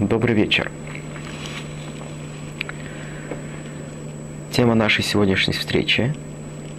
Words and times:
Добрый 0.00 0.34
вечер. 0.34 0.72
Тема 4.50 4.74
нашей 4.74 5.04
сегодняшней 5.04 5.54
встречи 5.54 6.12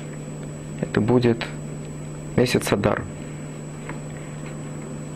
–это 0.81 0.99
будет 0.99 1.45
месяц 2.35 2.73
Адар. 2.73 3.03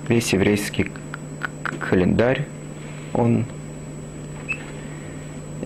Весь 0.08 0.32
еврейский 0.32 0.90
календарь, 1.90 2.48
он 3.14 3.44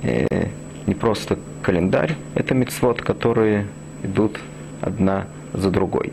э, 0.02 0.47
не 0.88 0.96
просто 0.96 1.38
календарь, 1.61 2.15
это 2.34 2.56
мецвод, 2.56 3.00
которые 3.04 3.68
идут 4.02 4.39
одна 4.82 5.28
за 5.54 5.70
другой. 5.70 6.11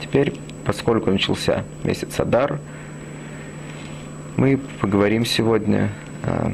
Теперь, 0.00 0.32
поскольку 0.64 1.10
начался 1.10 1.64
месяц 1.82 2.20
Адар, 2.20 2.60
мы 4.36 4.58
поговорим 4.80 5.24
сегодня 5.24 5.90
о 6.22 6.52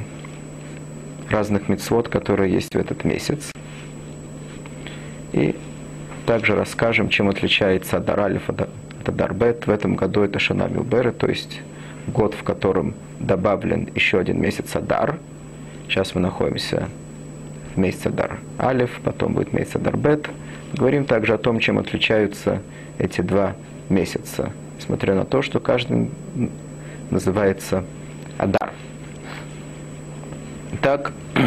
разных 1.31 1.69
мецвод, 1.69 2.09
которые 2.09 2.53
есть 2.53 2.75
в 2.75 2.79
этот 2.79 3.05
месяц. 3.05 3.51
И 5.33 5.57
также 6.27 6.55
расскажем, 6.55 7.09
чем 7.09 7.29
отличается 7.29 7.97
Адар 7.97 8.21
от 8.21 9.09
Адар 9.09 9.35
Бет. 9.35 9.67
В 9.67 9.71
этом 9.71 9.97
году 9.97 10.23
это 10.23 10.39
Шана 10.39 10.69
Милберы, 10.69 11.11
то 11.11 11.27
есть 11.27 11.61
год, 12.07 12.35
в 12.35 12.43
котором 12.43 12.95
добавлен 13.19 13.89
еще 13.95 14.19
один 14.19 14.41
месяц 14.41 14.77
Адар. 14.77 15.19
Сейчас 15.89 16.15
мы 16.15 16.21
находимся 16.21 16.89
в 17.75 17.79
месяце 17.79 18.09
Адар 18.09 18.39
Алиф, 18.61 19.01
потом 19.03 19.33
будет 19.35 19.53
месяц 19.53 19.77
Адар 19.77 19.97
Бет. 19.97 20.29
Говорим 20.75 21.05
также 21.05 21.35
о 21.35 21.39
том, 21.39 21.59
чем 21.59 21.79
отличаются 21.79 22.63
эти 22.99 23.21
два 23.23 23.55
месяца, 23.89 24.53
несмотря 24.79 25.15
на 25.15 25.25
то, 25.25 25.43
что 25.43 25.61
каждый 25.61 26.11
называется 27.13 27.85
Адар. 28.39 28.73
Итак, 30.73 31.13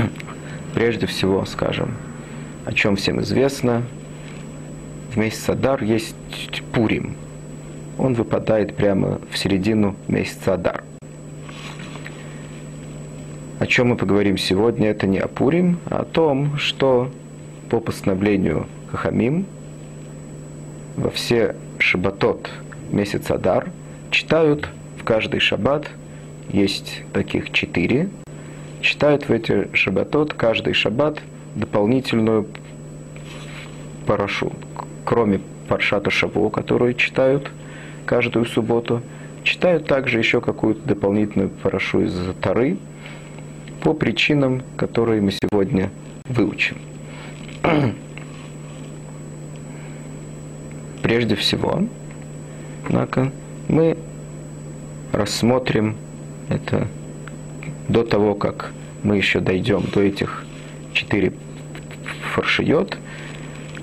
прежде 0.74 1.08
всего 1.08 1.44
скажем, 1.46 1.96
о 2.66 2.72
чем 2.72 2.96
всем 2.96 3.20
известно. 3.22 3.84
В 5.12 5.18
месяц 5.18 5.50
Адар 5.50 5.84
есть 5.84 6.16
Пурим. 6.72 7.16
Он 7.98 8.14
выпадает 8.14 8.76
прямо 8.76 9.20
в 9.32 9.38
середину 9.38 9.96
месяца 10.08 10.54
Адар. 10.54 10.84
О 13.60 13.66
чем 13.66 13.90
мы 13.90 13.96
поговорим 13.96 14.38
сегодня, 14.38 14.90
это 14.90 15.08
не 15.08 15.18
о 15.18 15.28
Пурим, 15.28 15.80
а 15.90 16.02
о 16.02 16.04
том, 16.04 16.58
что 16.58 17.10
по 17.70 17.80
постановлению 17.80 18.68
Хахамим 18.92 19.46
во 20.98 21.10
все 21.10 21.56
шабатот 21.80 22.50
месяца 22.92 23.36
Адар 23.36 23.72
читают 24.12 24.70
каждый 25.06 25.40
шаббат, 25.40 25.88
есть 26.50 27.04
таких 27.14 27.52
четыре, 27.52 28.10
читают 28.82 29.30
в 29.30 29.32
эти 29.32 29.74
шаббатот 29.74 30.34
каждый 30.34 30.74
шаббат 30.74 31.20
дополнительную 31.56 32.48
парашу. 34.06 34.52
Кроме 35.06 35.40
паршата 35.68 36.10
Шаву, 36.10 36.50
которую 36.50 36.96
читают 36.96 37.52
каждую 38.06 38.46
субботу, 38.46 39.02
читают 39.44 39.88
также 39.88 40.20
еще 40.20 40.42
какую-то 40.42 40.88
дополнительную 40.88 41.50
парашу 41.50 42.02
из 42.02 42.14
Тары 42.42 42.78
по 43.82 43.94
причинам, 43.94 44.64
которые 44.78 45.22
мы 45.22 45.32
сегодня 45.32 45.92
выучим. 46.28 46.78
Прежде 51.02 51.36
всего, 51.36 51.84
однако, 52.88 53.32
мы 53.68 53.96
рассмотрим 55.16 55.96
это 56.50 56.88
до 57.88 58.04
того, 58.04 58.36
как 58.36 58.72
мы 59.04 59.18
еще 59.18 59.40
дойдем 59.40 59.84
до 59.94 60.02
этих 60.02 60.46
четыре 60.94 61.34
фаршиот, 62.34 62.98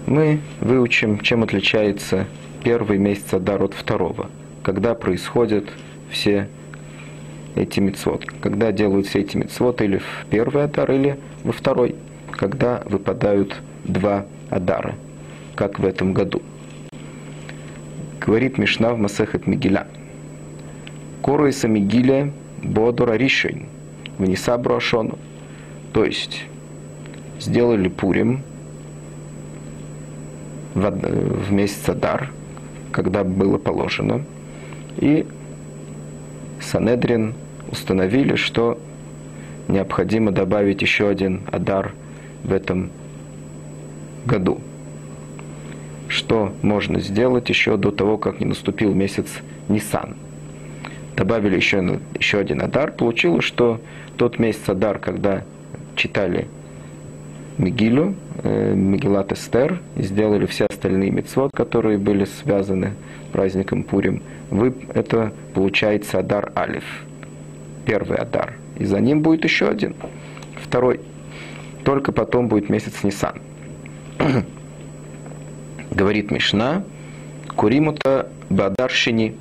мы 0.07 0.41
выучим, 0.61 1.21
чем 1.21 1.43
отличается 1.43 2.27
первый 2.63 2.99
месяц 2.99 3.33
Адар 3.33 3.63
от 3.63 3.75
второго, 3.75 4.31
когда 4.63 4.95
происходят 4.95 5.65
все 6.11 6.49
эти 7.55 7.81
мецвод, 7.81 8.25
когда 8.41 8.73
делают 8.73 9.07
все 9.07 9.21
эти 9.21 9.37
мецвод 9.37 9.81
или 9.81 9.99
в 9.99 10.27
первый 10.31 10.65
Адар, 10.65 10.91
или 10.91 11.19
во 11.45 11.53
второй, 11.53 11.95
когда 12.31 12.83
выпадают 12.85 13.57
два 13.85 14.27
Адара, 14.51 14.97
как 15.55 15.79
в 15.79 15.87
этом 15.87 16.13
году. 16.13 16.43
Говорит 18.21 18.59
Мишна 18.59 18.93
в 18.93 18.99
Масехет 18.99 19.47
Мигеля– 19.47 19.87
Коруиса 21.23 21.69
Мигиле 21.69 22.33
Бодора 22.63 23.13
Ришень, 23.15 23.67
Вниса 24.19 24.59
Брошону. 24.59 25.19
То 25.93 26.05
есть 26.05 26.45
сделали 27.39 27.89
Пурим 27.89 28.43
в, 30.75 30.91
в 30.91 31.53
месяц 31.53 31.89
Адар, 31.89 32.31
когда 32.91 33.23
было 33.23 33.57
положено, 33.57 34.25
и 34.97 35.27
Санедрин 36.61 37.35
установили, 37.71 38.35
что 38.35 38.79
необходимо 39.69 40.33
добавить 40.33 40.83
еще 40.83 41.09
один 41.09 41.43
Адар 41.53 41.95
в 42.43 42.53
этом 42.53 42.91
году. 44.27 44.61
Что 46.09 46.53
можно 46.63 47.01
сделать 47.01 47.49
еще 47.49 47.77
до 47.77 47.91
того, 47.91 48.19
как 48.19 48.41
не 48.41 48.47
наступил 48.47 48.93
месяц 48.93 49.27
Нисан– 49.69 50.17
добавили 51.17 51.57
еще, 51.57 52.01
еще 52.19 52.39
один 52.39 52.63
Адар, 52.63 52.93
получилось, 52.93 53.45
что 53.45 53.81
тот 54.17 54.39
месяц 54.39 54.69
Адар, 54.69 54.99
когда 54.99 55.43
читали 55.97 56.49
Мигилю, 57.59 58.15
э, 58.43 58.75
Мигилат 58.75 59.33
Эстер, 59.33 59.81
и 59.97 60.03
сделали 60.03 60.47
все 60.47 60.67
остальные 60.67 61.11
мецвод, 61.11 61.51
которые 61.55 61.99
были 61.99 62.25
связаны 62.25 62.95
с 63.29 63.33
праздником 63.33 63.83
Пурим, 63.83 64.23
вы, 64.51 64.75
это 64.95 65.33
получается 65.55 66.19
Адар 66.19 66.53
Алиф, 66.57 66.85
первый 67.87 68.19
Адар. 68.19 68.55
И 68.79 68.85
за 68.85 69.01
ним 69.01 69.21
будет 69.21 69.45
еще 69.45 69.69
один, 69.69 69.95
второй. 70.61 71.01
Только 71.85 72.13
потом 72.13 72.49
будет 72.49 72.69
месяц 72.69 73.03
Нисан. 73.03 73.35
Говорит 75.91 76.31
Мишна, 76.31 76.85
Куримута 77.55 78.29
Бадаршини 78.49 79.37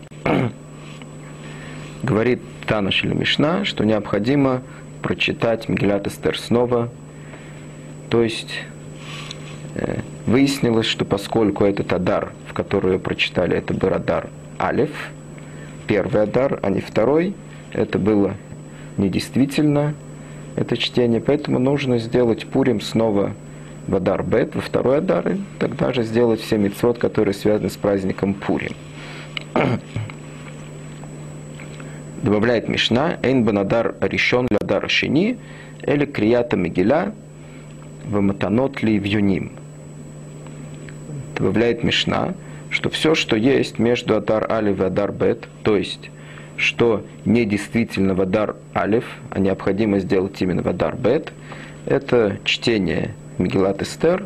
Говорит 2.03 2.41
Танаш 2.67 3.03
или 3.03 3.13
что 3.63 3.85
необходимо 3.85 4.61
прочитать 5.01 5.69
Мегилат 5.69 6.07
Эстер 6.07 6.37
снова. 6.37 6.89
То 8.09 8.23
есть 8.23 8.53
э, 9.75 9.99
выяснилось, 10.25 10.85
что 10.85 11.05
поскольку 11.05 11.63
этот 11.63 11.93
Адар, 11.93 12.33
в 12.47 12.53
который 12.53 12.99
прочитали, 12.99 13.55
это 13.55 13.73
был 13.73 13.93
Адар 13.93 14.29
Алиф, 14.59 15.11
первый 15.87 16.23
Адар, 16.23 16.59
а 16.61 16.69
не 16.69 16.81
второй, 16.81 17.35
это 17.71 17.99
было 17.99 18.35
недействительно, 18.97 19.93
это 20.55 20.77
чтение, 20.77 21.21
поэтому 21.21 21.59
нужно 21.59 21.97
сделать 21.99 22.45
Пурим 22.47 22.81
снова 22.81 23.33
в 23.87 23.95
Адар 23.95 24.23
Бет, 24.23 24.55
во 24.55 24.61
второй 24.61 24.97
Адар, 24.97 25.29
и 25.29 25.37
тогда 25.59 25.93
же 25.93 26.03
сделать 26.03 26.41
все 26.41 26.57
мецвод, 26.57 26.97
которые 26.97 27.33
связаны 27.33 27.69
с 27.69 27.77
праздником 27.77 28.33
Пурим. 28.33 28.73
Добавляет 32.23 32.67
Мишна, 32.67 33.17
Эйн 33.23 33.43
банадар 33.43 33.95
решен 34.01 34.47
лядар 34.51 34.89
шини, 34.89 35.37
или 35.87 36.05
крията 36.05 36.57
мигеля, 36.57 37.13
ваматанот 38.05 38.83
ли 38.83 38.99
вюним. 38.99 39.51
Добавляет 41.35 41.83
Мишна, 41.83 42.33
что 42.69 42.89
все, 42.89 43.15
что 43.15 43.35
есть 43.35 43.79
между 43.79 44.15
Адар 44.15 44.51
Алиф 44.51 44.79
и 44.79 44.83
Адар 44.83 45.11
Бет, 45.11 45.47
то 45.63 45.75
есть, 45.75 46.11
что 46.57 47.03
не 47.25 47.45
действительно 47.45 48.13
в 48.13 48.21
Адар 48.21 48.55
Алиф, 48.75 49.05
а 49.31 49.39
необходимо 49.39 49.99
сделать 49.99 50.39
именно 50.41 50.61
в 50.61 50.67
Адар 50.67 50.95
Бет, 50.95 51.33
это 51.87 52.37
чтение 52.43 53.15
Мегилат 53.39 53.81
Эстер 53.81 54.25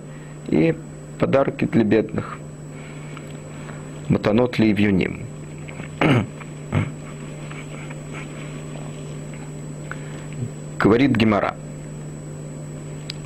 и 0.50 0.76
подарки 1.20 1.66
для 1.66 1.84
бедных. 1.84 2.38
Матанот 4.10 4.60
ли 4.60 4.74
вюним. 4.74 5.22
Говорит 10.86 11.16
Гемора. 11.16 11.56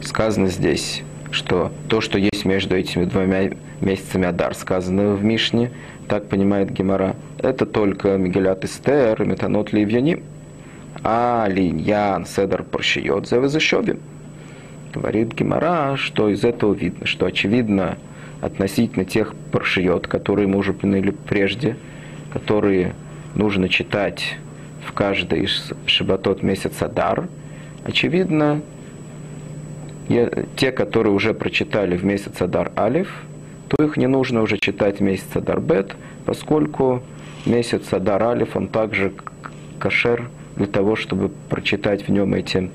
Сказано 0.01 0.47
здесь, 0.47 1.03
что 1.29 1.73
то, 1.89 1.99
что 1.99 2.17
есть 2.17 2.45
между 2.45 2.73
этими 2.77 3.03
двумя 3.03 3.49
месяцами 3.81 4.27
Адар, 4.27 4.55
сказано 4.55 5.15
в 5.15 5.25
Мишне, 5.25 5.69
так 6.07 6.29
понимает 6.29 6.71
Гемора, 6.71 7.17
это 7.37 7.65
только 7.65 8.15
Мигелят 8.15 8.63
Эстер 8.63 9.25
Метанот 9.25 9.73
Ливьяним. 9.73 10.23
А 11.03 11.47
Линьян 11.49 12.25
Седар 12.25 12.63
Паршиот 12.63 13.27
Зевезешовим. 13.27 13.99
Говорит 14.93 15.33
Гемора, 15.33 15.97
что 15.97 16.29
из 16.29 16.45
этого 16.45 16.73
видно, 16.73 17.05
что 17.05 17.25
очевидно 17.25 17.97
относительно 18.39 19.03
тех 19.03 19.35
паршиот, 19.51 20.07
которые 20.07 20.47
мы 20.47 20.59
уже 20.59 20.71
упомянули 20.71 21.11
прежде, 21.11 21.75
которые 22.31 22.93
нужно 23.35 23.67
читать 23.67 24.37
в 24.87 24.93
каждый 24.93 25.49
шабатот 25.87 26.41
месяца 26.41 26.87
Дар, 26.87 27.27
очевидно, 27.83 28.61
те, 30.55 30.71
которые 30.71 31.13
уже 31.13 31.33
прочитали 31.33 31.95
в 31.95 32.03
месяц 32.03 32.41
Адар 32.41 32.71
Алиф, 32.77 33.23
то 33.67 33.83
их 33.83 33.97
не 33.97 34.07
нужно 34.07 34.41
уже 34.41 34.57
читать 34.57 34.99
в 34.99 35.03
месяц 35.03 35.27
Адар 35.35 35.59
Бет, 35.59 35.95
поскольку 36.25 37.03
месяц 37.45 37.93
Адар 37.93 38.23
Алиф, 38.23 38.55
он 38.55 38.67
также 38.67 39.13
кашер 39.77 40.29
для 40.55 40.65
того, 40.67 40.95
чтобы 40.95 41.29
прочитать 41.49 42.07
в 42.07 42.11
нем 42.11 42.33
эти 42.33 42.71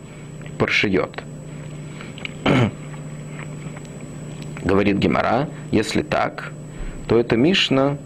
паршиот. 0.59 1.23
Говорит 4.65 4.99
Гемора, 4.99 5.49
если 5.73 6.03
так, 6.03 6.53
то 7.09 7.19
эта 7.19 7.37
Мишна 7.37 7.99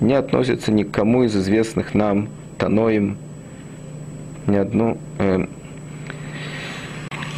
не 0.00 0.14
относится 0.14 0.72
ни 0.72 0.82
к 0.82 0.90
кому 0.90 1.24
из 1.24 1.36
известных 1.36 1.94
нам 1.94 2.28
Таноим, 2.58 3.18
ни 4.46 4.56
одну, 4.56 4.98
э, 5.18 5.46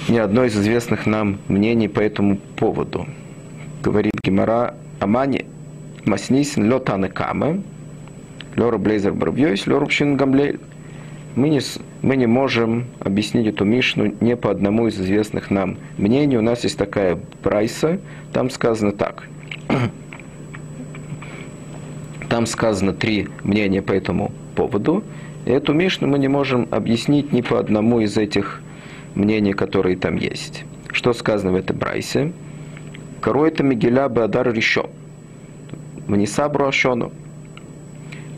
ни 0.08 0.18
одно 0.18 0.44
из 0.44 0.56
известных 0.56 1.06
нам 1.06 1.38
мнений 1.48 1.88
по 1.88 2.00
этому 2.00 2.36
поводу. 2.56 3.06
Говорит 3.82 4.12
Гемора 4.24 4.74
Амани 5.00 5.46
Маснисин 6.04 6.72
Лотаны 6.72 7.08
Камы, 7.08 7.62
Лора 8.56 8.78
Блейзер 8.78 9.12
Барбьёйс, 9.12 9.66
Лора 9.66 9.86
Гамлель. 10.14 10.60
Мы 11.34 11.48
не, 11.48 11.60
мы 12.02 12.16
не 12.16 12.26
можем 12.26 12.86
объяснить 13.00 13.46
эту 13.46 13.64
Мишну 13.64 14.14
не 14.20 14.36
по 14.36 14.50
одному 14.50 14.86
из 14.86 15.00
известных 15.00 15.50
нам 15.50 15.78
мнений. 15.98 16.36
У 16.36 16.42
нас 16.42 16.62
есть 16.62 16.78
такая 16.78 17.18
прайса, 17.42 17.98
там 18.32 18.50
сказано 18.50 18.92
так. 18.92 19.24
Там 22.28 22.46
сказано 22.46 22.92
три 22.92 23.28
мнения 23.42 23.82
по 23.82 23.92
этому 23.92 24.32
поводу. 24.54 25.04
Эту 25.46 25.74
Мишну 25.74 26.08
мы 26.08 26.18
не 26.18 26.28
можем 26.28 26.68
объяснить 26.70 27.32
ни 27.32 27.42
по 27.42 27.58
одному 27.58 28.00
из 28.00 28.16
этих 28.16 28.62
мнений, 29.14 29.52
которые 29.52 29.96
там 29.96 30.16
есть. 30.16 30.64
Что 30.90 31.12
сказано 31.12 31.52
в 31.52 31.56
этой 31.56 31.76
брайсе? 31.76 32.32
Корой 33.20 33.48
это 33.48 33.62
Мигеля 33.62 34.08
Бадар 34.08 34.52
Ришо. 34.52 34.88
Вниса 36.06 36.48
Бруашону. 36.48 37.12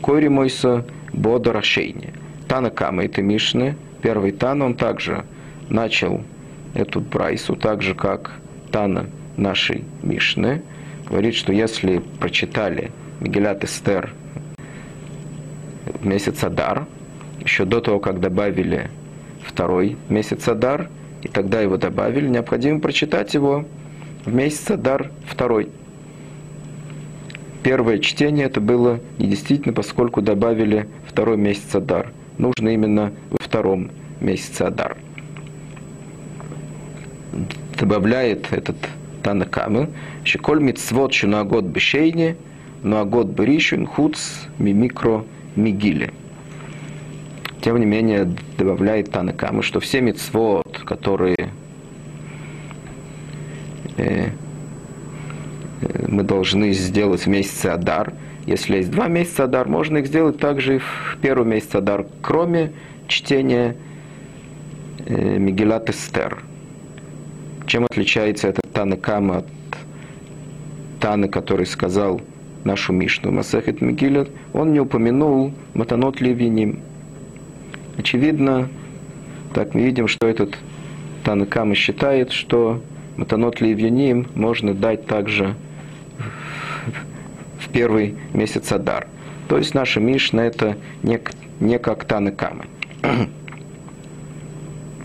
Кори 0.01 0.27
Мойса 0.27 0.85
Бода 1.13 1.53
Рашейни. 1.53 2.13
Тана 2.47 2.69
Кама 2.69 3.05
это 3.05 3.21
Мишны. 3.21 3.75
Первый 4.01 4.31
Тан, 4.31 4.61
он 4.61 4.75
также 4.75 5.23
начал 5.69 6.23
эту 6.73 6.99
брайсу, 6.99 7.55
так 7.55 7.81
же, 7.81 7.95
как 7.95 8.31
Тана 8.71 9.05
нашей 9.37 9.85
Мишны. 10.03 10.61
Говорит, 11.09 11.35
что 11.35 11.53
если 11.53 11.99
прочитали 12.19 12.91
Мегилат 13.21 13.63
Эстер 13.63 14.13
в 15.85 16.05
месяц 16.05 16.43
Адар, 16.43 16.85
еще 17.47 17.63
до 17.63 17.79
того, 17.79 17.99
как 17.99 18.19
добавили 18.19 18.89
второй 19.41 19.95
месяц 20.09 20.47
Адар, 20.47 20.89
и 21.23 21.29
тогда 21.29 21.61
его 21.61 21.77
добавили, 21.77 22.27
необходимо 22.27 22.79
прочитать 22.79 23.33
его 23.33 23.65
в 24.25 24.33
месяц 24.33 24.69
Адар 24.69 25.11
второй. 25.25 25.69
Первое 27.63 27.99
чтение 27.99 28.45
это 28.45 28.59
было 28.59 28.99
недействительно, 29.17 29.73
поскольку 29.73 30.21
добавили 30.21 30.87
второй 31.05 31.37
месяц 31.37 31.73
Адар. 31.73 32.11
Нужно 32.37 32.69
именно 32.69 33.13
во 33.29 33.37
втором 33.39 33.91
месяце 34.19 34.63
Адар. 34.63 34.97
Добавляет 37.79 38.51
этот 38.51 38.75
Танакамы, 39.23 39.89
Шиколь 40.25 40.61
мицвот 40.61 41.13
год 41.45 41.65
бешейни, 41.65 42.35
год 42.83 43.27
беришин 43.27 43.85
хуц 43.85 44.19
мимикро 44.59 45.23
мигиле. 45.55 46.11
Тем 47.67 47.79
не 47.79 47.85
менее, 47.85 48.33
добавляет 48.57 49.11
Танакамы, 49.11 49.61
что 49.61 49.81
все 49.81 49.99
мицвод, 49.99 50.83
которые 50.85 51.49
э, 53.97 54.29
мы 56.07 56.23
должны 56.23 56.71
сделать 56.71 57.25
в 57.25 57.27
месяце 57.27 57.65
Адар, 57.65 58.13
если 58.45 58.77
есть 58.77 58.89
два 58.89 59.09
месяца 59.09 59.43
Адар, 59.43 59.67
можно 59.67 59.97
их 59.97 60.07
сделать 60.07 60.39
также 60.39 60.77
и 60.77 60.79
в 60.79 61.17
первый 61.21 61.45
месяц 61.45 61.75
Адар, 61.75 62.05
кроме 62.21 62.71
чтения 63.09 63.75
э, 65.05 65.37
Мегилат 65.37 65.89
Эстер. 65.89 66.41
Чем 67.65 67.83
отличается 67.83 68.47
этот 68.47 68.71
Танакама 68.71 69.39
от 69.39 69.47
Таны, 71.01 71.27
который 71.27 71.65
сказал 71.65 72.21
нашу 72.63 72.93
Мишну 72.93 73.33
Масахет 73.33 73.81
Мегилят, 73.81 74.29
он 74.53 74.71
не 74.71 74.79
упомянул 74.79 75.51
Матанот 75.73 76.21
Левиним. 76.21 76.79
Очевидно, 77.97 78.69
так 79.53 79.73
мы 79.73 79.81
видим, 79.81 80.07
что 80.07 80.27
этот 80.27 80.57
Танакама 81.23 81.75
считает, 81.75 82.31
что 82.31 82.81
Матанот 83.17 83.59
Левиним 83.59 84.27
можно 84.35 84.73
дать 84.73 85.07
также 85.07 85.55
в 87.59 87.69
первый 87.69 88.15
месяц 88.33 88.71
Адар. 88.71 89.07
То 89.49 89.57
есть 89.57 89.73
наша 89.73 89.99
Мишна 89.99 90.45
это 90.45 90.77
не, 91.03 91.19
не 91.59 91.79
как 91.79 92.05
Танакамы. 92.05 92.65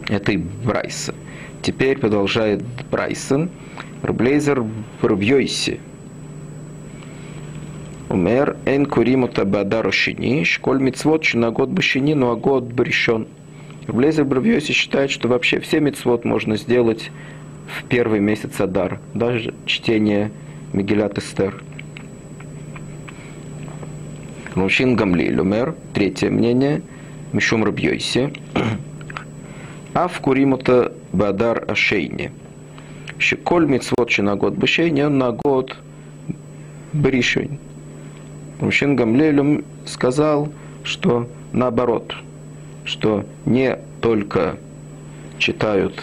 это 0.08 0.32
и 0.32 0.36
Брайса. 0.36 1.14
Теперь 1.62 1.98
продолжает 1.98 2.62
Брайсон. 2.90 3.50
Рублейзер 4.02 4.64
Рубьёйси. 5.00 5.80
Куримута 8.12 9.46
бадару 9.46 9.90
шини, 9.90 10.44
школь 10.44 10.82
мицвод 10.82 11.24
на 11.32 11.50
год 11.50 11.70
башини, 11.70 12.12
но 12.12 12.30
а 12.30 12.36
год 12.36 12.64
брещен. 12.64 13.26
Рублейзер 13.86 14.28
Рубьёйси 14.28 14.72
считает, 14.72 15.10
что 15.10 15.28
вообще 15.28 15.60
все 15.60 15.80
мицвод 15.80 16.26
можно 16.26 16.58
сделать 16.58 17.10
в 17.66 17.84
первый 17.84 18.20
месяц 18.20 18.60
Адар, 18.60 19.00
даже 19.14 19.54
чтение 19.64 20.30
Мегилят 20.74 21.16
Эстер. 21.16 21.62
Мужчин 24.56 24.94
Гамлиль 24.94 25.40
умер, 25.40 25.74
третье 25.94 26.28
мнение, 26.28 26.82
Мишум 27.32 27.64
Рабьёйси. 27.64 28.30
А 29.94 30.08
в 30.08 30.20
Куримута 30.20 30.92
Бадар 31.12 31.64
Ашейни. 31.66 32.30
Шиколь 33.18 33.66
мицвод 33.66 34.10
на 34.18 34.36
год 34.36 34.54
бешейни, 34.54 35.02
на 35.02 35.32
год 35.32 35.76
бришень. 36.92 37.58
Мужчин 38.62 38.94
Гамлелем 38.94 39.64
сказал, 39.86 40.48
что 40.84 41.28
наоборот, 41.52 42.14
что 42.84 43.24
не 43.44 43.76
только 44.00 44.56
читают 45.38 46.00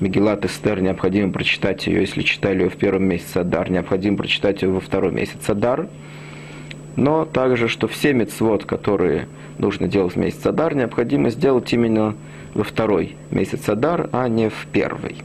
Мегилат 0.00 0.44
Эстер, 0.44 0.82
необходимо 0.82 1.32
прочитать 1.32 1.86
ее, 1.86 2.02
если 2.02 2.20
читали 2.20 2.64
ее 2.64 2.68
в 2.68 2.76
первом 2.76 3.04
месяце 3.04 3.38
Адар, 3.38 3.70
необходимо 3.70 4.18
прочитать 4.18 4.60
ее 4.60 4.68
во 4.68 4.80
второй 4.80 5.12
месяц 5.12 5.48
Адар, 5.48 5.88
но 6.96 7.24
также, 7.24 7.68
что 7.68 7.88
все 7.88 8.12
мецвод, 8.12 8.66
которые 8.66 9.26
нужно 9.56 9.88
делать 9.88 10.14
в 10.14 10.18
месяц 10.18 10.44
Адар, 10.44 10.74
необходимо 10.74 11.30
сделать 11.30 11.72
именно 11.72 12.14
во 12.52 12.64
второй 12.64 13.16
месяц 13.30 13.66
Адар, 13.66 14.10
а 14.12 14.28
не 14.28 14.50
в 14.50 14.66
первый. 14.72 15.16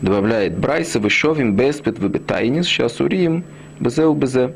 Добавляет 0.00 0.56
Брайса, 0.56 0.98
Вышовим, 0.98 1.56
Беспет, 1.56 1.98
Выбетайнис, 1.98 2.66
Шасурим, 2.66 3.44
Безеу, 3.80 4.14
Безе. 4.14 4.54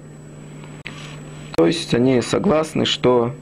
То 1.56 1.66
есть 1.66 1.94
они 1.94 2.20
согласны, 2.22 2.84
что 2.84 3.34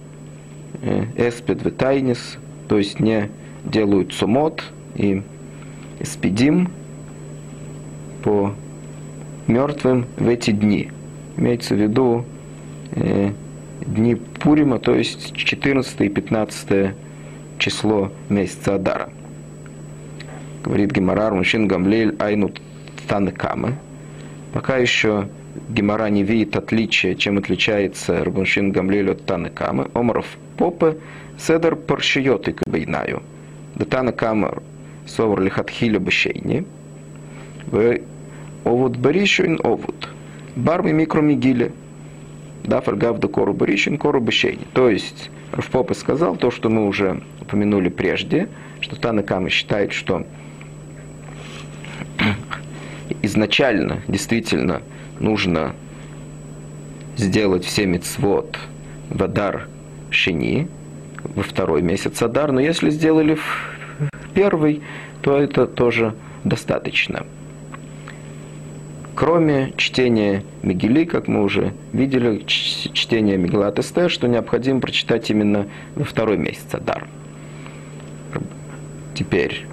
э, 0.83 1.05
Эспет, 1.17 1.65
Витайнис, 1.65 2.37
то 2.69 2.79
есть 2.79 3.01
не 3.01 3.31
делают 3.65 4.13
сумот 4.13 4.63
и 4.95 5.23
спидим 6.03 6.71
по 8.23 8.55
мертвым 9.47 10.07
в 10.17 10.29
эти 10.29 10.51
дни. 10.51 10.91
Имеется 11.37 11.75
в 11.75 11.79
виду 11.79 12.25
э, 12.93 13.31
дни 13.81 14.15
Пурима, 14.15 14.79
то 14.79 14.95
есть 14.95 15.35
14 15.35 16.01
и 16.01 16.09
15 16.09 16.95
число 17.59 18.13
месяца 18.29 18.75
Адара. 18.75 19.11
Говорит 20.63 20.93
Гемарар, 20.93 21.33
мужчин 21.33 21.67
Гамлель 21.67 22.15
Айну 22.19 22.51
Танекамы. 23.09 23.77
Пока 24.53 24.77
еще 24.77 25.29
Гемара 25.69 26.09
не 26.09 26.23
видит 26.23 26.57
отличия, 26.57 27.15
чем 27.15 27.39
отличается 27.39 28.25
Рабуншин 28.25 28.73
Гамлель 28.73 29.11
от 29.11 29.25
Танекамы. 29.25 29.89
Омаров 29.95 30.27
Попы 30.57 30.99
Седер 31.39 31.77
Паршиот 31.77 32.49
и 32.49 32.53
Кабайнаю. 32.53 33.23
Датана 33.77 34.13
Камар 34.13 34.63
Совар 35.07 35.41
Лихатхиля 35.41 35.99
Бешейни. 35.99 36.65
Овод 38.65 38.97
Баришин 38.97 39.61
Овод. 39.63 40.09
Барми 40.57 40.93
Микромигиле. 40.93 41.73
Да, 42.65 42.81
фаргав 42.81 43.19
да 43.19 43.29
кору 43.29 43.55
барищин, 43.55 43.97
кору 43.97 44.21
бешейни. 44.21 44.67
То 44.75 44.91
есть 44.91 45.31
Рафпопа 45.53 45.95
сказал 45.95 46.37
то, 46.37 46.51
что 46.51 46.69
мы 46.69 46.87
уже 46.87 47.23
упомянули 47.41 47.89
прежде, 47.89 48.49
что 48.81 48.97
Танакама 48.97 49.49
считает, 49.51 49.93
что 49.93 50.27
изначально 53.23 54.03
действительно 54.09 54.83
нужно 55.21 55.75
сделать 57.17 57.65
все 57.65 57.87
мецвод 57.87 58.59
в 59.09 59.23
Адар 59.23 59.69
Шини, 60.11 60.69
во 61.23 61.43
второй 61.43 61.83
месяц 61.83 62.21
Адар, 62.23 62.53
но 62.53 62.61
если 62.61 62.91
сделали 62.91 63.35
в 63.35 63.71
первый, 64.35 64.83
то 65.23 65.37
это 65.37 65.67
тоже 65.67 66.15
достаточно. 66.45 67.27
Кроме 69.15 69.75
чтения 69.77 70.45
Мигели, 70.63 71.05
как 71.05 71.29
мы 71.29 71.43
уже 71.43 71.75
видели, 71.93 72.43
чтения 72.47 73.37
Мегилат 73.37 73.79
Эстер, 73.79 74.11
что 74.11 74.27
необходимо 74.29 74.81
прочитать 74.81 75.31
именно 75.31 75.67
во 75.95 76.05
второй 76.05 76.39
месяц 76.39 76.73
Адар. 76.73 77.07
Теперь 79.15 79.67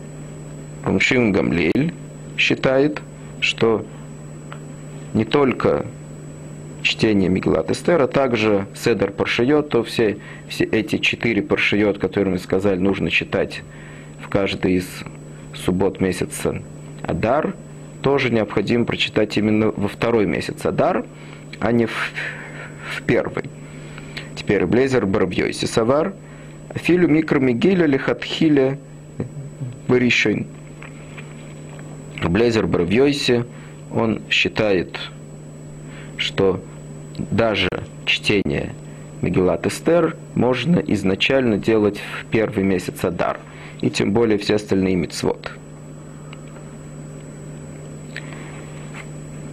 Рамшин 0.84 1.32
Гамлель 1.32 1.94
считает, 2.38 3.02
что 3.40 3.86
не 5.18 5.26
только 5.26 5.86
чтение 6.84 7.28
Миглат 7.28 7.72
Эстер, 7.72 8.02
а 8.04 8.08
также 8.08 8.68
Седер 8.76 9.12
Паршиот, 9.12 9.70
то 9.70 9.84
все, 9.84 10.18
все 10.48 10.64
эти 10.64 11.00
четыре 11.00 11.42
Паршиот, 11.42 11.98
которые 11.98 12.34
мы 12.34 12.40
сказали, 12.40 12.78
нужно 12.78 13.10
читать 13.10 13.64
в 14.24 14.30
каждый 14.30 14.76
из 14.76 14.88
суббот 15.56 16.00
месяца 16.00 16.62
Адар, 17.02 17.56
тоже 18.04 18.30
необходимо 18.30 18.86
прочитать 18.86 19.38
именно 19.38 19.72
во 19.76 19.88
второй 19.88 20.28
месяц 20.28 20.66
Адар, 20.66 21.04
а 21.60 21.72
не 21.72 21.88
в, 21.88 22.14
в 22.96 23.02
первый. 23.02 23.46
Теперь 24.36 24.68
Блезер 24.68 25.08
Барбьойси 25.08 25.66
Савар, 25.66 26.14
Филю 26.76 27.08
Микромигиля 27.08 27.88
Лихатхиля 27.88 28.78
Баришин. 29.88 30.46
Блезер 32.24 32.68
Барбьойси, 32.68 33.46
он 33.98 34.22
считает, 34.30 35.00
что 36.18 36.64
даже 37.18 37.68
чтение 38.06 38.74
Мегилат 39.22 39.66
Эстер 39.66 40.16
можно 40.36 40.78
изначально 40.80 41.58
делать 41.58 42.00
в 42.00 42.26
первый 42.26 42.64
месяц 42.64 43.04
Адар, 43.04 43.40
и 43.82 43.90
тем 43.90 44.14
более 44.14 44.38
все 44.38 44.56
остальные 44.56 44.96
мецвод. 44.96 45.52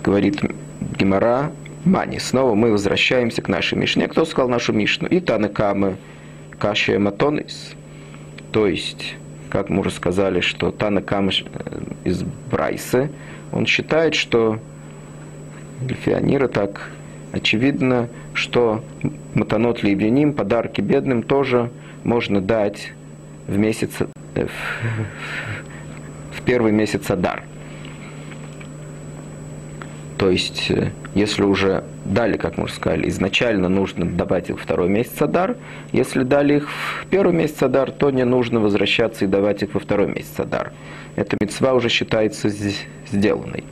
Говорит 0.03 0.41
Гимара 0.99 1.51
Мани. 1.85 2.19
Снова 2.19 2.55
мы 2.55 2.71
возвращаемся 2.71 3.41
к 3.41 3.49
нашей 3.49 3.79
Мишне. 3.79 4.07
Кто 4.07 4.27
сказал 4.27 4.51
нашу 4.51 4.75
Мишну? 4.75 5.09
И 5.09 5.21
Танакамы 5.21 5.97
Кашия 6.59 6.99
Матонис. 6.99 7.73
То 8.53 8.67
есть, 8.67 9.17
как 9.55 9.71
мы 9.71 9.83
уже 9.83 9.93
сказали, 9.93 10.41
что 10.41 10.73
Танакамы 10.73 11.31
э, 11.31 11.81
из 12.03 12.25
Брайсы, 12.25 13.09
он 13.53 13.67
считает, 13.67 14.17
что 14.17 14.59
Гельфионира 15.81 16.49
так 16.49 16.91
очевидно, 17.31 18.09
что 18.33 18.83
Матанот 19.35 19.85
Левиним, 19.85 20.33
подарки 20.33 20.81
бедным 20.81 21.23
тоже 21.23 21.71
можно 22.03 22.41
дать 22.41 22.95
в 23.47 23.57
месяц, 23.57 23.93
э, 24.35 24.47
в, 24.47 24.51
в 26.37 26.43
первый 26.43 26.73
месяц 26.73 27.09
Адар. 27.09 27.45
То 30.19 30.31
есть, 30.31 30.71
э, 30.71 30.91
если 31.15 31.43
уже 31.43 31.85
дали, 32.05 32.37
как 32.37 32.57
мы 32.57 32.65
уже 32.65 32.75
сказали, 32.75 33.09
изначально 33.09 33.69
нужно 33.69 34.05
давать 34.05 34.51
их 34.51 34.61
второй 34.61 34.89
месяц 34.89 35.21
Адар. 35.21 35.57
Если 35.93 36.23
дали 36.23 36.57
их 36.57 36.69
в 36.71 37.07
первый 37.07 37.35
месяц 37.35 37.63
Адар, 37.63 37.91
то 37.91 38.11
не 38.11 38.25
нужно 38.25 38.61
возвращаться 38.61 39.25
и 39.25 39.29
давать 39.29 39.63
их 39.63 39.75
во 39.75 39.81
второй 39.81 40.07
месяц 40.07 40.39
Адар. 40.39 40.73
Эта 41.17 41.37
мецва 41.41 41.75
уже 41.75 41.89
считается 41.89 42.49
сделанной 43.11 43.65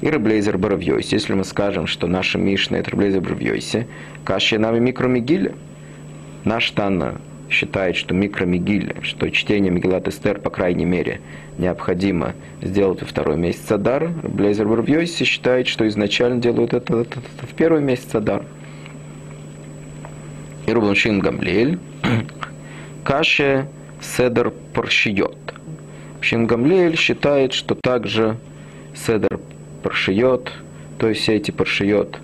и 0.00 0.10
Раблейзер 0.10 0.58
Боровьёйсе. 0.58 1.16
Если 1.16 1.32
мы 1.32 1.44
скажем, 1.44 1.86
что 1.86 2.06
наша 2.06 2.38
Мишна 2.38 2.78
это 2.78 2.90
Раблейзер 2.90 3.20
Боровьёйсе, 3.20 3.86
Кашья 4.24 4.58
нами 4.58 4.78
микромигиля. 4.78 5.54
Наш 6.44 6.70
Танна 6.72 7.14
считает, 7.50 7.96
что 7.96 8.14
микромигиля, 8.14 8.96
что 9.02 9.30
чтение 9.30 9.70
Мегилат 9.70 10.08
Эстер, 10.08 10.38
по 10.38 10.50
крайней 10.50 10.84
мере, 10.84 11.20
необходимо 11.58 12.34
сделать 12.62 13.00
во 13.00 13.06
второй 13.06 13.36
месяц 13.36 13.70
Адар. 13.70 14.08
Блейзер 14.22 14.66
Боровьёйсе 14.66 15.24
считает, 15.24 15.66
что 15.66 15.86
изначально 15.88 16.40
делают 16.40 16.74
это, 16.74 17.00
это, 17.00 17.20
это 17.20 17.46
в 17.46 17.54
первый 17.54 17.82
месяц 17.82 18.14
Адар. 18.14 18.44
И 20.66 20.72
Рубланшин 20.72 21.20
Гамлель, 21.20 21.78
Каше 23.04 23.68
Седер 24.00 24.52
Паршиот. 24.72 25.54
Шингамлель 26.20 26.96
считает, 26.96 27.52
что 27.52 27.74
также 27.74 28.38
Седер 28.94 29.40
паршиот, 29.82 30.52
то 30.98 31.08
есть 31.08 31.20
все 31.20 31.34
эти 31.34 31.50
паршиот, 31.50 32.18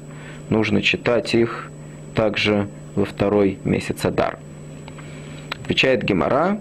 нужно 0.49 0.81
читать 0.81 1.35
их 1.35 1.71
также 2.15 2.69
во 2.95 3.05
второй 3.05 3.59
месяц 3.65 4.05
Адар. 4.07 4.39
Отвечает 5.71 6.03
Гемара, 6.03 6.59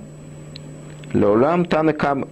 Леолам 1.14 1.66
Танекам. 1.66 2.28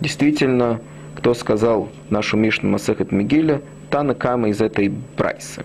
Действительно, 0.00 0.80
кто 1.14 1.34
сказал 1.34 1.88
нашу 2.10 2.36
Мишну 2.36 2.68
Масехет 2.70 3.12
Мигиля, 3.12 3.62
Танекама 3.88 4.48
из 4.48 4.60
этой 4.60 4.88
Брайсы. 4.88 5.64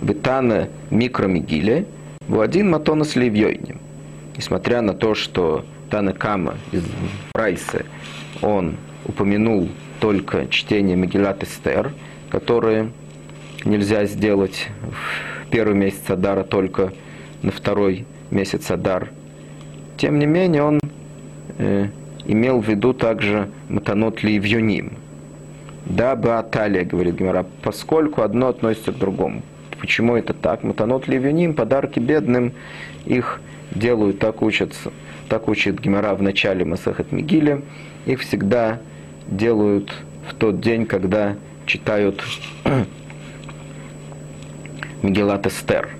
Бетана 0.00 0.68
микромигиле, 0.90 1.86
один 2.28 2.70
матона 2.70 3.04
с 3.04 3.14
Левьойнем. 3.14 3.78
Несмотря 4.36 4.80
на 4.80 4.94
то, 4.94 5.14
что 5.14 5.64
Танекама 5.90 6.56
из 6.72 6.82
Брайсы 7.32 7.86
он 8.40 8.78
упомянул 9.04 9.68
только 10.00 10.48
чтение 10.48 10.96
Мегилат 10.96 11.44
Эстер, 11.44 11.92
которое 12.30 12.90
нельзя 13.64 14.06
сделать 14.06 14.66
первый 15.52 15.76
месяц 15.76 16.08
Адара, 16.08 16.42
только 16.42 16.92
на 17.42 17.52
второй 17.52 18.06
месяц 18.30 18.70
Адар. 18.70 19.10
Тем 19.98 20.18
не 20.18 20.26
менее, 20.26 20.62
он 20.62 20.80
э, 21.58 21.88
имел 22.24 22.60
в 22.60 22.68
виду 22.68 22.94
также 22.94 23.50
Матанот 23.68 24.22
Ливьюним. 24.22 24.94
Да, 25.84 26.16
Бааталия, 26.16 26.84
говорит 26.84 27.16
Гимара, 27.16 27.44
поскольку 27.62 28.22
одно 28.22 28.48
относится 28.48 28.92
к 28.92 28.98
другому. 28.98 29.42
Почему 29.78 30.16
это 30.16 30.32
так? 30.32 30.64
Матанот 30.64 31.06
Ливьюним, 31.06 31.54
подарки 31.54 31.98
бедным, 31.98 32.52
их 33.04 33.40
делают, 33.72 34.20
так 34.20 34.40
учатся, 34.40 34.90
так 35.28 35.48
учит 35.48 35.80
Гимара 35.80 36.14
в 36.14 36.22
начале 36.22 36.64
Масахат 36.64 37.12
Мигиля, 37.12 37.60
их 38.06 38.20
всегда 38.20 38.80
делают 39.26 39.92
в 40.28 40.34
тот 40.34 40.60
день, 40.60 40.86
когда 40.86 41.36
читают 41.66 42.22
Мегелат 45.02 45.46
Эстер, 45.46 45.90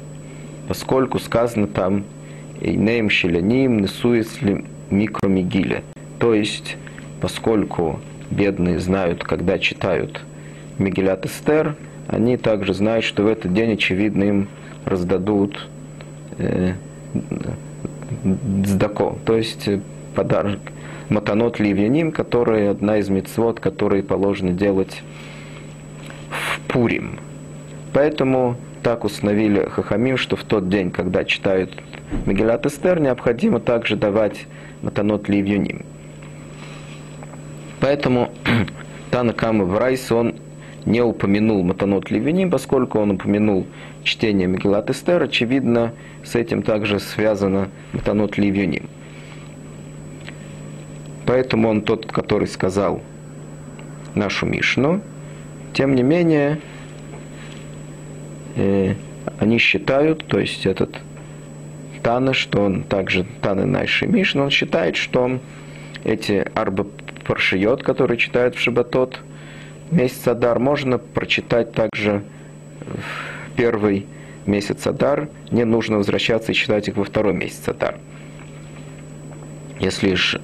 поскольку 0.68 1.18
сказано 1.18 1.66
там 1.66 2.04
«Эйнеем 2.60 3.10
шеляним 3.10 3.80
несуесли 3.80 4.64
микромигиле», 4.90 5.82
то 6.18 6.34
есть, 6.34 6.76
поскольку 7.20 7.98
бедные 8.30 8.78
знают, 8.78 9.24
когда 9.24 9.58
читают 9.58 10.22
Мегелат 10.78 11.26
Эстер, 11.26 11.74
они 12.08 12.36
также 12.36 12.74
знают, 12.74 13.04
что 13.04 13.24
в 13.24 13.26
этот 13.26 13.52
день, 13.52 13.72
очевидно, 13.72 14.24
им 14.24 14.48
раздадут 14.84 15.68
э, 16.38 16.74
то 19.24 19.36
есть 19.36 19.68
подарок, 20.14 20.60
матанот 21.08 21.58
ливьяним, 21.58 22.12
которые 22.12 22.70
одна 22.70 22.98
из 22.98 23.08
мецвод, 23.08 23.60
которые 23.60 24.02
положено 24.02 24.52
делать 24.52 25.02
в 26.30 26.60
Пурим. 26.68 27.18
Поэтому 27.92 28.56
так 28.82 29.04
установили 29.04 29.68
Хахамим, 29.68 30.16
что 30.16 30.36
в 30.36 30.44
тот 30.44 30.68
день, 30.68 30.90
когда 30.90 31.24
читают 31.24 31.72
Мегилат 32.26 32.66
Эстер, 32.66 33.00
необходимо 33.00 33.60
также 33.60 33.96
давать 33.96 34.46
матанот 34.82 35.28
ливьяним. 35.28 35.84
Поэтому 37.80 38.30
Танакама 39.10 39.64
в 39.64 39.78
Райсе 39.78 40.14
он 40.14 40.34
не 40.84 41.00
упомянул 41.00 41.62
Матанот 41.62 42.10
Ливиним, 42.10 42.50
поскольку 42.50 42.98
он 42.98 43.12
упомянул 43.12 43.66
чтение 44.02 44.48
Мегилат 44.48 44.90
Эстер, 44.90 45.22
очевидно, 45.22 45.92
с 46.24 46.34
этим 46.34 46.62
также 46.62 46.98
связано 46.98 47.68
Матанот 47.92 48.36
Ливиним. 48.38 48.88
Поэтому 51.26 51.68
он 51.68 51.82
тот, 51.82 52.10
который 52.10 52.48
сказал 52.48 53.00
нашу 54.14 54.46
Мишну. 54.46 55.00
Тем 55.72 55.94
не 55.94 56.02
менее, 56.02 56.60
они 58.56 59.58
считают, 59.58 60.26
то 60.26 60.38
есть 60.38 60.66
этот 60.66 60.98
Тана, 62.02 62.34
что 62.34 62.62
он 62.62 62.82
также 62.82 63.24
Таны 63.40 63.64
нашей 63.64 64.08
Мишны, 64.08 64.42
он 64.42 64.50
считает, 64.50 64.96
что 64.96 65.38
эти 66.04 66.46
арба 66.54 66.86
паршиот, 67.24 67.82
которые 67.82 68.18
читают 68.18 68.56
в 68.56 68.60
Шабатот, 68.60 69.20
месяц 69.90 70.26
Адар, 70.26 70.58
можно 70.58 70.98
прочитать 70.98 71.72
также 71.72 72.22
в 72.80 73.56
первый 73.56 74.06
месяц 74.46 74.86
Адар, 74.86 75.28
не 75.50 75.64
нужно 75.64 75.98
возвращаться 75.98 76.52
и 76.52 76.54
читать 76.54 76.88
их 76.88 76.96
во 76.96 77.04
второй 77.04 77.34
месяц 77.34 77.68
Адар. 77.68 77.96
Если 79.78 80.14
же 80.14 80.40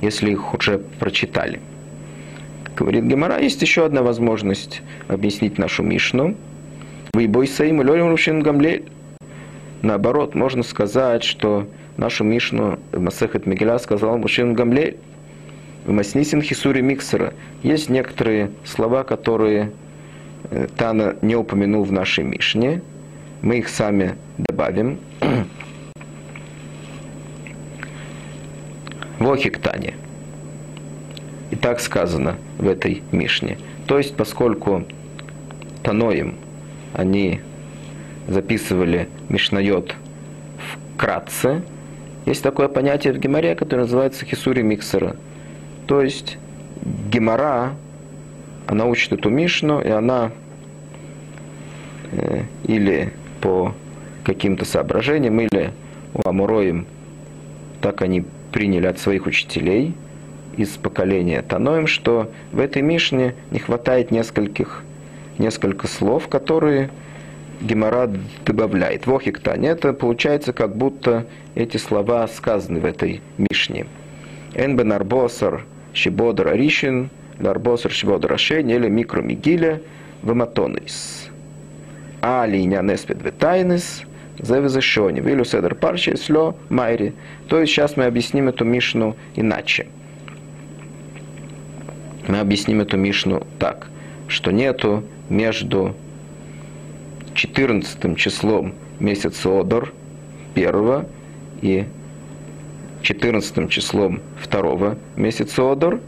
если 0.00 0.30
их 0.30 0.54
уже 0.54 0.78
прочитали. 0.78 1.60
Говорит 2.78 3.06
Гемора, 3.06 3.40
есть 3.40 3.60
еще 3.60 3.86
одна 3.86 4.04
возможность 4.04 4.82
объяснить 5.08 5.58
нашу 5.58 5.82
Мишну. 5.82 6.36
Вы 7.12 7.26
бойся 7.26 7.64
им 7.64 7.80
Рушин 7.80 8.40
Гамлель. 8.40 8.84
Наоборот, 9.82 10.36
можно 10.36 10.62
сказать, 10.62 11.24
что 11.24 11.66
нашу 11.96 12.22
Мишну 12.22 12.78
Масехет 12.92 13.46
Мегеля 13.46 13.80
сказал 13.80 14.16
Мушин 14.18 14.54
Гамлель. 14.54 14.96
В 15.86 15.90
Маснисин 15.90 16.40
Хисури 16.40 16.80
Миксера 16.80 17.34
есть 17.64 17.88
некоторые 17.88 18.52
слова, 18.64 19.02
которые 19.02 19.72
э, 20.52 20.68
Тана 20.76 21.16
не 21.20 21.34
упомянул 21.34 21.82
в 21.82 21.90
нашей 21.90 22.22
Мишне. 22.22 22.80
Мы 23.42 23.58
их 23.58 23.68
сами 23.68 24.14
добавим. 24.36 25.00
Вохик 29.18 29.58
Тане. 29.58 29.97
Так 31.68 31.80
сказано 31.80 32.36
в 32.56 32.66
этой 32.66 33.02
Мишне. 33.12 33.58
То 33.86 33.98
есть, 33.98 34.16
поскольку 34.16 34.86
Таноим, 35.82 36.36
они 36.94 37.42
записывали 38.26 39.06
Мишнайот 39.28 39.94
вкратце, 40.94 41.60
есть 42.24 42.42
такое 42.42 42.68
понятие 42.68 43.12
в 43.12 43.18
Геморе, 43.18 43.54
которое 43.54 43.82
называется 43.82 44.24
хисури 44.24 44.62
миксера. 44.62 45.16
То 45.86 46.00
есть 46.00 46.38
Гемора, 47.12 47.74
она 48.66 48.86
учит 48.86 49.12
эту 49.12 49.28
Мишну, 49.28 49.82
и 49.82 49.90
она 49.90 50.30
э, 52.12 52.44
или 52.64 53.12
по 53.42 53.74
каким-то 54.24 54.64
соображениям, 54.64 55.38
или 55.38 55.72
у 56.14 56.26
Амуроим 56.26 56.86
так 57.82 58.00
они 58.00 58.24
приняли 58.52 58.86
от 58.86 58.98
своих 58.98 59.26
учителей– 59.26 59.92
из 60.58 60.70
поколения 60.70 61.40
Таноим, 61.40 61.86
что 61.86 62.30
в 62.52 62.58
этой 62.58 62.82
Мишне 62.82 63.34
не 63.52 63.60
хватает 63.60 64.10
нескольких, 64.10 64.82
несколько 65.38 65.86
слов, 65.86 66.26
которые 66.28 66.90
Гемора 67.60 68.10
добавляет. 68.44 69.06
Вохик 69.06 69.38
Таня, 69.38 69.70
это 69.70 69.92
получается, 69.92 70.52
как 70.52 70.76
будто 70.76 71.26
эти 71.54 71.76
слова 71.76 72.26
сказаны 72.26 72.80
в 72.80 72.84
этой 72.84 73.22
Мишне. 73.38 73.86
Энбе 74.54 74.82
нарбосар 74.82 75.64
щебодра 75.94 76.54
ришин, 76.54 77.10
нарбосар 77.38 77.92
щебодра 77.92 78.36
шень, 78.36 78.70
или 78.70 78.88
микромигиля 78.88 79.80
выматонис. 80.22 81.28
А 82.20 82.44
линя 82.46 82.82
неспед 82.82 83.22
ветайнес, 83.22 84.02
завезешони, 84.40 85.20
вилю 85.20 85.44
седер 85.44 85.76
парчи, 85.76 86.16
слё 86.16 86.56
майри. 86.68 87.12
То 87.48 87.60
есть 87.60 87.72
сейчас 87.72 87.96
мы 87.96 88.06
объясним 88.06 88.48
эту 88.48 88.64
Мишну 88.64 89.14
иначе 89.36 89.86
мы 92.28 92.38
объясним 92.38 92.80
эту 92.80 92.96
Мишну 92.96 93.42
так, 93.58 93.88
что 94.28 94.52
нету 94.52 95.02
между 95.28 95.96
14 97.34 98.16
числом 98.16 98.74
месяца 99.00 99.60
Одор, 99.60 99.92
первого, 100.54 101.06
и 101.62 101.86
14 103.02 103.70
числом 103.70 104.20
второго 104.40 104.98
месяца 105.16 105.72
Одор, 105.72 106.00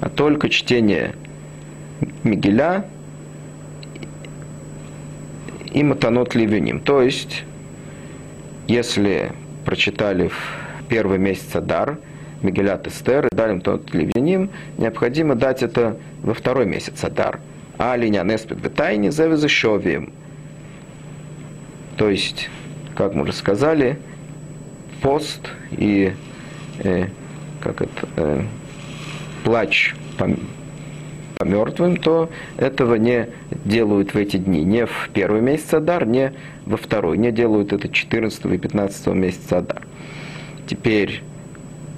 а 0.00 0.08
только 0.08 0.48
чтение 0.48 1.14
Мигеля 2.24 2.86
и 5.72 5.82
Матанот 5.84 6.34
Ливеним. 6.34 6.80
То 6.80 7.02
есть, 7.02 7.44
если 8.66 9.32
прочитали 9.64 10.28
в 10.28 10.84
первый 10.88 11.18
месяц 11.18 11.54
Адар, 11.54 11.98
Мегелят 12.42 12.86
Эстер 12.86 13.26
и 13.26 13.34
Далим 13.34 13.60
Тот 13.60 13.92
Ливниним, 13.92 14.50
необходимо 14.76 15.34
дать 15.34 15.62
это 15.62 15.96
во 16.22 16.34
второй 16.34 16.66
месяц 16.66 17.02
Адар. 17.04 17.40
А 17.78 17.96
линя 17.96 18.22
Неспит 18.22 18.58
Бетайни 18.58 19.10
Зевезешовием. 19.10 20.12
То 21.96 22.08
есть, 22.08 22.48
как 22.94 23.14
мы 23.14 23.22
уже 23.22 23.32
сказали, 23.32 23.98
пост 25.02 25.50
и 25.72 26.12
э, 26.78 27.06
как 27.60 27.82
это, 27.82 28.08
э, 28.16 28.42
плач 29.44 29.94
по, 30.16 30.28
по 31.36 31.44
мертвым, 31.44 31.96
то 31.96 32.30
этого 32.56 32.94
не 32.94 33.28
делают 33.64 34.14
в 34.14 34.16
эти 34.16 34.36
дни. 34.36 34.64
Не 34.64 34.86
в 34.86 35.10
первый 35.12 35.40
месяц 35.40 35.74
Адар, 35.74 36.06
не 36.06 36.32
во 36.66 36.76
второй. 36.76 37.18
Не 37.18 37.32
делают 37.32 37.72
это 37.72 37.88
14 37.88 38.44
и 38.44 38.58
15 38.58 39.06
месяца 39.08 39.58
Адар. 39.58 39.82
Теперь 40.66 41.22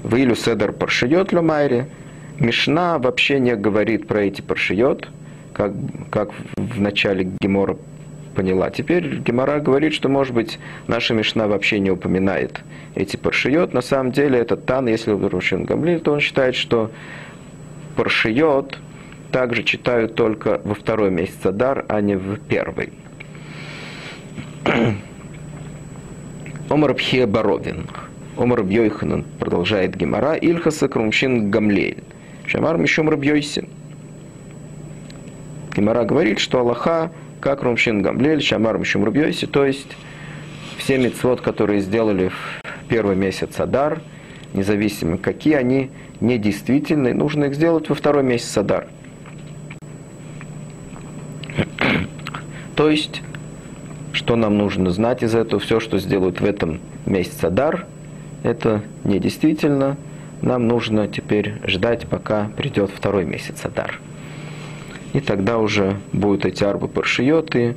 Вилю 0.04 0.34
седер 0.34 0.72
паршиот 0.72 1.32
ломайре. 1.32 1.86
Мишна 2.38 2.98
вообще 2.98 3.38
не 3.38 3.54
говорит 3.54 4.06
про 4.06 4.22
эти 4.22 4.40
паршиот, 4.40 5.08
как, 5.52 5.72
как 6.10 6.30
в 6.56 6.80
начале 6.80 7.30
Гемора 7.40 7.76
поняла. 8.34 8.70
Теперь 8.70 9.18
Гемора 9.18 9.60
говорит, 9.60 9.92
что, 9.92 10.08
может 10.08 10.32
быть, 10.32 10.58
наша 10.86 11.12
Мишна 11.12 11.48
вообще 11.48 11.78
не 11.80 11.90
упоминает 11.90 12.60
эти 12.94 13.16
паршиот. 13.16 13.74
На 13.74 13.82
самом 13.82 14.12
деле, 14.12 14.38
этот 14.38 14.64
Тан, 14.64 14.88
если 14.88 15.10
Рушин 15.10 15.64
Гамлиль, 15.64 16.00
то 16.00 16.12
он 16.12 16.20
считает, 16.20 16.54
что 16.54 16.90
паршиот 17.96 18.78
также 19.32 19.62
читают 19.62 20.14
только 20.14 20.62
во 20.64 20.74
второй 20.74 21.10
месяц 21.10 21.44
Адар, 21.44 21.84
а 21.88 22.00
не 22.00 22.16
в 22.16 22.38
первый. 22.40 22.92
Омар 26.70 26.94
Пхия 26.94 27.26
Боровин. 27.26 27.86
Омар 28.40 28.62
Бьойханан, 28.62 29.26
продолжает 29.38 29.94
Гемара, 29.96 30.32
Ильхаса 30.32 30.88
Крумшин 30.88 31.50
Гамлейль. 31.50 32.02
Шамар 32.46 32.78
Мишум 32.78 33.10
Рабьойсин. 33.10 33.68
Гемара 35.76 36.04
говорит, 36.04 36.38
что 36.38 36.60
Аллаха, 36.60 37.12
как 37.38 37.62
Румшин 37.62 38.00
Гамлель, 38.00 38.42
Шамар 38.42 38.78
Мишум 38.78 39.04
Рабьойси, 39.04 39.46
то 39.46 39.66
есть 39.66 39.94
все 40.78 40.96
мецвод, 40.96 41.42
которые 41.42 41.80
сделали 41.80 42.28
в 42.28 42.62
первый 42.88 43.14
месяц 43.14 43.60
Адар, 43.60 44.00
независимо 44.54 45.18
какие 45.18 45.56
они 45.56 45.90
недействительны, 46.22 47.12
нужно 47.12 47.44
их 47.44 47.54
сделать 47.54 47.90
во 47.90 47.94
второй 47.94 48.22
месяц 48.22 48.56
Адар. 48.56 48.86
То 52.74 52.88
есть, 52.88 53.20
что 54.14 54.34
нам 54.34 54.56
нужно 54.56 54.92
знать 54.92 55.22
из 55.22 55.34
этого, 55.34 55.60
все, 55.60 55.78
что 55.78 55.98
сделают 55.98 56.40
в 56.40 56.44
этом 56.46 56.80
месяце 57.04 57.44
Адар– 57.44 57.84
это 58.42 58.82
недействительно. 59.04 59.96
Нам 60.42 60.68
нужно 60.68 61.06
теперь 61.06 61.54
ждать, 61.66 62.06
пока 62.06 62.50
придет 62.56 62.90
второй 62.90 63.24
месяц 63.24 63.64
Адар. 63.64 64.00
И 65.12 65.20
тогда 65.20 65.58
уже 65.58 65.96
будут 66.12 66.46
эти 66.46 66.64
арбы 66.64 66.88
паршиот 66.88 67.56
и 67.56 67.74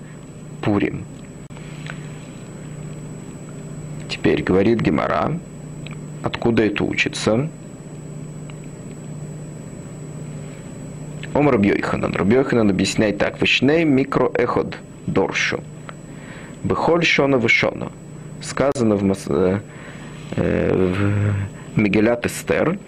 пурим. 0.62 1.04
Теперь 4.08 4.44
говорит 4.44 4.80
Гемара, 4.80 5.38
откуда 6.22 6.64
это 6.64 6.84
учится. 6.84 7.50
Ом 11.34 11.50
Рабьёйханан. 11.50 12.14
Рабьёйханан 12.14 12.70
объясняет 12.70 13.18
так. 13.18 13.42
Вишней 13.42 13.84
микроэход 13.84 14.78
доршу. 15.08 15.62
Бехоль 16.64 17.04
шона 17.04 17.38
вишона. 17.38 17.92
Сказано 18.42 18.96
в, 18.96 19.04
Э, 19.28 19.60
в 20.32 21.34
Мегелят 21.76 22.26
Эстер 22.26 22.80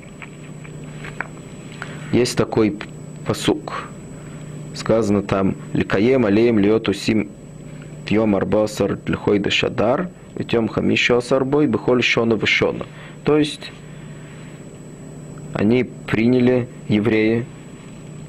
есть 2.11 2.37
такой 2.37 2.77
посук. 3.25 3.87
Сказано 4.73 5.21
там 5.21 5.55
«Ликаем 5.73 6.25
алеем 6.25 6.59
льет 6.59 6.87
усим 6.89 7.29
тьем 8.07 8.35
арбасар 8.35 8.99
льхой 9.07 9.39
дешадар, 9.39 10.09
тем 10.49 10.67
хамиша 10.67 11.17
асарбой 11.17 11.67
бехоль 11.67 12.03
шона 12.03 12.33
вешона». 12.33 12.85
То 13.23 13.37
есть 13.37 13.71
они 15.53 15.83
приняли 15.83 16.67
евреи 16.87 17.45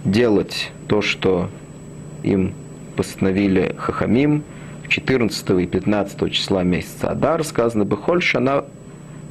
делать 0.04 0.70
то, 0.88 1.02
что 1.02 1.50
им 2.22 2.54
постановили 2.96 3.74
Хахамим, 3.76 4.44
14 4.88 5.50
и 5.50 5.66
15 5.66 6.32
числа 6.32 6.62
месяца 6.62 7.10
Адар 7.10 7.44
сказано 7.44 7.84
«Бехоль 7.84 8.22
шана 8.22 8.64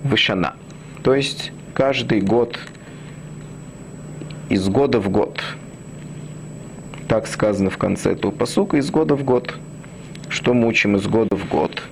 вышана. 0.06 0.54
То 1.04 1.14
есть 1.14 1.52
каждый 1.74 2.22
год 2.22 2.58
из 4.50 4.68
года 4.70 5.00
в 5.00 5.10
год. 5.10 5.42
Так 7.08 7.28
сказано 7.28 7.70
в 7.70 7.78
конце 7.78 8.14
этого 8.14 8.32
посука, 8.32 8.78
из 8.78 8.90
года 8.90 9.16
в 9.16 9.24
год. 9.24 9.56
Что 10.30 10.54
мы 10.54 10.68
учим 10.68 10.96
из 10.96 11.06
года 11.08 11.36
в 11.36 11.48
год? 11.48 11.84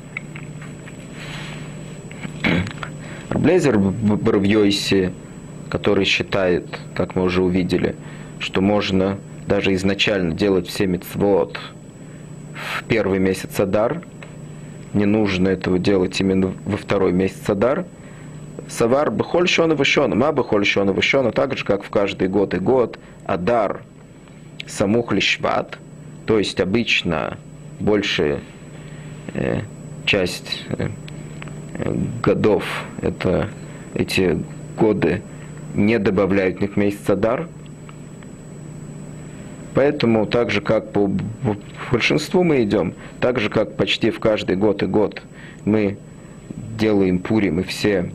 Блезер 3.30 3.78
Бравьойси, 3.78 5.12
который 5.70 6.06
считает, 6.06 6.80
как 6.96 7.16
мы 7.16 7.24
уже 7.24 7.42
увидели, 7.42 7.96
что 8.40 8.62
можно 8.62 9.18
даже 9.48 9.74
изначально 9.74 10.34
делать 10.34 10.68
все 10.68 10.88
мецвод 10.88 11.60
в 12.54 12.84
первый 12.86 13.20
месяц 13.20 13.60
Адар, 13.60 14.02
не 14.94 15.06
нужно 15.06 15.50
этого 15.50 15.80
делать 15.80 16.20
именно 16.22 16.54
во 16.66 16.78
второй 16.78 17.12
месяц 17.12 17.50
Адар– 17.50 17.86
Савар 18.78 19.12
Бехоль 19.12 19.48
Шона 19.48 19.76
Вышона, 19.76 20.16
Ма 20.16 20.32
Бехоль 20.32 20.66
Шона 20.66 20.94
Вышона, 20.94 21.32
так 21.32 21.56
же, 21.56 21.64
как 21.64 21.84
в 21.84 21.90
каждый 21.92 22.28
год 22.28 22.56
и 22.56 22.58
год, 22.58 22.98
Адар 23.24 23.84
Самух 24.66 25.12
Лишват, 25.12 25.78
то 26.26 26.40
есть 26.40 26.60
обычно 26.60 27.38
большая 27.80 28.40
э, 29.36 29.62
часть 30.06 30.66
э, 30.70 30.90
годов, 32.24 32.64
это 33.04 33.50
эти 33.94 34.40
годы 34.76 35.22
не 35.76 36.00
добавляют 36.00 36.60
них 36.60 36.76
месяц 36.76 37.10
Адар, 37.10 37.48
Поэтому 39.76 40.28
так 40.28 40.52
же, 40.52 40.62
как 40.62 40.92
по 40.92 41.10
большинству 41.92 42.44
мы 42.44 42.64
идем, 42.64 42.94
так 43.20 43.40
же, 43.40 43.50
как 43.50 43.76
почти 43.76 44.12
в 44.12 44.20
каждый 44.20 44.56
год 44.56 44.84
и 44.84 44.86
год 44.86 45.24
мы 45.66 45.98
делаем 46.78 47.18
пурим 47.18 47.60
и 47.60 47.64
все, 47.64 48.12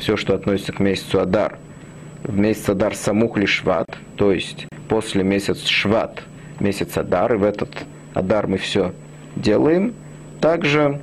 все, 0.00 0.16
что 0.16 0.34
относится 0.34 0.72
к 0.72 0.80
месяцу 0.80 1.20
Адар, 1.20 1.58
в 2.24 2.36
месяц 2.36 2.68
Адар 2.68 2.94
самух 2.94 3.36
ли 3.36 3.46
Шват, 3.46 3.86
то 4.16 4.32
есть 4.32 4.66
после 4.88 5.22
месяца 5.22 5.66
Шват, 5.68 6.22
месяц 6.58 6.96
Адар, 6.96 7.34
и 7.34 7.36
в 7.36 7.44
этот 7.44 7.70
Адар 8.14 8.46
мы 8.46 8.58
все 8.58 8.92
делаем. 9.36 9.94
Также 10.40 11.00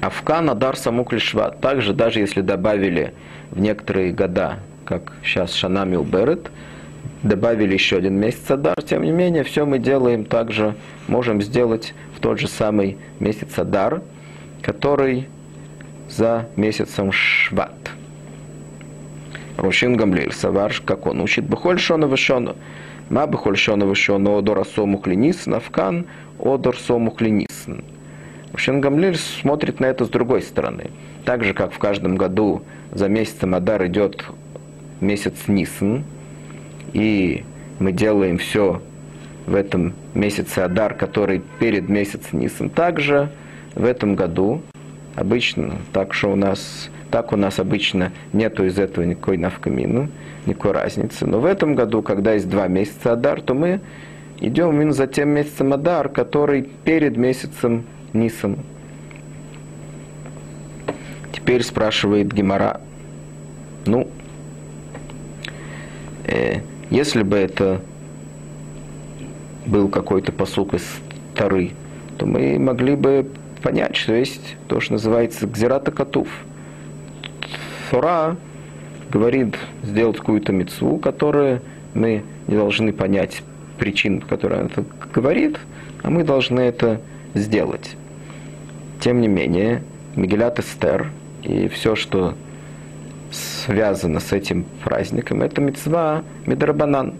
Афкан 0.00 0.50
Адар 0.50 0.76
самух 0.76 1.12
ли 1.12 1.20
также 1.60 1.94
даже 1.94 2.20
если 2.20 2.40
добавили 2.40 3.14
в 3.50 3.60
некоторые 3.60 4.12
года, 4.12 4.58
как 4.84 5.12
сейчас 5.24 5.54
Шанами 5.54 5.96
Уберет, 5.96 6.50
добавили 7.22 7.72
еще 7.72 7.96
один 7.96 8.16
месяц 8.16 8.50
Адар, 8.50 8.82
тем 8.82 9.02
не 9.02 9.12
менее, 9.12 9.44
все 9.44 9.64
мы 9.64 9.78
делаем 9.78 10.24
также, 10.24 10.74
можем 11.06 11.40
сделать 11.40 11.94
в 12.16 12.20
тот 12.20 12.40
же 12.40 12.48
самый 12.48 12.98
месяц 13.20 13.58
Адар, 13.58 14.02
который 14.60 15.28
за 16.16 16.48
месяцем 16.56 17.10
Шват. 17.12 17.74
Рушин 19.56 19.96
Гамлиль 19.96 20.32
Саварш, 20.32 20.80
как 20.80 21.06
он 21.06 21.20
учит, 21.20 21.44
Бахоль 21.44 21.78
Шона 21.78 22.06
Вишона. 22.06 22.54
Ма 23.10 23.26
Бахоль 23.26 23.56
Шона 23.56 23.84
Вишона, 23.84 24.38
Одор 24.38 24.60
Асому 24.60 24.98
Клинис, 24.98 25.46
Навкан, 25.46 26.06
Одор 26.38 26.76
Сому 26.76 27.10
Клинис. 27.10 27.66
Рушин 28.52 28.80
Гамлиль 28.80 29.16
смотрит 29.16 29.80
на 29.80 29.86
это 29.86 30.04
с 30.04 30.08
другой 30.08 30.42
стороны. 30.42 30.90
Так 31.24 31.44
же, 31.44 31.54
как 31.54 31.72
в 31.72 31.78
каждом 31.78 32.16
году 32.16 32.62
за 32.92 33.08
месяцем 33.08 33.54
Адар 33.54 33.84
идет 33.86 34.24
месяц 35.00 35.34
Нисан, 35.48 36.04
и 36.92 37.44
мы 37.78 37.92
делаем 37.92 38.38
все 38.38 38.80
в 39.46 39.54
этом 39.54 39.94
месяце 40.14 40.60
Адар, 40.60 40.94
который 40.94 41.42
перед 41.58 41.88
месяцем 41.88 42.38
Нисан. 42.38 42.70
Также 42.70 43.30
в 43.74 43.84
этом 43.84 44.14
году 44.14 44.62
обычно, 45.14 45.76
так 45.92 46.14
что 46.14 46.32
у 46.32 46.36
нас, 46.36 46.90
так 47.10 47.32
у 47.32 47.36
нас 47.36 47.58
обычно 47.58 48.12
нету 48.32 48.64
из 48.64 48.78
этого 48.78 49.04
никакой 49.04 49.36
навкамину, 49.36 50.08
никакой 50.46 50.72
разницы. 50.72 51.26
Но 51.26 51.40
в 51.40 51.44
этом 51.44 51.74
году, 51.74 52.02
когда 52.02 52.34
есть 52.34 52.48
два 52.48 52.68
месяца 52.68 53.12
Адар, 53.12 53.40
то 53.40 53.54
мы 53.54 53.80
идем 54.40 54.72
именно 54.72 54.92
за 54.92 55.06
тем 55.06 55.30
месяцем 55.30 55.72
Адар, 55.72 56.08
который 56.08 56.62
перед 56.62 57.16
месяцем 57.16 57.84
Нисан. 58.12 58.58
Теперь 61.32 61.62
спрашивает 61.62 62.32
Гимара. 62.32 62.80
Ну, 63.86 64.08
э, 66.26 66.60
если 66.90 67.22
бы 67.22 67.36
это 67.36 67.82
был 69.66 69.88
какой-то 69.88 70.32
посук 70.32 70.74
из 70.74 70.84
Тары, 71.34 71.72
то 72.18 72.26
мы 72.26 72.58
могли 72.58 72.96
бы 72.96 73.26
понять, 73.64 73.96
что 73.96 74.12
есть 74.12 74.56
то, 74.68 74.78
что 74.80 74.92
называется 74.92 75.46
Гзерата 75.46 75.90
Катув. 75.90 76.28
Тора 77.90 78.36
говорит 79.10 79.56
сделать 79.82 80.18
какую-то 80.18 80.52
мецву, 80.52 80.98
которую 80.98 81.62
мы 81.94 82.24
не 82.46 82.56
должны 82.56 82.92
понять 82.92 83.42
причин, 83.78 84.20
по 84.20 84.26
которой 84.26 84.60
она 84.60 84.66
это 84.66 84.84
говорит, 85.14 85.58
а 86.02 86.10
мы 86.10 86.24
должны 86.24 86.60
это 86.60 87.00
сделать. 87.32 87.96
Тем 89.00 89.22
не 89.22 89.28
менее, 89.28 89.82
Мегелят 90.14 90.58
Эстер 90.58 91.10
и 91.42 91.68
все, 91.68 91.96
что 91.96 92.34
связано 93.32 94.20
с 94.20 94.32
этим 94.32 94.66
праздником, 94.84 95.40
это 95.40 95.62
мецва 95.62 96.22
Медрабанан. 96.44 97.14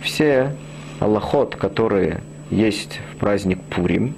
Все 0.00 0.54
аллахот, 1.00 1.56
которые 1.56 2.20
есть 2.50 3.00
в 3.12 3.16
праздник 3.16 3.60
Пурим, 3.62 4.14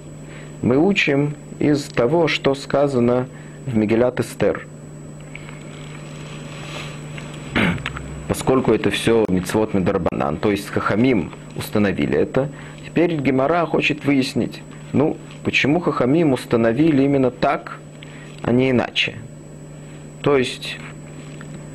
мы 0.62 0.78
учим 0.78 1.34
из 1.58 1.84
того, 1.84 2.28
что 2.28 2.54
сказано 2.54 3.26
в 3.66 3.76
Мегелят 3.76 4.20
Эстер. 4.20 4.66
Поскольку 8.28 8.72
это 8.72 8.90
все 8.90 9.24
мицвод 9.28 9.74
Медарбанан, 9.74 10.36
то 10.36 10.50
есть 10.50 10.68
Хахамим 10.68 11.32
установили 11.56 12.16
это, 12.16 12.50
теперь 12.84 13.16
Гемора 13.16 13.64
хочет 13.66 14.04
выяснить, 14.04 14.62
ну, 14.92 15.16
почему 15.44 15.80
Хахамим 15.80 16.32
установили 16.32 17.02
именно 17.02 17.30
так, 17.30 17.78
а 18.42 18.52
не 18.52 18.70
иначе. 18.70 19.16
То 20.22 20.36
есть 20.36 20.78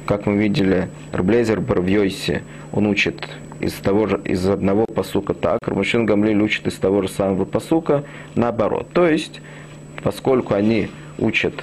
как 0.05 0.25
мы 0.25 0.35
видели, 0.37 0.89
Рблезер 1.13 1.61
Барвьойси, 1.61 2.43
он 2.71 2.87
учит 2.87 3.29
из, 3.63 3.73
того 3.73 4.07
же, 4.07 4.21
из 4.25 4.45
одного 4.47 4.85
посука 4.85 5.33
так, 5.33 5.59
Рамушин 5.65 6.05
Гамлиль 6.05 6.41
учит 6.41 6.67
из 6.67 6.75
того 6.75 7.01
же 7.01 7.07
самого 7.07 7.45
посука 7.45 8.03
наоборот. 8.35 8.89
То 8.93 9.07
есть, 9.07 9.41
поскольку 10.03 10.53
они 10.53 10.89
учат 11.17 11.53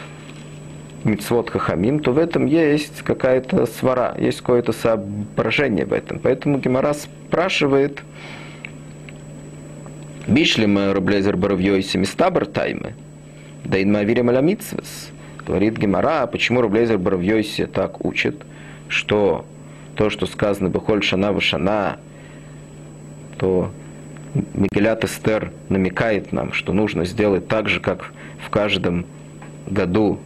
мицвод 1.04 1.50
хахамим, 1.50 2.00
то 2.00 2.12
в 2.12 2.18
этом 2.18 2.46
есть 2.46 3.02
какая-то 3.02 3.66
свара, 3.66 4.14
есть 4.18 4.40
какое-то 4.40 4.72
соображение 4.72 5.84
в 5.84 5.92
этом. 5.92 6.18
Поэтому 6.18 6.58
Гемора 6.58 6.94
спрашивает, 6.94 8.02
Бишли 10.26 10.66
мы 10.66 10.92
Рублезер 10.92 11.36
Баравьёйси 11.36 11.96
Мистабр 11.96 12.46
Таймы, 12.46 12.94
да 13.64 13.82
инма 13.82 14.02
вирим 14.02 14.28
аля 14.28 14.40
митцвес. 14.40 15.10
Говорит 15.46 15.78
Гемара, 15.78 16.26
почему 16.26 16.60
Рублезер 16.60 16.98
Боровьёйси 16.98 17.66
так 17.66 18.04
учит, 18.04 18.36
что 18.88 19.44
то, 20.00 20.08
что 20.08 20.24
сказано 20.24 20.70
Бехоль 20.70 21.02
Шана 21.02 21.30
Вашана, 21.30 21.98
то 23.36 23.70
Мигелят 24.54 25.04
Эстер 25.04 25.52
намекает 25.68 26.32
нам, 26.32 26.54
что 26.54 26.72
нужно 26.72 27.04
сделать 27.04 27.48
так 27.48 27.68
же, 27.68 27.80
как 27.80 28.10
в 28.42 28.48
каждом 28.48 29.04
году 29.66 30.18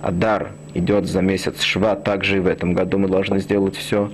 Адар 0.00 0.52
идет 0.72 1.04
за 1.04 1.20
месяц 1.20 1.60
Шва, 1.60 1.96
так 1.96 2.24
же 2.24 2.38
и 2.38 2.40
в 2.40 2.46
этом 2.46 2.72
году 2.72 2.96
мы 2.96 3.08
должны 3.08 3.40
сделать 3.40 3.76
все, 3.76 4.10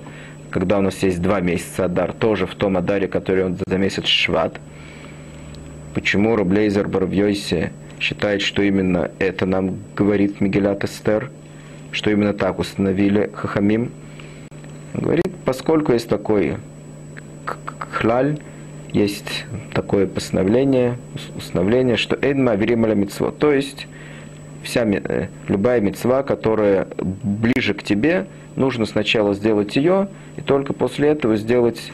когда 0.49 0.77
у 0.77 0.81
нас 0.81 1.01
есть 1.01 1.21
два 1.21 1.39
месяца 1.39 1.85
Адар, 1.85 2.11
тоже 2.11 2.45
в 2.45 2.55
том 2.55 2.75
Адаре, 2.75 3.07
который 3.07 3.45
он 3.45 3.57
за 3.65 3.77
месяц 3.77 4.07
Шват. 4.07 4.59
Почему 5.93 6.35
Рублейзер 6.35 6.89
Барвьёйси 6.89 7.71
считает, 8.01 8.41
что 8.41 8.61
именно 8.61 9.09
это 9.19 9.45
нам 9.45 9.77
говорит 9.95 10.41
Мигелят 10.41 10.83
Эстер, 10.83 11.31
что 11.93 12.11
именно 12.11 12.33
так 12.33 12.59
установили 12.59 13.31
Хахамим. 13.33 13.93
Говорит, 14.97 15.31
поскольку 15.45 15.93
есть 15.93 16.09
такой 16.09 16.57
хлаль, 17.91 18.39
есть 18.91 19.45
такое 19.73 20.07
постановление, 20.07 20.97
установление, 21.35 21.97
что 21.97 22.15
Эдма 22.15 22.55
Верималя 22.55 22.95
Мицво, 22.95 23.31
то 23.31 23.51
есть 23.51 23.87
вся, 24.63 24.85
э, 24.85 25.27
любая 25.47 25.81
мецва, 25.81 26.23
которая 26.23 26.87
ближе 26.97 27.73
к 27.75 27.83
тебе, 27.83 28.27
нужно 28.55 28.85
сначала 28.85 29.35
сделать 29.35 29.75
ее, 29.75 30.09
и 30.35 30.41
только 30.41 30.73
после 30.73 31.09
этого 31.09 31.37
сделать 31.37 31.91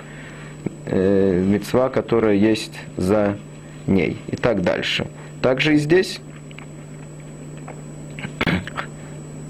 э, 0.86 1.44
мецва, 1.46 1.90
которая 1.90 2.36
есть 2.36 2.80
за 2.96 3.38
ней, 3.86 4.18
и 4.28 4.38
так 4.38 4.62
дальше. 4.62 5.08
Также 5.42 5.76
и 5.76 5.78
здесь, 5.78 6.22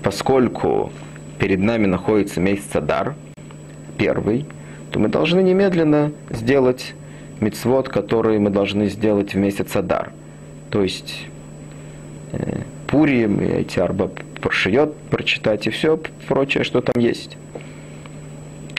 поскольку 0.02 0.92
перед 1.38 1.60
нами 1.60 1.86
находится 1.86 2.42
месяц 2.42 2.76
Адар, 2.76 3.14
первый, 3.98 4.46
то 4.92 5.00
мы 5.00 5.08
должны 5.08 5.42
немедленно 5.42 6.12
сделать 6.30 6.94
мицвод, 7.40 7.90
который 7.90 8.40
мы 8.40 8.50
должны 8.50 8.90
сделать 8.90 9.34
в 9.34 9.38
месяц 9.38 9.76
Адар. 9.76 10.12
То 10.70 10.84
есть 10.84 11.26
э, 12.32 12.62
Пурием 12.88 13.42
и 13.42 13.46
эти 13.46 13.80
арба 13.80 14.10
прошиет, 14.42 14.94
прочитать 15.10 15.68
и 15.68 15.70
все 15.70 16.00
прочее, 16.28 16.64
что 16.64 16.82
там 16.82 17.02
есть. 17.02 17.38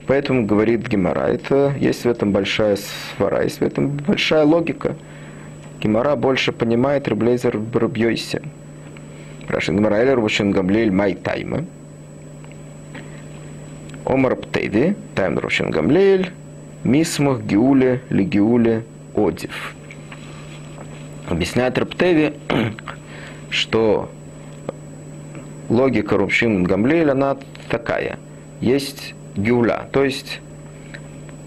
Поэтому 0.06 0.46
говорит 0.46 0.86
Гемора, 0.86 1.28
это 1.28 1.74
есть 1.80 2.04
в 2.04 2.08
этом 2.08 2.32
большая 2.32 2.76
свара, 3.16 3.42
есть 3.42 3.60
в 3.60 3.62
этом 3.62 3.88
большая 3.88 4.44
логика– 4.44 4.96
Гимара 5.84 6.16
больше 6.16 6.52
понимает 6.52 7.06
Реблейзер 7.08 7.58
в 7.58 7.76
Рубьёйсе. 7.76 8.40
Рашин 9.48 9.84
Элер 9.84 10.18
Вушин 10.18 10.50
Гамлель 10.50 10.90
Май 10.90 11.14
Тайма. 11.14 11.66
Омар 14.04 14.36
Птеви, 14.36 14.96
Тайм 15.14 15.38
Рушин 15.38 15.70
Гамлель, 15.70 16.30
Мисмах 16.84 17.42
Гиуле 17.42 18.02
Лигиуле 18.10 18.84
Одив. 19.14 19.74
Объясняет 21.28 21.78
Раптеви, 21.78 22.34
что 23.50 24.10
логика 25.70 26.18
Рубшин 26.18 26.64
Гамлель, 26.64 27.10
она 27.10 27.36
такая. 27.70 28.18
Есть 28.60 29.14
гюля, 29.36 29.88
то 29.90 30.04
есть 30.04 30.40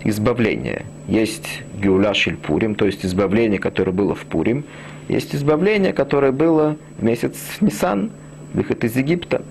избавление. 0.04 0.86
Есть 1.08 1.62
гюля 1.80 2.14
шильпурим, 2.14 2.76
то 2.76 2.86
есть 2.86 3.06
избавление, 3.06 3.60
которое 3.60 3.92
было 3.92 4.16
в 4.16 4.26
Пурим. 4.26 4.66
Есть 5.08 5.36
избавление, 5.36 5.94
которое 5.94 6.32
было 6.32 6.76
в 6.98 7.04
месяц 7.04 7.38
Нисан, 7.62 8.12
выход 8.54 8.84
из 8.84 8.96
Египта. 8.96 9.42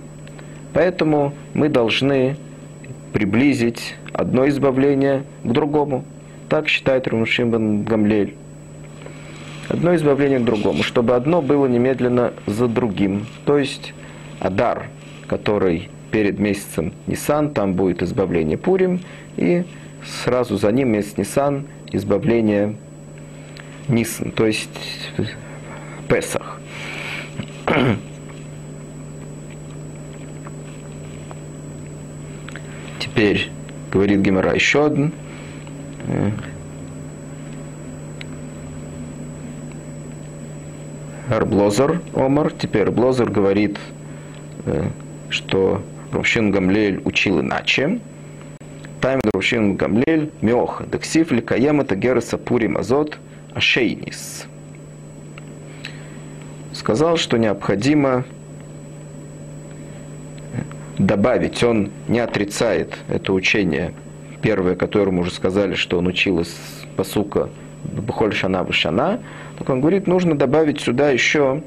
Поэтому 0.75 1.33
мы 1.55 1.69
должны 1.69 2.37
приблизить 3.17 3.95
одно 4.13 4.47
избавление 4.47 5.25
к 5.43 5.51
другому. 5.51 6.05
Так 6.51 6.69
считает 6.69 7.09
Румшим 7.09 7.83
Гамлель. 7.83 8.35
Одно 9.71 9.95
избавление 9.95 10.39
к 10.39 10.45
другому, 10.45 10.83
чтобы 10.83 11.15
одно 11.15 11.41
было 11.41 11.65
немедленно 11.65 12.35
за 12.47 12.69
другим. 12.69 13.25
То 13.47 13.57
есть 13.57 13.95
Адар, 14.39 14.89
который 15.29 15.89
перед 16.11 16.39
месяцем 16.39 16.93
Нисан, 17.07 17.55
там 17.55 17.73
будет 17.73 18.03
избавление 18.03 18.59
Пурим, 18.59 19.01
и 19.39 19.65
сразу 20.23 20.59
за 20.59 20.71
ним 20.71 20.91
месяц 20.91 21.17
Нисан, 21.17 21.65
избавление 21.93 22.77
Нисан, 23.89 24.31
то 24.31 24.45
есть 24.45 24.69
Песах. 26.07 26.61
Теперь 33.17 33.49
говорит 33.91 34.21
Гемора 34.21 34.53
еще 34.53 34.85
один. 34.85 35.11
Арблозер 41.31 42.03
Омар. 42.15 42.53
Теперь 42.53 42.91
Блозер 42.91 43.31
говорит, 43.31 43.79
э, 44.67 44.91
что 45.31 45.81
Рушин 46.13 46.51
Гамлель 46.51 47.01
учил 47.07 47.41
иначе. 47.41 48.01
Тайм 49.01 49.21
Рушин 49.33 49.77
Гамлель 49.77 50.31
Меоха. 50.43 50.85
Дексив 50.85 51.31
Ликаем 51.33 51.81
это 51.81 51.97
Гереса 51.97 52.37
Пури 52.37 52.67
Мазот 52.67 53.17
Ашейнис. 53.55 54.45
Сказал, 56.75 57.17
что 57.17 57.39
необходимо 57.39 58.25
добавить, 61.07 61.63
он 61.63 61.91
не 62.09 62.19
отрицает 62.19 62.99
это 63.09 63.33
учение, 63.33 63.95
первое, 64.43 64.75
которому 64.75 65.23
уже 65.23 65.31
сказали, 65.31 65.75
что 65.75 65.99
он 65.99 66.07
учил 66.07 66.41
из 66.41 66.55
посука 66.97 67.49
Бухоль 67.85 68.35
Шана 68.35 68.65
Вышана, 68.65 69.21
так 69.59 69.71
он 69.71 69.81
говорит, 69.81 70.07
нужно 70.07 70.37
добавить 70.37 70.81
сюда 70.81 71.11
еще, 71.11 71.63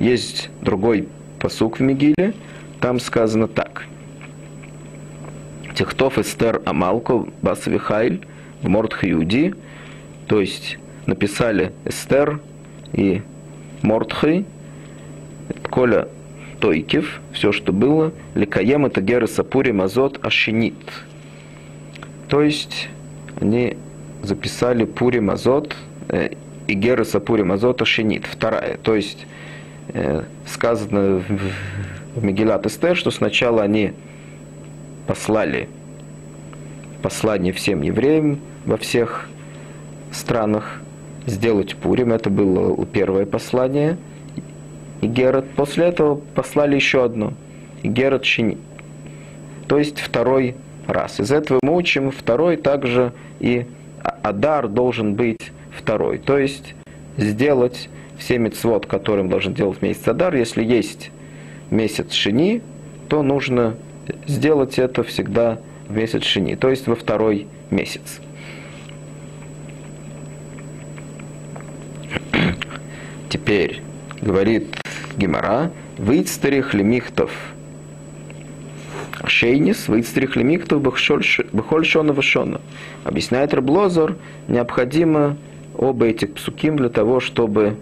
есть 0.00 0.50
другой 0.60 1.08
посук 1.38 1.78
в 1.78 1.82
Мигиле, 1.82 2.34
там 2.80 2.98
сказано 2.98 3.46
так. 3.46 3.86
Техтов 5.74 6.18
Эстер 6.18 6.60
Амалко 6.64 7.26
Басвихайль 7.42 8.26
в 8.62 8.68
Мордхиуди, 8.68 9.54
то 10.26 10.40
есть 10.40 10.78
написали 11.06 11.72
Эстер 11.84 12.40
и 12.92 13.22
Мордхи, 13.82 14.44
Коля 15.70 16.08
Тойкив, 16.64 17.20
все, 17.34 17.52
что 17.52 17.74
было, 17.74 18.14
Ликаем 18.34 18.86
это 18.86 19.02
Гера 19.02 19.26
Сапури 19.26 19.70
Мазот 19.70 20.24
Ашинит. 20.24 20.74
То 22.30 22.40
есть 22.40 22.88
они 23.38 23.76
записали 24.22 24.86
Пури 24.86 25.18
Мазот 25.18 25.76
э, 26.08 26.30
и 26.66 26.72
Гера 26.72 27.04
Сапури 27.04 27.42
Мазот 27.42 27.82
Ашинит, 27.82 28.24
вторая. 28.24 28.78
То 28.78 28.94
есть 28.94 29.26
э, 29.88 30.22
сказано 30.46 31.22
в, 31.28 32.18
в 32.18 32.24
Мегилат 32.24 32.64
Эстер, 32.64 32.96
что 32.96 33.10
сначала 33.10 33.62
они 33.62 33.92
послали 35.06 35.68
послание 37.02 37.52
всем 37.52 37.82
евреям 37.82 38.40
во 38.64 38.78
всех 38.78 39.28
странах 40.12 40.80
сделать 41.26 41.76
Пурим. 41.76 42.10
Это 42.14 42.30
было 42.30 42.86
первое 42.86 43.26
послание. 43.26 43.98
И 45.04 45.06
Герат. 45.06 45.44
После 45.50 45.84
этого 45.84 46.14
послали 46.14 46.76
еще 46.76 47.04
одно. 47.04 47.34
И 47.82 47.88
Герат 47.88 48.24
Шини. 48.24 48.56
То 49.68 49.78
есть 49.78 50.00
второй 50.00 50.56
раз. 50.86 51.20
Из 51.20 51.30
этого 51.30 51.58
мы 51.62 51.76
учим 51.76 52.10
второй 52.10 52.56
также 52.56 53.12
и 53.38 53.66
Адар 54.02 54.66
должен 54.66 55.14
быть 55.14 55.52
второй. 55.76 56.16
То 56.16 56.38
есть 56.38 56.74
сделать 57.18 57.90
все 58.16 58.38
мецвод, 58.38 58.86
которым 58.86 59.28
должен 59.28 59.52
делать 59.52 59.82
месяц 59.82 60.08
Адар. 60.08 60.34
Если 60.34 60.64
есть 60.64 61.10
месяц 61.70 62.12
Шини, 62.12 62.62
то 63.10 63.22
нужно 63.22 63.74
сделать 64.26 64.78
это 64.78 65.02
всегда 65.02 65.58
в 65.86 65.94
месяц 65.94 66.22
Шини, 66.22 66.54
то 66.54 66.70
есть 66.70 66.86
во 66.86 66.96
второй 66.96 67.46
месяц. 67.70 68.20
Теперь 73.28 73.82
говорит 74.22 74.83
Гимара, 75.16 75.70
выцтарих 75.98 76.74
лемихтов 76.74 77.30
шейнис, 79.26 79.88
выцтарих 79.88 80.36
лемихтов 80.36 80.82
бахоль 80.82 81.86
шона 81.86 82.12
вашона. 82.12 82.60
Объясняет 83.04 83.54
Раблозор, 83.54 84.16
необходимо 84.48 85.36
оба 85.76 86.06
этих 86.06 86.34
псуким 86.34 86.76
для 86.76 86.88
того, 86.88 87.20
чтобы 87.20 87.76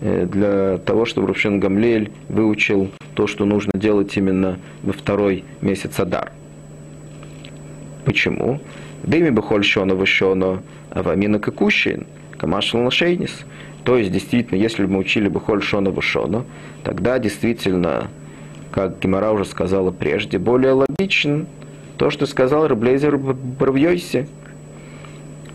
Э, 0.00 0.26
для 0.26 0.78
того, 0.78 1.04
чтобы 1.04 1.26
Рубшин 1.26 1.58
Гамлель 1.58 2.12
выучил 2.28 2.90
то, 3.14 3.26
что 3.26 3.44
нужно 3.44 3.72
делать 3.74 4.16
именно 4.16 4.58
во 4.82 4.92
второй 4.92 5.44
месяц 5.60 5.98
Адар. 5.98 6.32
Почему? 8.04 8.60
Дыми 9.02 9.30
бахоль 9.30 9.64
шона 9.64 9.94
вышона, 9.94 10.62
авамина 10.90 11.40
какущин, 11.40 12.06
камашал 12.36 12.82
нашейнис. 12.82 13.44
То 13.88 13.96
есть, 13.96 14.12
действительно, 14.12 14.58
если 14.58 14.84
бы 14.84 14.92
мы 14.92 14.98
учили 14.98 15.28
бы 15.28 15.40
холь 15.40 15.62
шона 15.62 15.90
вышона, 15.90 16.44
тогда 16.84 17.18
действительно, 17.18 18.08
как 18.70 19.00
Гимара 19.00 19.30
уже 19.30 19.46
сказала 19.46 19.90
прежде, 19.90 20.38
более 20.38 20.72
логичен 20.72 21.46
то, 21.96 22.10
что 22.10 22.26
сказал 22.26 22.68
Раблейзер 22.68 23.16
Бравьойсе. 23.16 24.28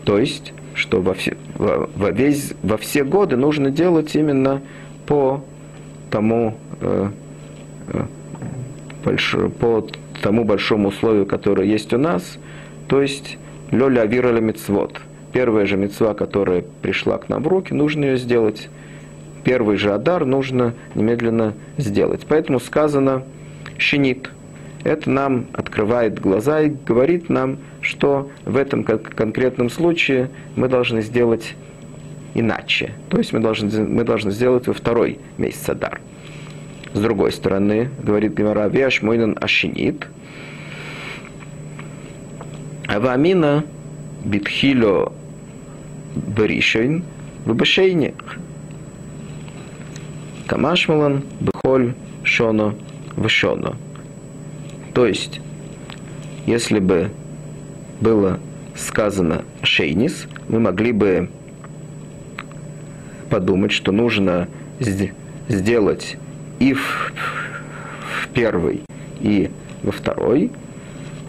То 0.02 0.18
есть, 0.18 0.52
что 0.74 1.00
во 1.00 1.14
все, 1.14 1.36
во, 1.54 1.88
во, 1.94 2.10
весь, 2.10 2.54
во 2.64 2.76
все 2.76 3.04
годы 3.04 3.36
нужно 3.36 3.70
делать 3.70 4.16
именно 4.16 4.62
по 5.06 5.44
тому, 6.10 6.58
э, 6.80 7.10
э, 7.92 8.04
больш, 9.04 9.36
по 9.60 9.86
тому 10.22 10.42
большому 10.42 10.88
условию, 10.88 11.24
которое 11.24 11.68
есть 11.68 11.92
у 11.92 11.98
нас, 11.98 12.38
то 12.88 13.00
есть 13.00 13.38
лёля 13.70 14.00
авира 14.00 14.40
мецвод. 14.40 15.00
Первая 15.34 15.66
же 15.66 15.76
мецва, 15.76 16.14
которая 16.14 16.62
пришла 16.80 17.18
к 17.18 17.28
нам 17.28 17.42
в 17.42 17.48
руки, 17.48 17.74
нужно 17.74 18.04
ее 18.04 18.16
сделать. 18.18 18.68
Первый 19.42 19.76
же 19.76 19.92
адар 19.92 20.24
нужно 20.24 20.74
немедленно 20.94 21.54
сделать. 21.76 22.24
Поэтому 22.28 22.60
сказано 22.60 23.24
щенит. 23.76 24.30
Это 24.84 25.10
нам 25.10 25.46
открывает 25.52 26.20
глаза 26.20 26.60
и 26.60 26.68
говорит 26.68 27.30
нам, 27.30 27.58
что 27.80 28.30
в 28.44 28.56
этом 28.56 28.84
конкретном 28.84 29.70
случае 29.70 30.30
мы 30.54 30.68
должны 30.68 31.02
сделать 31.02 31.56
иначе. 32.34 32.92
То 33.08 33.18
есть 33.18 33.32
мы 33.32 33.40
должны, 33.40 33.68
мы 33.88 34.04
должны 34.04 34.30
сделать 34.30 34.68
во 34.68 34.72
второй 34.72 35.18
месяц 35.36 35.68
Адар. 35.68 36.00
С 36.92 37.00
другой 37.00 37.32
стороны, 37.32 37.90
говорит 38.00 38.38
Гимара, 38.38 38.68
Виаш 38.68 39.02
Мойнан 39.02 39.36
Ашинит, 39.40 40.06
Авамина 42.86 43.64
Битхило 44.24 45.12
Беришейн 46.14 47.04
в 47.44 47.54
Бешейне. 47.54 48.14
Камашмалан 50.46 51.24
Бехоль 51.40 51.94
Шоно 52.22 52.74
Вешоно. 53.16 53.76
То 54.92 55.06
есть, 55.06 55.40
если 56.46 56.78
бы 56.78 57.10
было 58.00 58.38
сказано 58.76 59.42
шейнис, 59.62 60.26
мы 60.48 60.60
могли 60.60 60.92
бы 60.92 61.30
подумать, 63.30 63.72
что 63.72 63.92
нужно 63.92 64.48
сделать 65.48 66.16
и 66.58 66.72
в, 66.74 67.12
в 68.22 68.28
первый, 68.28 68.82
и 69.20 69.50
во 69.82 69.92
второй. 69.92 70.50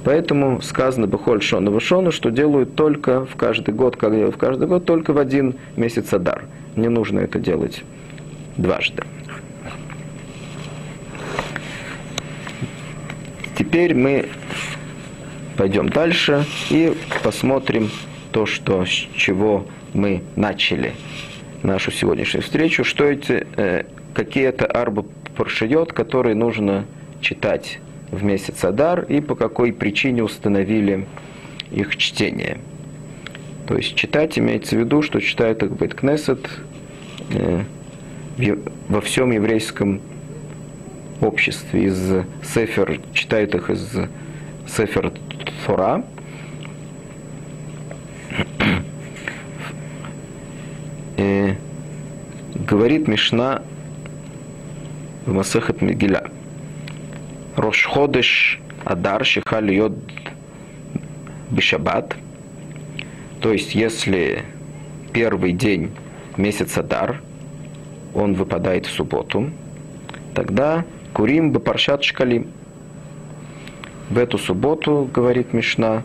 Поэтому 0.05 0.61
сказано 0.61 1.07
Бахоль 1.07 1.41
Шона 1.41 1.71
Вашона, 1.71 2.11
что 2.11 2.29
делают 2.29 2.75
только 2.75 3.25
в 3.25 3.35
каждый 3.35 3.73
год, 3.73 3.97
как 3.97 4.13
в 4.13 4.37
каждый 4.37 4.67
год, 4.67 4.85
только 4.85 5.13
в 5.13 5.17
один 5.17 5.55
месяц 5.75 6.13
Адар. 6.13 6.45
Не 6.75 6.89
нужно 6.89 7.21
это 7.21 7.39
делать 7.39 7.83
дважды. 8.55 9.01
Теперь 13.57 13.95
мы 13.95 14.27
пойдем 15.57 15.89
дальше 15.89 16.45
и 16.69 16.93
посмотрим 17.23 17.89
то, 18.31 18.45
что, 18.45 18.85
с 18.85 18.89
чего 18.89 19.65
мы 19.95 20.21
начали 20.35 20.93
нашу 21.63 21.89
сегодняшнюю 21.91 22.43
встречу, 22.43 22.83
что 22.83 23.05
эти, 23.05 23.47
э, 23.57 23.85
какие 24.13 24.45
это 24.45 24.67
арба 24.67 25.03
паршиот, 25.35 25.93
которые 25.93 26.35
нужно 26.35 26.85
читать 27.21 27.79
в 28.15 28.23
месяц 28.23 28.63
Адар 28.63 29.03
и 29.03 29.21
по 29.21 29.35
какой 29.35 29.73
причине 29.73 30.23
установили 30.23 31.05
их 31.71 31.95
чтение. 31.97 32.57
То 33.67 33.75
есть 33.75 33.95
читать 33.95 34.37
имеется 34.37 34.75
в 34.75 34.79
виду, 34.79 35.01
что 35.01 35.19
читают 35.19 35.63
их 35.63 35.71
Бейт-Кнесет 35.71 36.47
э, 37.31 37.63
во 38.89 39.01
всем 39.01 39.31
еврейском 39.31 40.01
обществе. 41.21 41.85
Из 41.85 42.25
Сефер, 42.43 42.99
читают 43.13 43.55
их 43.55 43.69
из 43.69 43.95
Сефер 44.67 45.13
Тора. 45.65 46.03
И 51.17 51.55
говорит 52.55 53.07
Мишна 53.07 53.61
в 55.25 55.33
Масехат 55.33 55.81
Мегиля. 55.81 56.34
Рошходыш 57.55 58.59
Адар 58.83 59.25
Шихаль 59.25 59.73
Йод 59.73 59.93
Бишабат. 61.51 62.15
То 63.41 63.53
есть, 63.53 63.75
если 63.75 64.43
первый 65.13 65.53
день 65.53 65.91
месяца 66.35 66.83
Дар, 66.83 67.21
он 68.13 68.33
выпадает 68.33 68.85
в 68.85 68.91
субботу, 68.91 69.51
тогда 70.33 70.83
Курим 71.13 71.51
Бапаршат 71.51 72.03
Шкалим. 72.03 72.47
В 74.09 74.17
эту 74.17 74.37
субботу, 74.37 75.09
говорит 75.13 75.53
Мишна, 75.53 76.03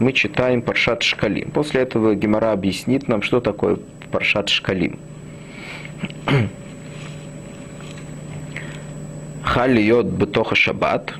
мы 0.00 0.12
читаем 0.12 0.62
Паршат 0.62 1.02
Шкалим. 1.02 1.50
После 1.50 1.82
этого 1.82 2.14
Гемора 2.14 2.52
объяснит 2.52 3.08
нам, 3.08 3.22
что 3.22 3.40
такое 3.40 3.78
Паршат 4.10 4.48
Шкалим. 4.48 4.98
Халиот 9.48 10.04
бетоха 10.04 10.54
шаббат. 10.54 11.14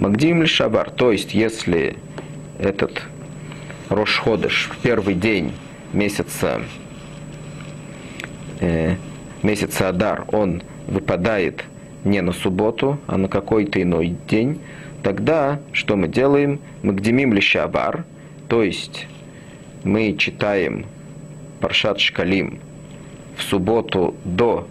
Магдим 0.00 0.40
ли 0.40 0.46
шабар. 0.46 0.88
То 0.88 1.12
есть, 1.12 1.34
если 1.34 1.96
этот 2.58 3.02
Рошходыш 3.90 4.70
в 4.72 4.78
первый 4.78 5.14
день 5.14 5.52
месяца, 5.92 6.62
э, 8.60 8.96
месяца 9.42 9.90
Адар, 9.90 10.24
он 10.32 10.62
выпадает 10.86 11.64
не 12.02 12.22
на 12.22 12.32
субботу, 12.32 12.98
а 13.06 13.18
на 13.18 13.28
какой-то 13.28 13.82
иной 13.82 14.16
день, 14.26 14.60
тогда 15.02 15.60
что 15.72 15.96
мы 15.96 16.08
делаем? 16.08 16.60
Мы 16.82 16.94
гдемим 16.94 17.34
ли 17.34 17.42
шабар, 17.42 18.06
то 18.48 18.62
есть 18.62 19.06
мы 19.84 20.16
читаем 20.16 20.86
Паршат 21.60 22.00
Шкалим 22.00 22.58
в 23.36 23.42
субботу 23.42 24.14
до 24.24 24.66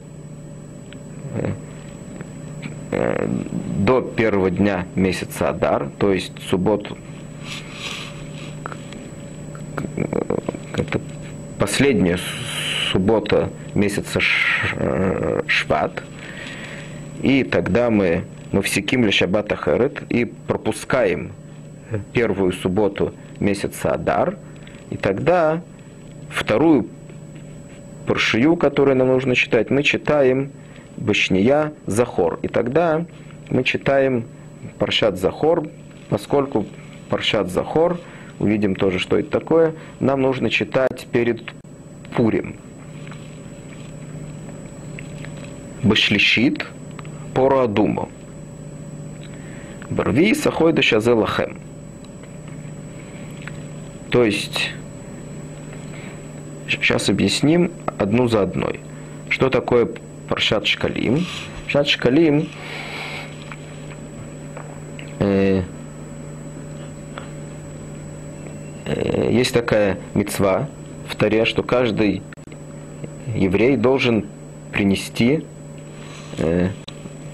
до 3.80 4.02
первого 4.02 4.52
дня 4.52 4.86
месяца 4.96 5.50
Адар, 5.50 5.90
то 5.98 6.14
есть 6.14 6.34
субботу, 6.48 6.98
это 10.78 11.02
последняя 11.58 12.20
суббота 12.92 13.50
месяца 13.74 14.20
э, 14.76 15.42
Шват, 15.48 16.04
и 17.24 17.44
тогда 17.44 17.90
мы 17.90 18.26
мы 18.54 18.62
всеким 18.62 19.04
ли 19.04 19.12
Шаббат 19.12 19.52
Ахерет 19.52 20.04
и 20.10 20.26
пропускаем 20.26 21.32
первую 22.14 22.54
субботу 22.54 23.14
месяца 23.40 23.92
Адар, 23.92 24.38
и 24.92 24.96
тогда 24.96 25.62
вторую 26.30 26.88
паршию, 28.06 28.56
которую 28.56 28.96
нам 28.96 29.08
нужно 29.08 29.34
читать, 29.36 29.72
мы 29.72 29.82
читаем 29.82 30.52
Башния 30.98 31.74
Захор. 31.86 32.40
И 32.42 32.48
тогда 32.48 33.06
мы 33.50 33.64
читаем 33.64 34.26
Паршат 34.80 35.18
Захор, 35.18 35.68
поскольку 36.10 36.66
Паршат 37.10 37.50
Захор, 37.50 38.00
увидим 38.40 38.76
тоже, 38.76 39.00
что 39.00 39.18
это 39.18 39.30
такое, 39.30 39.74
нам 40.00 40.22
нужно 40.22 40.50
читать 40.50 41.08
перед 41.12 41.42
Пурим. 42.16 42.56
Башлишит 45.84 46.66
Пора 47.34 47.64
Адума. 47.64 48.10
Барви 49.90 50.34
Сахойда 50.34 50.82
Шазелахем. 50.82 51.60
То 54.10 54.24
есть, 54.24 54.72
сейчас 56.70 57.10
объясним 57.10 57.72
одну 57.98 58.28
за 58.28 58.44
одной. 58.44 58.80
Что 59.30 59.50
такое 59.50 59.88
Паршат 60.34 60.66
Шкалим. 60.66 61.28
Паршат 61.66 61.88
Шкалим 61.88 62.50
э, 65.20 65.62
есть 69.30 69.54
такая 69.54 70.00
мецва 70.16 70.70
в 71.08 71.16
Таре, 71.18 71.46
что 71.46 71.62
каждый 71.62 72.24
еврей 73.36 73.78
должен 73.78 74.26
принести 74.72 75.46
э, 76.40 76.70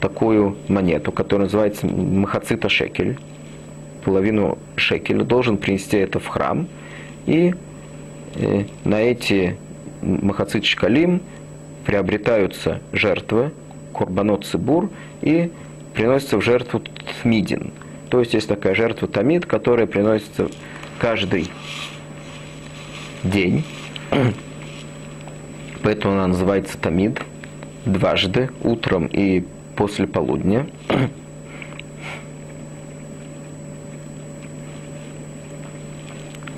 такую 0.02 0.58
монету, 0.68 1.14
которая 1.14 1.46
называется 1.46 1.88
махацита 1.88 2.68
шекель, 2.68 3.18
половину 4.04 4.58
шекеля, 4.76 5.24
должен 5.24 5.56
принести 5.56 5.96
это 5.96 6.20
в 6.20 6.28
храм, 6.28 6.68
и 7.28 7.56
э, 8.36 8.66
на 8.84 9.02
эти 9.02 9.56
махацит 10.02 10.66
шкалим 10.66 11.22
приобретаются 11.90 12.82
жертвы, 12.94 13.52
курбанот 13.94 14.46
цибур, 14.46 14.92
и 15.24 15.52
приносится 15.96 16.38
в 16.38 16.42
жертву 16.44 16.84
тмидин. 17.24 17.72
То 18.12 18.20
есть 18.20 18.36
есть 18.36 18.48
такая 18.48 18.76
жертва 18.76 19.08
тамид, 19.08 19.48
которая 19.48 19.88
приносится 19.88 20.50
каждый 21.00 21.50
день. 23.24 23.66
Поэтому 25.82 26.14
она 26.14 26.28
называется 26.28 26.78
тамид 26.78 27.22
дважды, 27.86 28.52
утром 28.64 29.08
и 29.08 29.44
после 29.76 30.06
полудня. 30.06 30.68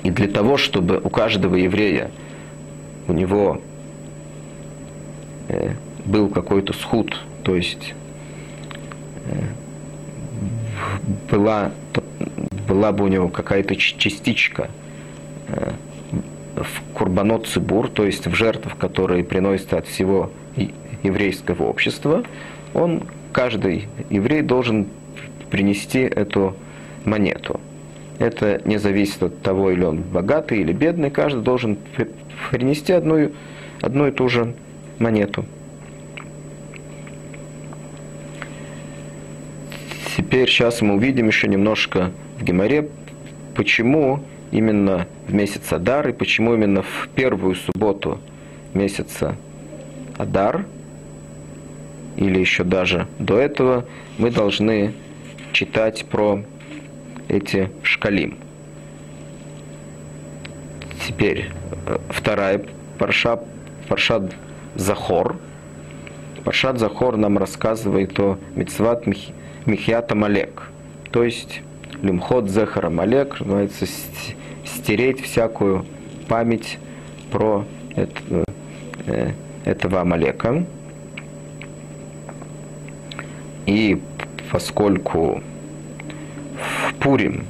И 0.02 0.10
для 0.10 0.28
того, 0.28 0.58
чтобы 0.58 1.00
у 1.02 1.08
каждого 1.08 1.56
еврея 1.56 2.10
у 3.08 3.14
него 3.14 3.62
был 6.04 6.28
какой-то 6.28 6.72
схуд, 6.72 7.16
то 7.42 7.54
есть 7.56 7.94
э, 9.26 9.42
была, 11.30 11.72
была 12.68 12.92
бы 12.92 13.04
у 13.04 13.08
него 13.08 13.28
какая-то 13.28 13.76
частичка 13.76 14.70
э, 15.48 15.72
в 16.56 16.94
курбанот 16.94 17.46
цибур, 17.46 17.88
то 17.88 18.04
есть 18.04 18.26
в 18.26 18.34
жертвах, 18.34 18.76
которые 18.76 19.24
приносятся 19.24 19.78
от 19.78 19.86
всего 19.86 20.30
еврейского 21.02 21.64
общества, 21.64 22.24
он, 22.74 23.04
каждый 23.32 23.88
еврей 24.10 24.42
должен 24.42 24.86
принести 25.50 26.00
эту 26.00 26.54
монету. 27.04 27.60
Это 28.18 28.60
не 28.64 28.78
зависит 28.78 29.22
от 29.22 29.42
того, 29.42 29.70
или 29.70 29.84
он 29.84 30.02
богатый 30.02 30.60
или 30.60 30.72
бедный, 30.72 31.10
каждый 31.10 31.42
должен 31.42 31.76
принести 32.50 32.92
одну, 32.92 33.30
одну 33.80 34.06
и 34.06 34.10
ту 34.10 34.28
же 34.28 34.40
монету. 34.44 34.54
Теперь 40.16 40.48
сейчас 40.48 40.80
мы 40.80 40.94
увидим 40.94 41.26
еще 41.26 41.48
немножко 41.48 42.12
в 42.38 42.44
Геморе, 42.44 42.88
почему 43.54 44.22
именно 44.50 45.06
в 45.26 45.34
месяц 45.34 45.72
Адар 45.72 46.08
и 46.08 46.12
почему 46.12 46.54
именно 46.54 46.82
в 46.82 47.08
первую 47.14 47.54
субботу 47.54 48.20
месяца 48.74 49.36
Адар, 50.18 50.66
или 52.16 52.38
еще 52.38 52.64
даже 52.64 53.06
до 53.18 53.38
этого, 53.38 53.86
мы 54.18 54.30
должны 54.30 54.92
читать 55.52 56.04
про 56.04 56.42
эти 57.28 57.70
шкалим. 57.82 58.36
Теперь 61.06 61.50
э, 61.86 61.98
вторая 62.10 62.62
парша, 62.98 63.40
парша 63.88 64.28
Захор. 64.74 65.36
Паршат 66.44 66.78
Захор 66.78 67.16
нам 67.16 67.38
рассказывает 67.38 68.18
о 68.18 68.38
Мицват 68.56 69.04
Михьята 69.66 70.14
Малек. 70.14 70.70
То 71.10 71.22
есть 71.24 71.60
Лимхот 72.02 72.48
Зехара 72.50 72.90
Малек, 72.90 73.40
называется 73.40 73.86
стереть 74.64 75.20
всякую 75.20 75.84
память 76.28 76.78
про 77.30 77.64
это, 77.94 78.44
э, 79.06 79.30
этого 79.64 80.00
Амалека. 80.00 80.64
И 83.66 84.00
поскольку 84.50 85.42
в 86.88 86.94
Пурим 86.94 87.44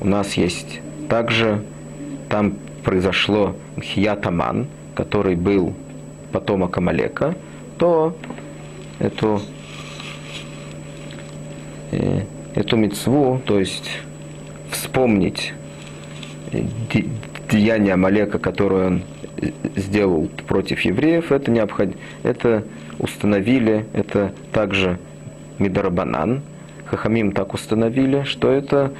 у 0.00 0.06
нас 0.06 0.34
есть 0.34 0.80
также, 1.08 1.62
там 2.28 2.54
произошло 2.84 3.56
Мхиятаман, 3.76 4.66
который 4.94 5.36
был 5.36 5.74
потомок 6.36 6.76
Амалека, 6.76 7.34
то 7.78 8.14
эту 8.98 9.40
э, 11.92 12.24
эту 12.54 12.76
мецву, 12.76 13.40
то 13.46 13.58
есть 13.58 13.88
вспомнить 14.70 15.54
деяние 17.50 17.94
Амалека, 17.94 18.38
которое 18.38 18.86
он 18.88 19.02
сделал 19.76 20.28
против 20.46 20.82
евреев, 20.82 21.32
это 21.32 21.50
необходимо, 21.50 21.98
это 22.22 22.64
установили, 22.98 23.86
это 23.94 24.34
также 24.52 24.98
Мидарабанан, 25.58 26.42
Хахамим 26.84 27.32
так 27.32 27.54
установили, 27.54 28.24
что 28.24 28.50
это 28.52 28.92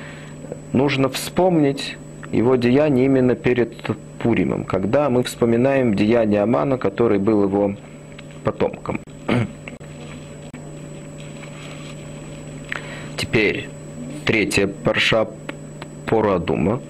нужно 0.72 1.10
вспомнить 1.10 1.98
его 2.32 2.56
деяние 2.56 3.04
именно 3.04 3.34
перед 3.34 3.74
Пуримом, 4.18 4.64
когда 4.64 5.08
мы 5.10 5.22
вспоминаем 5.22 5.94
деяние 5.94 6.42
Амана, 6.42 6.78
который 6.78 7.18
был 7.18 7.44
его 7.44 7.74
потомком. 8.44 9.00
Теперь 13.16 13.68
третья 14.24 14.66
парша 14.66 15.28
Порадума. 16.06 16.80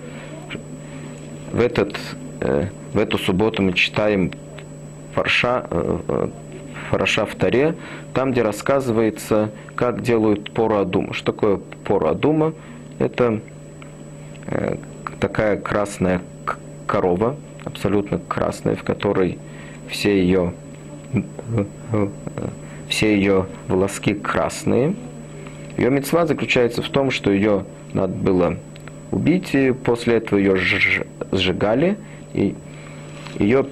В, 1.53 1.61
этот, 1.61 1.99
э, 2.41 2.69
в 2.93 2.99
эту 2.99 3.19
субботу 3.19 3.63
мы 3.63 3.73
читаем 3.73 4.31
парша, 5.15 5.67
э, 5.71 6.29
парша 6.91 7.25
в 7.25 7.35
Таре, 7.35 7.75
там, 8.13 8.33
где 8.33 8.43
рассказывается, 8.43 9.51
как 9.75 10.03
делают 10.03 10.53
Порадума. 10.53 11.15
Что 11.15 11.33
такое 11.33 11.61
Порадума? 11.85 12.53
Это 12.99 13.41
э, 14.47 14.77
такая 15.21 15.57
красная 15.57 16.21
корова, 16.87 17.37
абсолютно 17.65 18.19
красная, 18.29 18.77
в 18.77 18.83
которой 18.83 19.39
все 19.89 20.21
ее, 20.21 20.53
все 22.89 23.15
ее 23.15 23.47
волоски 23.69 24.15
красные. 24.15 24.95
Ее 25.77 25.91
мецва 25.91 26.27
заключается 26.27 26.83
в 26.83 26.89
том, 26.89 27.11
что 27.11 27.31
ее 27.31 27.65
надо 27.93 28.15
было 28.15 28.57
убить, 29.11 29.55
и 29.55 29.73
после 29.73 30.17
этого 30.17 30.39
ее 30.39 30.57
сжигали, 31.33 31.97
и 32.33 32.55
ее 33.39 33.67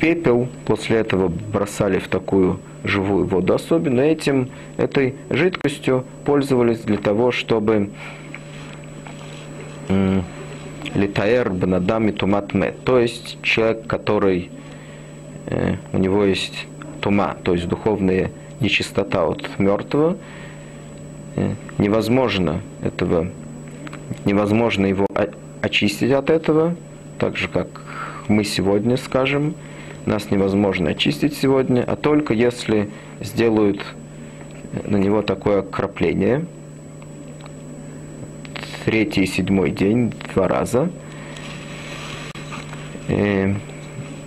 пепел 0.00 0.48
после 0.66 0.98
этого 0.98 1.28
бросали 1.28 1.98
в 1.98 2.08
такую 2.08 2.58
живую 2.84 3.26
воду. 3.26 3.54
Особенно 3.54 4.00
этим, 4.00 4.48
этой 4.76 5.14
жидкостью 5.30 6.04
пользовались 6.24 6.80
для 6.80 6.96
того, 6.96 7.30
чтобы 7.30 7.90
литаэр 10.94 11.50
бнадам 11.50 12.08
и 12.08 12.12
тумат 12.12 12.54
мет, 12.54 12.84
то 12.84 12.98
есть 12.98 13.38
человек, 13.42 13.86
который 13.86 14.50
э, 15.46 15.76
у 15.92 15.98
него 15.98 16.24
есть 16.24 16.66
тума, 17.00 17.36
то 17.42 17.54
есть 17.54 17.68
духовная 17.68 18.30
нечистота 18.60 19.26
от 19.26 19.58
мертвого, 19.58 20.18
э, 21.36 21.54
невозможно 21.78 22.60
этого, 22.82 23.28
невозможно 24.24 24.86
его 24.86 25.06
очистить 25.62 26.12
от 26.12 26.30
этого, 26.30 26.76
так 27.18 27.36
же 27.36 27.48
как 27.48 27.68
мы 28.28 28.44
сегодня 28.44 28.96
скажем, 28.96 29.54
нас 30.04 30.30
невозможно 30.30 30.90
очистить 30.90 31.36
сегодня, 31.36 31.84
а 31.86 31.96
только 31.96 32.34
если 32.34 32.90
сделают 33.20 33.84
на 34.84 34.96
него 34.96 35.22
такое 35.22 35.62
крапление– 35.62 36.44
третий 38.84 39.22
и 39.22 39.26
седьмой 39.26 39.70
день, 39.70 40.12
два 40.34 40.48
раза. 40.48 40.90
И 43.08 43.54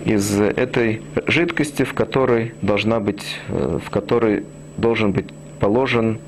из 0.04 0.40
этой 0.40 1.02
жидкости, 1.26 1.82
в 1.82 1.94
которой 1.94 2.54
должна 2.62 3.00
быть, 3.00 3.38
э, 3.48 3.78
в 3.84 3.90
которой 3.90 4.44
должен 4.76 5.12
быть 5.12 5.26
положен 5.58 6.18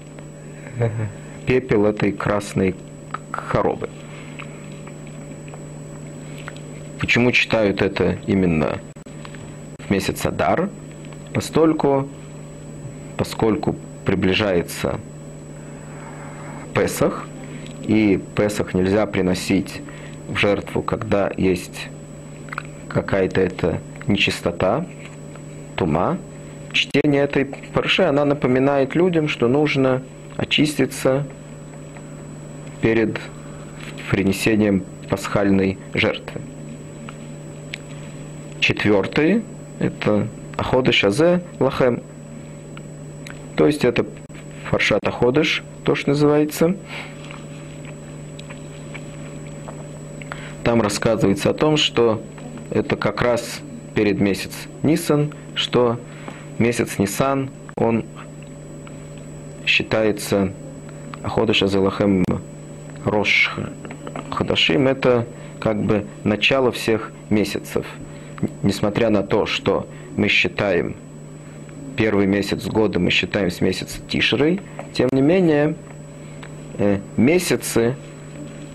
пепел 1.47 1.87
этой 1.87 2.12
красной 2.12 2.74
коробы. 3.31 3.89
Почему 6.99 7.31
читают 7.33 7.81
это 7.83 8.18
именно 8.26 8.81
в 9.79 9.91
месяц 9.91 10.26
Адар? 10.26 10.68
Постольку, 11.33 12.09
поскольку 13.16 13.76
приближается 14.05 14.99
Песах, 16.74 17.28
и 17.89 18.20
Песах 18.36 18.74
нельзя 18.74 19.07
приносить 19.07 19.80
в 20.28 20.36
жертву, 20.36 20.82
когда 20.82 21.32
есть 21.36 21.89
какая-то 22.89 23.41
эта 23.41 23.80
нечистота, 24.07 24.86
тума. 25.74 26.18
Чтение 26.72 27.22
этой 27.22 27.47
парши, 27.47 28.03
она 28.03 28.26
напоминает 28.26 28.95
людям, 28.95 29.26
что 29.26 29.49
нужно 29.49 30.03
очиститься 30.36 31.26
перед 32.82 33.18
принесением 34.11 34.84
пасхальной 35.09 35.78
жертвы. 35.95 36.43
Четвертый– 38.61 39.43
это 39.78 40.28
Аходыш 40.59 41.05
Азе 41.05 41.41
Лахем. 41.59 42.03
То 43.57 43.66
есть 43.66 43.84
это 43.86 44.05
фаршат 44.70 45.01
Аходыш, 45.07 45.64
то, 45.84 45.95
что 45.95 46.11
называется– 46.11 46.76
там 50.68 50.82
рассказывается 50.82 51.48
о 51.48 51.54
том, 51.54 51.78
что 51.78 52.20
это 52.70 52.96
как 52.96 53.22
раз 53.22 53.60
перед 53.94 54.20
месяц 54.20 54.52
Нисан, 54.82 55.32
что 55.54 55.98
месяц 56.58 56.98
Нисан, 56.98 57.48
он 57.78 58.04
считается 59.64 60.52
Аходыша 61.22 61.68
Залахем 61.68 62.22
Рош 63.06 63.56
Хадашим, 64.30 64.88
это 64.88 65.26
как 65.58 65.82
бы 65.82 66.04
начало 66.22 66.70
всех 66.70 67.12
месяцев. 67.30 67.86
Несмотря 68.62 69.08
на 69.08 69.22
то, 69.22 69.46
что 69.46 69.88
мы 70.18 70.28
считаем 70.28 70.96
первый 71.96 72.26
месяц 72.26 72.66
года, 72.66 72.98
мы 72.98 73.10
считаем 73.10 73.50
с 73.50 73.62
месяца 73.62 74.00
Тишрой, 74.06 74.60
тем 74.92 75.08
не 75.12 75.22
менее 75.22 75.76
э, 76.76 76.98
месяцы, 77.16 77.96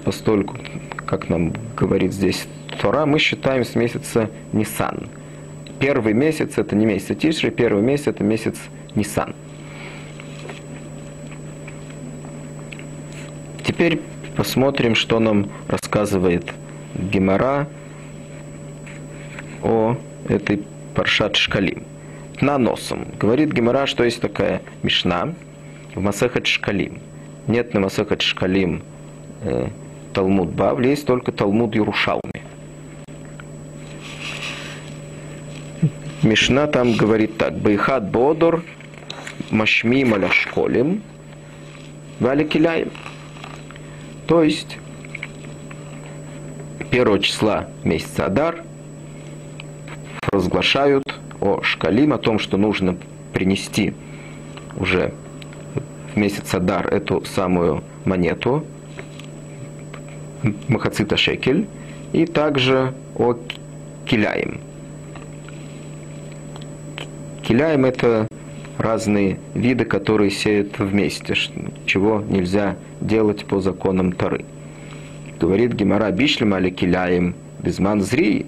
постольку 0.03 0.57
как 1.05 1.29
нам 1.29 1.53
говорит 1.75 2.13
здесь 2.13 2.47
Тора, 2.81 3.05
мы 3.05 3.19
считаем 3.19 3.65
с 3.65 3.75
месяца 3.75 4.29
Нисан. 4.51 5.09
Первый 5.79 6.13
месяц 6.13 6.57
это 6.57 6.75
не 6.75 6.85
месяц 6.85 7.17
Тишри, 7.17 7.49
первый 7.49 7.83
месяц 7.83 8.07
это 8.07 8.23
месяц 8.23 8.55
Нисан. 8.95 9.35
Теперь 13.63 14.01
посмотрим, 14.35 14.95
что 14.95 15.19
нам 15.19 15.49
рассказывает 15.67 16.45
Гемора 16.95 17.67
о 19.61 19.97
этой 20.27 20.63
Паршат 20.95 21.35
Шкалим. 21.35 21.83
На 22.41 22.57
носом. 22.57 23.07
Говорит 23.19 23.51
Гемора, 23.51 23.85
что 23.85 24.03
есть 24.03 24.21
такая 24.21 24.61
Мишна 24.83 25.33
в 25.95 26.01
Масехат 26.01 26.45
Шкалим. 26.45 26.99
Нет 27.47 27.73
на 27.73 27.79
Масехат 27.79 28.21
Шкалим 28.21 28.83
э, 29.43 29.69
Талмуд 30.13 30.49
Бавли, 30.49 30.89
есть 30.89 31.05
только 31.05 31.31
Талмуд 31.31 31.75
Ярушалми. 31.75 32.21
Мишна 36.21 36.67
там 36.67 36.93
говорит 36.93 37.37
так. 37.37 37.57
Байхат 37.57 38.09
Бодор, 38.09 38.63
Машми 39.49 40.05
Маляшколим, 40.05 41.01
Валикиляем. 42.19 42.91
То 44.27 44.41
есть, 44.41 44.77
первого 46.91 47.19
числа 47.19 47.67
месяца 47.83 48.27
Адар 48.27 48.63
разглашают 50.31 51.19
о 51.41 51.61
Шкалим, 51.61 52.13
о 52.13 52.17
том, 52.17 52.39
что 52.39 52.57
нужно 52.57 52.95
принести 53.33 53.93
уже 54.77 55.13
в 56.13 56.17
месяц 56.17 56.53
Адар 56.53 56.87
эту 56.87 57.25
самую 57.25 57.83
монету, 58.05 58.65
Махацита 60.67 61.17
Шекель 61.17 61.67
и 62.11 62.25
также 62.25 62.93
о 63.15 63.35
Киляем. 64.05 64.59
Киляем 67.41 67.85
это 67.85 68.27
разные 68.77 69.39
виды, 69.53 69.85
которые 69.85 70.31
сеют 70.31 70.79
вместе, 70.79 71.35
чего 71.85 72.23
нельзя 72.27 72.75
делать 73.01 73.45
по 73.45 73.59
законам 73.59 74.11
Тары. 74.11 74.45
Говорит 75.39 75.73
Гемора 75.73 76.11
Бишлем 76.11 76.53
али 76.53 76.69
Киляем 76.69 77.35
безман 77.59 78.01
зри, 78.01 78.45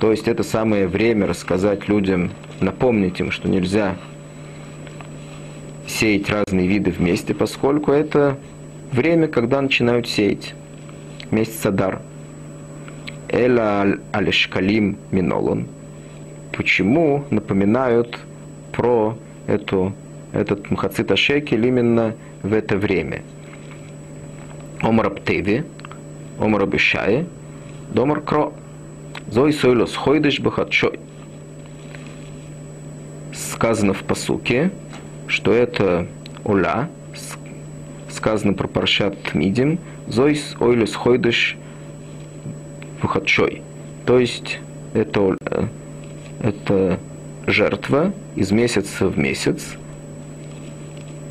то 0.00 0.10
есть 0.10 0.28
это 0.28 0.42
самое 0.42 0.86
время 0.86 1.26
рассказать 1.26 1.88
людям, 1.88 2.30
напомнить 2.60 3.20
им, 3.20 3.30
что 3.30 3.48
нельзя 3.48 3.96
сеять 5.86 6.28
разные 6.30 6.66
виды 6.66 6.90
вместе, 6.90 7.34
поскольку 7.34 7.92
это 7.92 8.36
время, 8.92 9.28
когда 9.28 9.60
начинают 9.60 10.08
сеять 10.08 10.54
месяц 11.34 11.66
Адар. 11.66 12.00
Эла 13.28 13.98
алешкалим 14.12 14.96
минолон. 15.10 15.66
Почему 16.52 17.24
напоминают 17.30 18.18
про 18.72 19.18
эту 19.46 19.94
этот 20.34 20.70
Мхацита 20.70 21.16
Шекель 21.16 21.64
именно 21.66 22.14
в 22.42 22.52
это 22.52 22.76
время. 22.76 23.22
Омар 24.80 25.06
Аптеви, 25.06 25.64
Омар 26.38 26.62
Абишае, 26.62 27.26
Домар 27.92 28.20
Кро, 28.20 28.52
Зой 29.30 29.52
Сойлос 29.52 29.94
Хойдыш 29.94 30.40
Бахатшой. 30.40 30.98
Сказано 33.32 33.94
в 33.94 34.02
посуке, 34.02 34.72
что 35.28 35.52
это 35.52 36.06
Уля, 36.44 36.88
сказано 38.10 38.54
про 38.54 38.66
Паршат 38.66 39.34
Мидим, 39.34 39.78
Зойс 40.06 40.56
Ойлес 40.60 40.94
Хойдыш 40.94 41.56
Бахатшой. 43.02 43.62
То 44.06 44.18
есть 44.18 44.60
это, 44.92 45.36
это 46.40 46.98
жертва 47.46 48.12
из 48.36 48.50
месяца 48.50 49.08
в 49.08 49.18
месяц. 49.18 49.76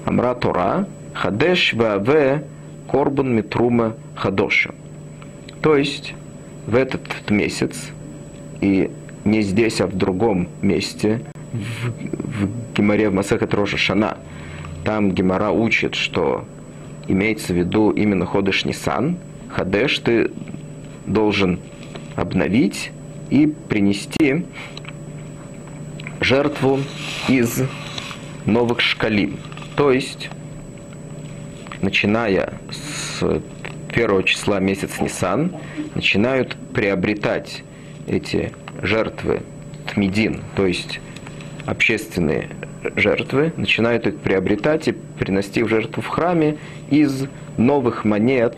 Амра 0.05 0.35
Тора, 0.35 0.87
Хадеш 1.13 1.73
Ваве 1.73 2.43
Корбан 2.89 3.35
Митрума 3.35 3.95
Хадоша. 4.15 4.73
То 5.61 5.77
есть 5.77 6.13
в 6.67 6.75
этот 6.75 7.29
месяц, 7.29 7.89
и 8.61 8.91
не 9.23 9.41
здесь, 9.41 9.81
а 9.81 9.87
в 9.87 9.95
другом 9.95 10.49
месте, 10.61 11.21
в, 11.53 11.89
в 11.89 12.75
Гимаре 12.75 13.09
в 13.09 13.13
Масехат 13.13 13.53
Роша 13.53 13.77
Шана, 13.77 14.17
там 14.83 15.11
Гимара 15.11 15.51
учит, 15.51 15.95
что 15.95 16.45
имеется 17.07 17.53
в 17.53 17.57
виду 17.57 17.91
именно 17.91 18.25
Ходыш 18.25 18.65
Нисан, 18.65 19.17
Хадеш 19.49 19.99
ты 19.99 20.31
должен 21.05 21.59
обновить 22.15 22.91
и 23.29 23.47
принести 23.47 24.45
жертву 26.21 26.79
из 27.27 27.63
новых 28.45 28.81
шкалим. 28.81 29.37
То 29.75 29.91
есть, 29.91 30.29
начиная 31.81 32.53
с 32.71 33.41
первого 33.93 34.23
числа 34.23 34.59
месяц 34.59 34.99
Нисан, 34.99 35.53
начинают 35.95 36.55
приобретать 36.73 37.63
эти 38.07 38.51
жертвы 38.81 39.41
тмидин, 39.93 40.41
то 40.55 40.65
есть 40.65 40.99
общественные 41.65 42.49
жертвы, 42.95 43.53
начинают 43.57 44.07
их 44.07 44.17
приобретать 44.17 44.87
и 44.87 44.91
приносить 44.91 45.61
в 45.63 45.67
жертву 45.67 46.01
в 46.01 46.07
храме 46.07 46.57
из 46.89 47.27
новых 47.57 48.05
монет, 48.05 48.57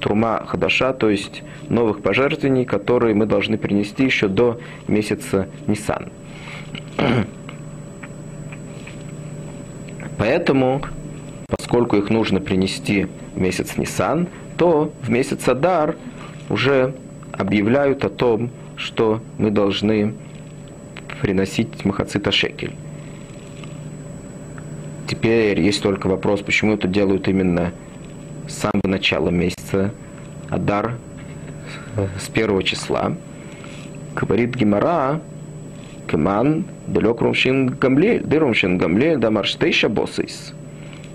трума 0.00 0.44
хадаша, 0.46 0.92
то 0.92 1.08
есть 1.10 1.42
новых 1.68 2.02
пожертвований, 2.02 2.64
которые 2.64 3.14
мы 3.14 3.26
должны 3.26 3.56
принести 3.56 4.04
еще 4.04 4.28
до 4.28 4.60
месяца 4.88 5.48
Нисан. 5.66 6.10
Поэтому, 10.18 10.82
поскольку 11.48 11.96
их 11.96 12.10
нужно 12.10 12.40
принести 12.40 13.06
в 13.34 13.40
месяц 13.40 13.76
Нисан, 13.76 14.28
то 14.56 14.92
в 15.02 15.10
месяц 15.10 15.48
Адар 15.48 15.96
уже 16.48 16.94
объявляют 17.32 18.04
о 18.04 18.08
том, 18.08 18.50
что 18.76 19.20
мы 19.38 19.50
должны 19.50 20.14
приносить 21.20 21.84
Махацита 21.84 22.30
Шекель. 22.30 22.74
Теперь 25.12 25.60
есть 25.60 25.82
только 25.82 26.06
вопрос, 26.06 26.40
почему 26.40 26.72
это 26.72 26.88
делают 26.88 27.28
именно 27.28 27.72
с 28.48 28.54
самого 28.54 28.86
начала 28.88 29.28
месяца 29.28 29.92
Адар, 30.48 30.94
с 32.18 32.30
первого 32.30 32.62
числа. 32.62 33.14
Говорит 34.16 34.54
Гимара, 34.54 35.20
Кеман, 36.10 36.64
далек 36.86 37.20
Румшин 37.20 37.66
Гамлель, 37.66 38.22
да 38.24 38.38
Румшин 38.38 38.78
Гамлель, 38.78 39.18
да 39.18 39.30
Марштейша 39.30 39.90
Босейс. 39.90 40.54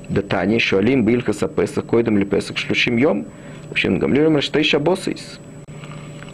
Да 0.09 0.21
Тани, 0.21 0.59
Шуалим, 0.59 1.03
Бильха 1.03 1.33
Сапесах, 1.33 1.85
Койдам 1.85 2.19
Лепесах 2.19 2.55
Шлюшим 2.59 2.97
Йом, 2.97 3.25
Румшин 3.69 3.97
Гамлель, 3.97 4.29
Марштейша 4.29 4.77
Босейс. 4.77 5.39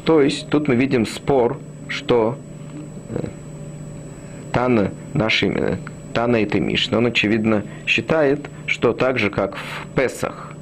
То 0.03 0.21
есть 0.21 0.49
тут 0.49 0.67
мы 0.67 0.75
видим 0.75 1.05
спор, 1.05 1.57
что 1.87 2.37
э, 3.11 3.27
Тана 4.51 4.91
нашей, 5.13 5.49
э, 5.55 5.77
Тана 6.13 6.37
этой 6.37 6.61
Мишны, 6.61 6.97
он, 6.97 7.07
очевидно, 7.07 7.63
считает, 7.87 8.49
что 8.67 8.93
так 8.93 9.19
же, 9.19 9.29
как 9.29 9.55
в 9.55 9.87
Песах 9.95 10.53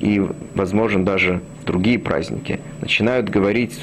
и, 0.00 0.26
возможно, 0.54 1.04
даже 1.04 1.40
другие 1.66 1.98
праздники, 1.98 2.60
начинают 2.80 3.28
говорить 3.28 3.80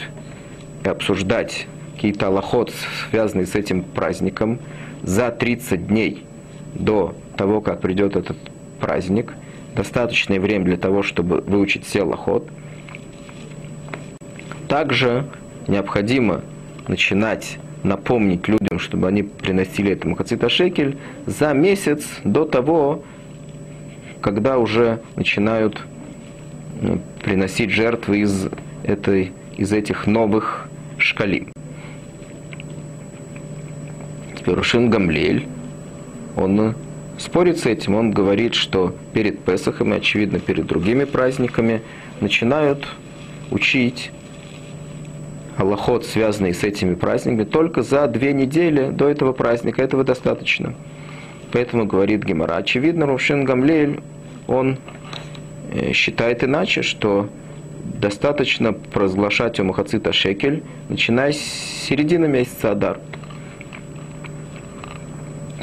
и 0.84 0.90
обсуждать 0.90 1.68
какие-то 1.96 2.28
аллахот, 2.28 2.74
связанные 3.10 3.46
с 3.46 3.56
этим 3.56 3.84
праздником, 3.84 4.60
за 5.04 5.32
30 5.32 5.88
дней 5.88 6.24
до 6.74 7.16
того, 7.38 7.62
как 7.62 7.82
придет 7.82 8.16
этот 8.16 8.38
праздник, 8.80 9.34
достаточное 9.76 10.40
время 10.40 10.66
для 10.66 10.78
того, 10.78 11.04
чтобы 11.04 11.42
выучить 11.42 11.86
все 11.86 12.02
аллахот. 12.02 12.48
Также 14.68 15.26
необходимо 15.68 16.42
начинать 16.88 17.58
напомнить 17.88 18.48
людям, 18.48 18.80
чтобы 18.80 19.08
они 19.08 19.24
приносили 19.24 19.92
этому 19.92 20.16
хацита 20.16 20.50
шекель 20.50 20.98
за 21.26 21.54
месяц 21.54 22.06
до 22.24 22.46
того, 22.46 23.04
когда 24.22 24.58
уже 24.58 25.02
начинают 25.16 25.82
ну, 26.82 27.00
приносить 27.24 27.72
жертвы 27.72 28.20
из, 28.20 28.50
этой, 28.84 29.32
из 29.58 29.72
этих 29.74 30.08
новых 30.08 30.70
шкалим. 30.98 31.52
Рушин 34.46 34.90
Гамлель, 34.90 35.46
он 36.36 36.76
спорит 37.18 37.60
с 37.60 37.66
этим, 37.66 37.96
он 37.96 38.12
говорит, 38.12 38.54
что 38.54 38.96
перед 39.14 39.40
Песахом 39.40 39.94
и, 39.94 39.98
очевидно, 39.98 40.40
перед 40.40 40.66
другими 40.68 41.04
праздниками 41.04 41.82
начинают 42.22 42.88
учить 43.52 44.12
Аллахот, 45.58 46.06
связанный 46.06 46.54
с 46.54 46.64
этими 46.64 46.94
праздниками, 46.94 47.44
только 47.44 47.82
за 47.82 48.08
две 48.08 48.32
недели 48.34 48.90
до 48.90 49.10
этого 49.10 49.34
праздника. 49.34 49.82
Этого 49.82 50.04
достаточно. 50.04 50.76
Поэтому 51.52 51.86
говорит 51.86 52.24
Гемора. 52.24 52.58
Очевидно, 52.58 53.06
Рушин 53.06 53.44
Гамлель, 53.44 54.02
он 54.48 54.78
э, 55.72 55.94
считает 55.94 56.44
иначе, 56.44 56.84
что 56.84 57.30
достаточно 58.00 58.74
провозглашать 58.74 59.60
Омахацита 59.60 60.14
Шекель, 60.14 60.64
начиная 60.90 61.32
с 61.32 61.38
середины 61.38 62.28
месяца 62.28 62.72
Адар. 62.72 63.00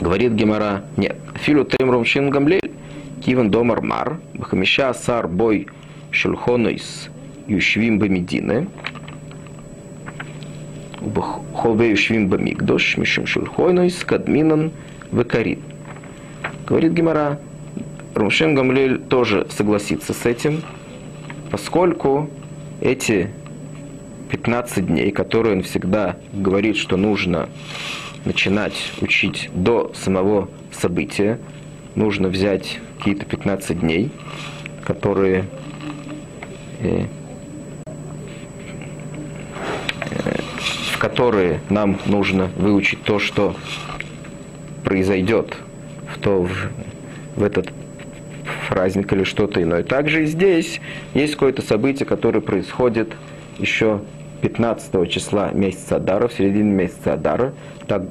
Говорит 0.01 0.33
Гемора, 0.33 0.85
нет. 0.97 1.17
Филу 1.37 1.65
Теймром 1.65 2.05
Шин 2.05 2.31
Гамлель, 2.31 2.73
Киван 3.25 3.51
Домар 3.51 3.81
Мар, 3.81 4.19
Бахамиша 4.35 4.93
Сар 4.95 5.29
Бой 5.29 5.69
Шульхонойс 6.11 7.11
Юшвим 7.47 7.99
Бамедины, 7.99 8.69
Хове 11.55 11.91
Юшвим 11.91 12.29
Бамигдош, 12.29 12.97
Мишим 12.97 13.27
Шульхонойс, 13.27 14.05
Кадминан 14.05 14.73
Векарин. 15.13 15.61
Говорит 16.67 16.93
Гемора, 16.93 17.39
Румшин 18.15 18.55
Гамлель 18.55 18.99
тоже 18.99 19.47
согласится 19.51 20.13
с 20.13 20.25
этим, 20.25 20.63
поскольку 21.51 22.31
эти 22.81 23.31
15 24.31 24.87
дней, 24.87 25.11
которые 25.11 25.57
он 25.57 25.63
всегда 25.63 26.17
говорит, 26.33 26.77
что 26.77 26.97
нужно 26.97 27.49
начинать 28.25 28.93
учить 29.01 29.51
до 29.53 29.93
самого 29.95 30.49
события, 30.73 31.39
нужно 31.95 32.29
взять 32.29 32.81
какие-то 32.99 33.27
15 33.27 33.81
дней, 33.81 34.11
которые 34.85 35.45
в 40.95 40.99
которые 40.99 41.59
нам 41.71 41.99
нужно 42.07 42.51
выучить 42.57 43.03
то, 43.03 43.19
что 43.19 43.57
произойдет 44.85 45.57
в, 46.15 46.19
то, 46.21 46.43
в, 46.43 46.71
в 47.35 47.43
этот 47.43 47.69
праздник 48.69 49.13
или 49.13 49.25
что-то 49.25 49.61
иное. 49.61 49.83
Также 49.83 50.23
и 50.23 50.27
здесь 50.27 50.81
есть 51.13 51.33
какое-то 51.33 51.63
событие, 51.63 52.07
которое 52.07 52.41
происходит 52.41 53.13
еще 53.59 54.03
15 54.43 55.11
числа 55.11 55.51
месяца 55.51 55.97
Адара, 55.97 56.29
в 56.29 56.33
середине 56.33 56.71
месяца 56.71 57.15
Адара, 57.15 57.55
так, 57.89 58.03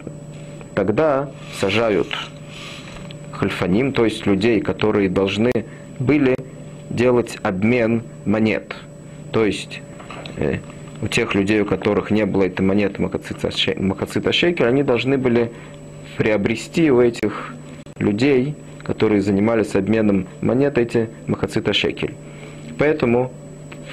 тогда 0.76 1.30
сажают 1.62 2.10
хальфаним, 3.32 3.94
то 3.94 4.04
есть 4.04 4.26
людей, 4.26 4.60
которые 4.60 5.08
должны 5.08 5.52
были 6.00 6.36
делать 6.90 7.38
обмен 7.44 8.04
монет. 8.26 8.76
То 9.32 9.46
есть 9.46 9.80
э, 10.36 10.58
у 11.04 11.08
тех 11.10 11.36
людей, 11.36 11.60
у 11.60 11.66
которых 11.66 12.12
не 12.12 12.26
было 12.26 12.44
этой 12.44 12.62
монеты 12.62 13.02
Махацита 13.02 14.32
Шекер, 14.32 14.68
они 14.68 14.84
должны 14.84 15.18
были 15.18 15.52
приобрести 16.18 16.90
у 16.92 17.02
этих 17.02 17.54
людей, 17.98 18.56
которые 18.84 19.22
занимались 19.22 19.76
обменом 19.76 20.28
монет, 20.40 20.78
эти 20.78 21.10
Махацита 21.28 21.74
Шекель. 21.74 22.14
Поэтому, 22.80 23.34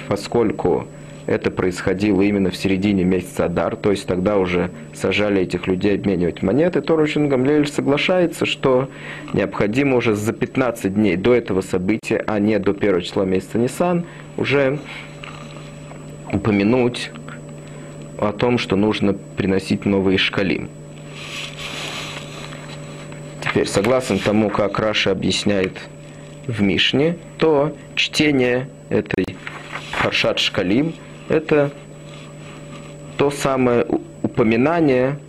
поскольку 0.07 0.87
это 1.25 1.51
происходило 1.51 2.21
именно 2.21 2.49
в 2.49 2.55
середине 2.55 3.03
месяца 3.03 3.45
Адар, 3.45 3.75
то 3.75 3.91
есть 3.91 4.07
тогда 4.07 4.37
уже 4.37 4.71
сажали 4.93 5.41
этих 5.41 5.67
людей 5.67 5.95
обменивать 5.95 6.41
монеты, 6.41 6.81
то 6.81 6.95
Рушин 6.95 7.27
Гамлель 7.27 7.67
соглашается, 7.67 8.45
что 8.45 8.87
необходимо 9.33 9.97
уже 9.97 10.15
за 10.15 10.31
15 10.31 10.93
дней 10.93 11.17
до 11.17 11.33
этого 11.33 11.59
события, 11.59 12.23
а 12.25 12.39
не 12.39 12.57
до 12.57 12.73
первого 12.73 13.01
числа 13.01 13.25
месяца 13.25 13.57
Нисан, 13.57 14.05
уже 14.37 14.79
упомянуть 16.31 17.11
о 18.17 18.31
том, 18.31 18.57
что 18.57 18.75
нужно 18.75 19.13
приносить 19.13 19.85
новые 19.85 20.17
шкалим. 20.17 20.69
Теперь, 23.41 23.67
согласно 23.67 24.17
тому, 24.19 24.49
как 24.49 24.79
Раша 24.79 25.11
объясняет 25.11 25.77
в 26.47 26.61
Мишне, 26.61 27.17
то 27.37 27.75
чтение 27.95 28.69
этой 28.89 29.35
Паршат 30.01 30.39
Шкалим– 30.39 30.93
это 31.29 31.71
то 33.17 33.29
самое 33.29 33.85
упоминание 34.23 35.19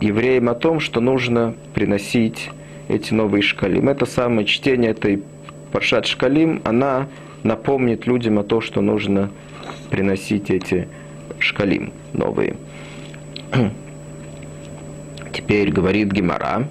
евреям 0.00 0.48
о 0.48 0.54
том, 0.54 0.80
что 0.80 1.00
нужно 1.00 1.54
приносить 1.74 2.50
эти 2.88 3.14
новые 3.14 3.42
шкалим. 3.42 3.88
Это 3.88 4.06
самое 4.06 4.46
чтение 4.46 4.90
этой 4.90 5.22
Паршат 5.72 6.06
Шкалим, 6.06 6.60
она 6.64 7.08
напомнит 7.42 8.06
людям 8.06 8.38
о 8.38 8.42
том, 8.42 8.60
что 8.60 8.80
нужно 8.80 9.30
приносить 9.90 10.50
эти 10.50 10.88
шкалим 11.38 11.92
новые. 12.12 12.56
Теперь 15.32 15.70
говорит 15.70 16.12
Гимара, 16.12 16.68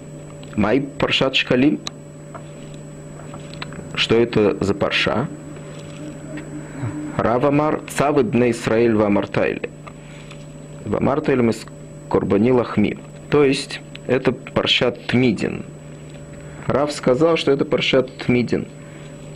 Май 0.55 0.81
Паршат 0.81 1.35
Шкалим. 1.35 1.79
Что 3.95 4.15
это 4.15 4.57
за 4.63 4.73
парша? 4.73 5.27
Равамар 7.17 7.81
Цавы 7.89 8.23
Бне 8.23 8.51
Исраиль 8.51 8.95
Вамартайли. 8.95 9.69
Вамартайли 10.85 11.41
мы 11.41 11.53
Корбани 12.09 12.51
Лахми. 12.51 12.97
То 13.29 13.43
есть, 13.43 13.81
это 14.07 14.31
паршат 14.31 15.07
Тмидин. 15.07 15.63
Рав 16.67 16.91
сказал, 16.91 17.37
что 17.37 17.51
это 17.51 17.65
паршат 17.65 18.17
Тмидин. 18.17 18.67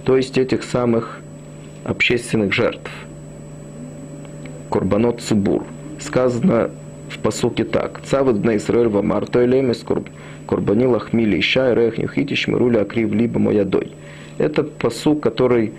То 0.06 0.18
есть, 0.18 0.38
этих 0.38 0.64
самых 0.64 1.22
общественных 1.84 2.54
жертв. 2.54 2.92
Корбанот 4.70 5.22
Цибур. 5.22 5.64
Сказано 6.00 6.70
в 7.10 7.20
посуке 7.20 7.64
так. 7.64 8.02
Цавы 8.04 8.34
Бне 8.34 8.58
Исраиль 8.58 8.88
Вамартайли 8.88 9.62
мы 9.62 9.74
Корбани 10.48 10.86
Лахми 10.86 11.26
Лиша 11.26 11.74
Рех 11.74 11.98
Нюхитиш 11.98 12.48
Мируля 12.48 12.82
Акрив 12.82 13.12
Либо 13.12 13.40
Моядой. 13.40 13.92
Это 14.38 14.64
посук, 14.64 15.22
который 15.22 15.74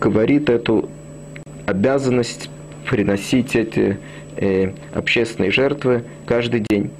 говорит 0.00 0.48
эту 0.48 0.88
обязанность 1.66 2.48
приносить 2.88 3.54
эти 3.54 3.98
э, 4.36 4.72
общественные 4.94 5.50
жертвы 5.50 6.04
каждый 6.26 6.64
день. 6.68 6.90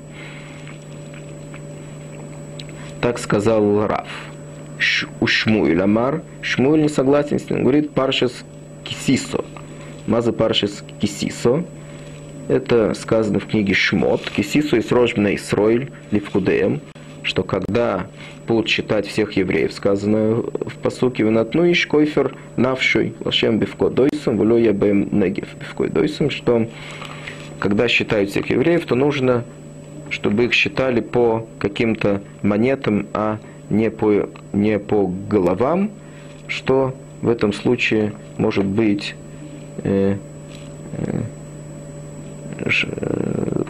Так 3.01 3.19
сказал 3.19 3.87
Раф. 3.87 4.09
У 5.21 5.27
Шмуэль 5.27 5.81
Амар. 5.81 6.23
Шмуэль 6.43 6.83
не 6.83 6.89
согласен 6.89 7.39
с 7.39 7.49
ним. 7.49 7.63
Говорит 7.63 7.91
Паршес 7.93 8.45
Кисисо. 8.85 9.45
Маза 10.11 10.33
Паршес 10.33 10.83
Кисисо. 11.01 11.63
Это 12.49 12.95
сказано 12.95 13.39
в 13.39 13.47
книге 13.47 13.75
Шмот. 13.75 14.29
Кисисо 14.29 14.79
и 14.79 14.83
Срожбна 14.83 15.37
Исроиль 15.37 15.93
Ливкудеем. 16.11 16.81
Что 17.23 17.45
когда 17.45 18.09
будут 18.49 18.69
считать 18.69 19.07
всех 19.07 19.35
евреев, 19.35 19.73
сказано 19.73 20.43
в 20.43 20.75
посуке 20.83 21.23
«Венатну 21.23 21.71
иш 21.71 21.87
койфер 21.87 22.35
навшой 22.57 23.15
лашем 23.25 23.61
бивко 23.61 23.89
дойсом, 23.89 24.37
вло 24.37 24.59
я 24.59 24.73
бэм 24.73 25.11
негев 25.13 25.55
бивко 25.61 25.89
дойсом», 25.89 26.31
что 26.31 26.67
когда 27.61 27.87
считают 27.87 28.31
всех 28.31 28.51
евреев, 28.51 28.87
то 28.87 28.97
нужно, 28.97 29.45
чтобы 30.09 30.47
их 30.47 30.55
считали 30.55 31.03
по 31.03 31.47
каким-то 31.61 32.21
монетам, 32.43 33.07
а 33.13 33.39
не 33.69 33.93
по, 33.93 34.29
не 34.53 34.81
по 34.81 35.07
головам, 35.07 35.93
что 36.49 36.97
в 37.23 37.29
этом 37.29 37.53
случае 37.53 38.13
может 38.39 38.65
быть 38.65 39.15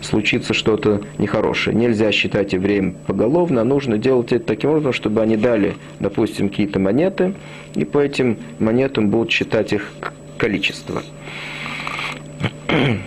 случится 0.02 0.54
что-то 0.54 1.02
нехорошее. 1.18 1.76
Нельзя 1.76 2.10
считать 2.12 2.52
евреям 2.52 2.96
поголовно, 3.06 3.60
а 3.60 3.64
нужно 3.64 3.98
делать 3.98 4.32
это 4.32 4.44
таким 4.44 4.70
образом, 4.70 4.92
чтобы 4.92 5.20
они 5.22 5.36
дали, 5.36 5.74
допустим, 6.00 6.48
какие-то 6.48 6.78
монеты, 6.78 7.34
и 7.74 7.84
по 7.84 7.98
этим 7.98 8.38
монетам 8.58 9.10
будут 9.10 9.30
считать 9.30 9.72
их 9.72 9.92
количество. 10.38 11.02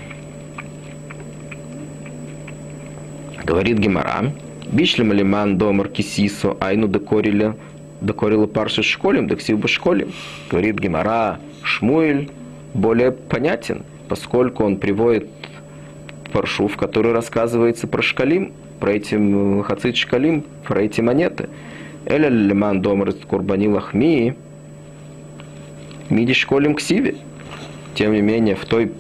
Говорит 3.44 3.78
Гемара, 3.80 4.32
Бишлем 4.72 5.12
лиман 5.14 5.58
домар 5.58 5.90
кисисо, 5.90 6.56
айну 6.60 6.88
декорили, 6.88 7.56
декорила 8.02 8.48
парша 8.48 8.82
школем, 8.84 9.28
дексив 9.28 9.60
бы 9.60 9.68
школем. 9.68 10.14
Говорит 10.50 10.80
Гемара, 10.80 11.40
Шмуэль 11.62 12.30
более 12.74 13.12
понятен, 13.12 13.84
поскольку 14.10 14.64
он 14.64 14.78
приводит 14.78 15.28
паршу, 16.32 16.68
в 16.68 16.78
которой 16.78 17.14
рассказывается 17.14 17.88
про 17.88 18.02
шкалим, 18.02 18.54
про 18.80 18.94
эти 18.94 19.64
хацит 19.64 19.96
шкалим, 19.96 20.44
про 20.64 20.82
эти 20.82 21.02
монеты. 21.02 21.50
Эля 22.06 22.28
лиман 22.28 22.82
домр 22.82 23.14
курбани 23.14 23.68
лахми, 23.68 24.36
миди 26.10 26.34
школим 26.34 26.76
ксиви. 26.76 27.18
Тем 27.96 28.14
не 28.14 28.22
менее, 28.22 28.56
в 28.56 28.66
той 28.66 28.92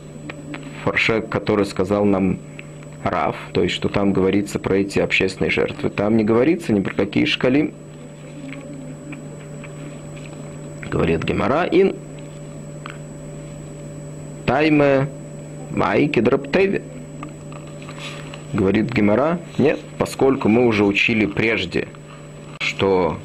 фарше, 0.84 1.21
который 1.21 1.65
сказал 1.65 2.05
нам 2.05 2.38
Рав, 3.03 3.36
то 3.51 3.63
есть, 3.63 3.76
что 3.76 3.89
там 3.89 4.13
говорится 4.13 4.59
про 4.59 4.78
эти 4.78 4.99
общественные 4.99 5.51
жертвы, 5.51 5.89
там 5.89 6.15
не 6.15 6.24
говорится 6.24 6.71
ни 6.71 6.80
про 6.80 6.93
какие 6.93 7.26
шкалим. 7.26 7.74
Говорит 10.89 11.24
Гемара, 11.24 11.67
ин 11.69 11.95
тайме 14.46 15.08
майки 15.72 16.20
драптеви. 16.20 16.82
Говорит 18.54 18.94
Гемора, 18.94 19.39
нет, 19.58 19.80
поскольку 19.98 20.48
мы 20.48 20.68
уже 20.68 20.86
учили 20.86 21.26
прежде, 21.26 21.88
что 22.62 23.18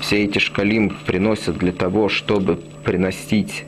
все 0.00 0.24
эти 0.24 0.38
шкалим 0.38 0.96
приносят 1.06 1.56
для 1.56 1.72
того, 1.72 2.08
чтобы 2.08 2.58
приносить 2.84 3.64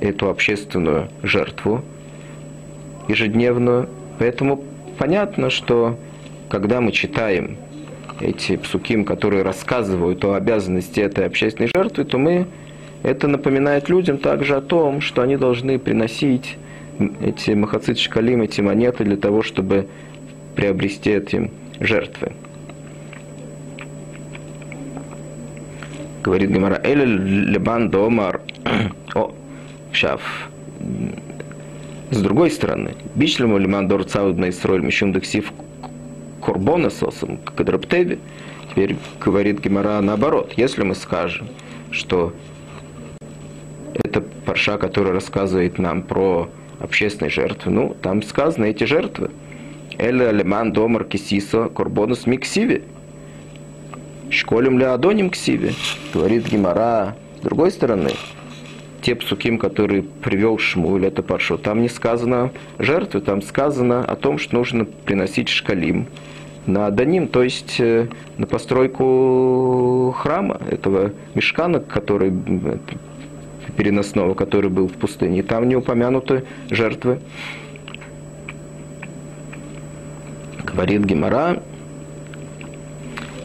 эту 0.00 0.28
общественную 0.28 1.08
жертву 1.22 1.84
ежедневную. 3.08 3.88
Поэтому 4.18 4.64
понятно, 4.98 5.50
что 5.50 5.98
когда 6.48 6.80
мы 6.80 6.92
читаем 6.92 7.56
эти 8.20 8.56
псуким, 8.56 9.04
которые 9.04 9.42
рассказывают 9.42 10.24
о 10.24 10.34
обязанности 10.34 11.00
этой 11.00 11.26
общественной 11.26 11.70
жертвы, 11.74 12.04
то 12.04 12.18
мы 12.18 12.46
это 13.02 13.26
напоминает 13.28 13.88
людям 13.88 14.18
также 14.18 14.56
о 14.56 14.60
том, 14.60 15.00
что 15.00 15.22
они 15.22 15.36
должны 15.36 15.78
приносить 15.78 16.56
эти 17.20 17.50
махацит 17.50 17.98
шкалим, 17.98 18.42
эти 18.42 18.60
монеты 18.60 19.04
для 19.04 19.16
того, 19.16 19.42
чтобы 19.42 19.88
приобрести 20.54 21.10
эти 21.10 21.50
жертвы. 21.80 22.32
Говорит 26.22 26.50
Гемара, 26.50 26.80
Эле 26.84 27.04
Лебан 27.04 27.90
Домар. 27.90 28.40
О, 29.14 29.34
шаф. 29.90 30.50
С 32.10 32.20
другой 32.20 32.50
стороны, 32.50 32.94
Бишлему 33.16 33.58
Лиман 33.58 33.88
Дор 33.88 34.04
Цаудна 34.04 34.50
Исроль 34.50 34.82
Мишум 34.82 35.12
Дексив 35.12 35.52
Корбона 36.40 36.90
Сосом 36.90 37.38
Кадраптеви. 37.38 38.20
Теперь 38.70 38.96
говорит 39.20 39.60
Гемара 39.60 40.00
наоборот. 40.00 40.52
Если 40.56 40.84
мы 40.84 40.94
скажем, 40.94 41.48
что 41.90 42.32
парша, 44.52 44.76
который 44.76 45.12
рассказывает 45.12 45.78
нам 45.78 46.02
про 46.02 46.48
общественные 46.78 47.30
жертвы, 47.30 47.70
ну, 47.72 47.96
там 48.02 48.22
сказано 48.22 48.66
эти 48.66 48.84
жертвы– 48.84 49.30
Эле 49.98 50.28
алеман 50.28 50.72
домар 50.72 51.04
кисисо 51.04 51.68
корбонус 51.68 52.26
миксиви. 52.26 52.82
Школем 54.30 54.78
ли 54.78 54.84
адоним 54.84 55.30
ксиви? 55.30 55.74
Говорит 56.14 56.48
Гимара. 56.48 57.14
С 57.38 57.44
другой 57.44 57.70
стороны, 57.70 58.10
те 59.02 59.14
псуким, 59.14 59.58
которые 59.58 60.02
привел 60.02 60.58
Шмуль, 60.58 61.06
это 61.06 61.22
паршо, 61.22 61.56
там 61.56 61.82
не 61.82 61.88
сказано 61.88 62.50
жертвы, 62.78 63.20
там 63.20 63.42
сказано 63.42 64.04
о 64.04 64.16
том, 64.16 64.38
что 64.38 64.54
нужно 64.54 64.84
приносить 64.84 65.48
шкалим 65.48 66.06
на 66.66 66.86
Адоним, 66.86 67.28
то 67.28 67.42
есть 67.42 67.80
э, 67.80 68.06
на 68.38 68.46
постройку 68.46 70.14
храма, 70.16 70.60
этого 70.70 71.12
мешкана, 71.34 71.80
который 71.80 72.32
переносного, 73.76 74.34
который 74.34 74.70
был 74.70 74.88
в 74.88 74.92
пустыне. 74.92 75.40
И 75.40 75.42
там 75.42 75.68
не 75.68 75.76
упомянуты 75.76 76.44
жертвы. 76.70 77.18
говорит 80.72 81.04
Гемора, 81.04 81.62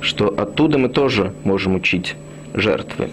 что 0.02 0.28
оттуда 0.28 0.78
мы 0.78 0.90
тоже 0.90 1.34
можем 1.44 1.76
учить 1.76 2.16
жертвы. 2.54 3.10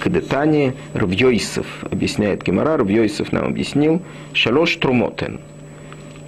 Кадетани 0.00 0.74
Равьойсов, 0.94 1.66
объясняет 1.90 2.42
Гемора, 2.42 2.76
Равьойсов 2.78 3.32
нам 3.32 3.46
объяснил, 3.46 4.02
Шалош 4.32 4.76
Трумотен. 4.76 5.40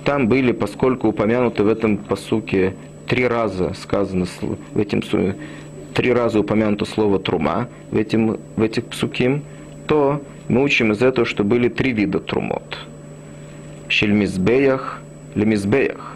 Там 0.04 0.28
были, 0.28 0.52
поскольку 0.52 1.08
упомянуты 1.08 1.62
в 1.62 1.68
этом 1.68 1.96
посуке 1.96 2.74
три 3.06 3.26
раза 3.26 3.74
сказано 3.74 4.26
в 4.74 4.78
этим 4.78 5.02
три 5.98 6.12
раза 6.12 6.38
упомянуто 6.38 6.84
слово 6.84 7.18
трума 7.18 7.68
в, 7.90 7.96
этим, 7.96 8.38
в 8.54 8.62
этих 8.62 8.84
псуким, 8.84 9.42
то 9.88 10.22
мы 10.46 10.62
учим 10.62 10.92
из 10.92 11.02
этого, 11.02 11.26
что 11.26 11.42
были 11.42 11.68
три 11.68 11.90
вида 11.90 12.20
трумот. 12.20 12.78
Шельмизбеях, 13.88 15.02
лемизбеях. 15.34 16.14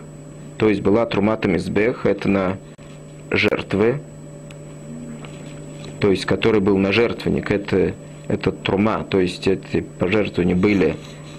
То 0.56 0.68
есть 0.68 0.82
была 0.82 1.04
трумата 1.06 1.48
мизбех, 1.48 2.06
это 2.06 2.28
на 2.28 2.58
жертвы, 3.32 4.00
то 5.98 6.12
есть 6.12 6.26
который 6.26 6.60
был 6.60 6.78
на 6.78 6.92
жертвенник, 6.92 7.50
это, 7.50 7.92
это 8.28 8.52
трума, 8.52 9.02
то 9.02 9.18
есть 9.18 9.48
эти 9.48 9.80
пожертвования 9.80 10.54
были 10.54 10.94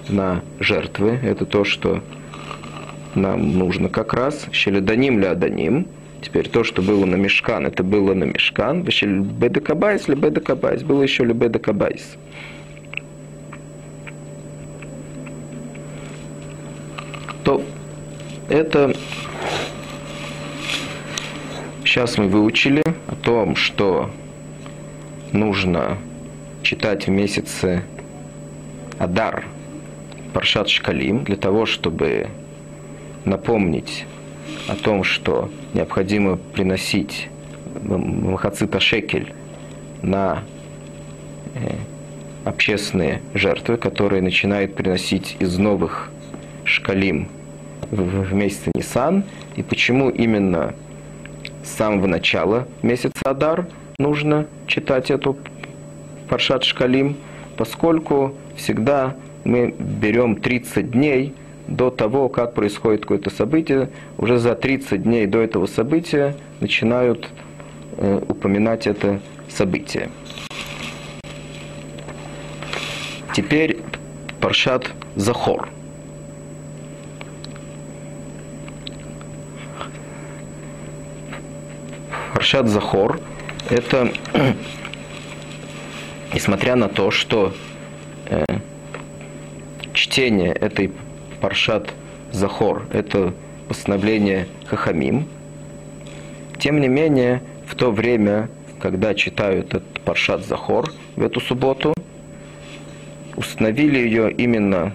на 0.09 0.41
жертвы, 0.59 1.17
это 1.23 1.45
то, 1.45 1.63
что 1.63 2.03
нам 3.15 3.57
нужно 3.57 3.87
как 3.87 4.13
раз. 4.13 4.47
Щеледаним 4.51 5.19
ли 5.19 5.27
аданим. 5.27 5.87
Теперь 6.23 6.47
то, 6.47 6.63
что 6.63 6.81
было 6.81 7.05
на 7.05 7.15
мешкан, 7.15 7.67
это 7.67 7.83
было 7.83 8.13
на 8.13 8.23
мешкан. 8.23 8.81
Бедекабайс 8.81 10.07
ли 10.07 10.15
бедекабайс. 10.15 10.81
Было 10.81 11.03
еще 11.03 11.25
ли 11.25 11.33
бедекабайс. 11.33 12.15
То 17.43 17.61
это 18.47 18.95
сейчас 21.83 22.17
мы 22.17 22.27
выучили 22.27 22.81
о 23.07 23.15
том, 23.15 23.57
что 23.57 24.09
нужно 25.33 25.97
читать 26.61 27.07
в 27.07 27.09
месяце 27.09 27.83
Адар 28.97 29.43
Паршат 30.33 30.69
Шкалим 30.69 31.25
для 31.25 31.35
того, 31.35 31.65
чтобы 31.65 32.29
напомнить 33.25 34.05
о 34.67 34.75
том, 34.75 35.03
что 35.03 35.49
необходимо 35.73 36.37
приносить 36.37 37.29
махацита 37.83 38.79
шекель 38.79 39.33
на 40.01 40.43
э, 41.55 41.75
общественные 42.45 43.21
жертвы, 43.33 43.77
которые 43.77 44.21
начинают 44.21 44.75
приносить 44.75 45.37
из 45.39 45.57
новых 45.57 46.11
шкалим 46.65 47.27
в 47.91 48.33
месяце 48.33 48.71
Нисан, 48.75 49.23
и 49.55 49.63
почему 49.63 50.09
именно 50.09 50.73
с 51.63 51.69
самого 51.69 52.07
начала 52.07 52.67
месяца 52.81 53.21
Адар 53.23 53.67
нужно 53.97 54.47
читать 54.67 55.11
эту 55.11 55.37
Паршат 56.29 56.63
Шкалим, 56.63 57.15
поскольку 57.57 58.33
всегда 58.55 59.15
мы 59.43 59.73
берем 59.77 60.35
30 60.37 60.91
дней 60.91 61.33
до 61.67 61.89
того, 61.89 62.29
как 62.29 62.53
происходит 62.53 63.01
какое-то 63.01 63.29
событие, 63.29 63.89
уже 64.17 64.37
за 64.37 64.55
30 64.55 65.03
дней 65.03 65.25
до 65.27 65.39
этого 65.39 65.65
события 65.65 66.35
начинают 66.59 67.29
э, 67.97 68.21
упоминать 68.27 68.87
это 68.87 69.19
событие. 69.49 70.09
Теперь 73.33 73.79
Паршат 74.39 74.91
Захор. 75.15 75.69
Паршат 82.33 82.67
Захор– 82.67 83.19
это, 83.69 84.11
несмотря 86.33 86.75
на 86.75 86.89
то, 86.89 87.09
что 87.09 87.53
э, 88.25 88.43
чтение 89.93 90.51
этой 90.51 90.91
Паршат 91.43 91.93
Захор. 92.31 92.87
Это 92.93 93.33
постановление 93.67 94.47
Хахамим. 94.65 95.27
Тем 96.57 96.79
не 96.79 96.87
менее, 96.87 97.41
в 97.67 97.75
то 97.75 97.91
время, 97.91 98.47
когда 98.79 99.13
читают 99.13 99.73
этот 99.73 99.99
Паршат 100.05 100.45
Захор 100.45 100.89
в 101.17 101.21
эту 101.21 101.41
субботу, 101.41 101.93
установили 103.35 103.97
ее 103.97 104.31
именно 104.31 104.93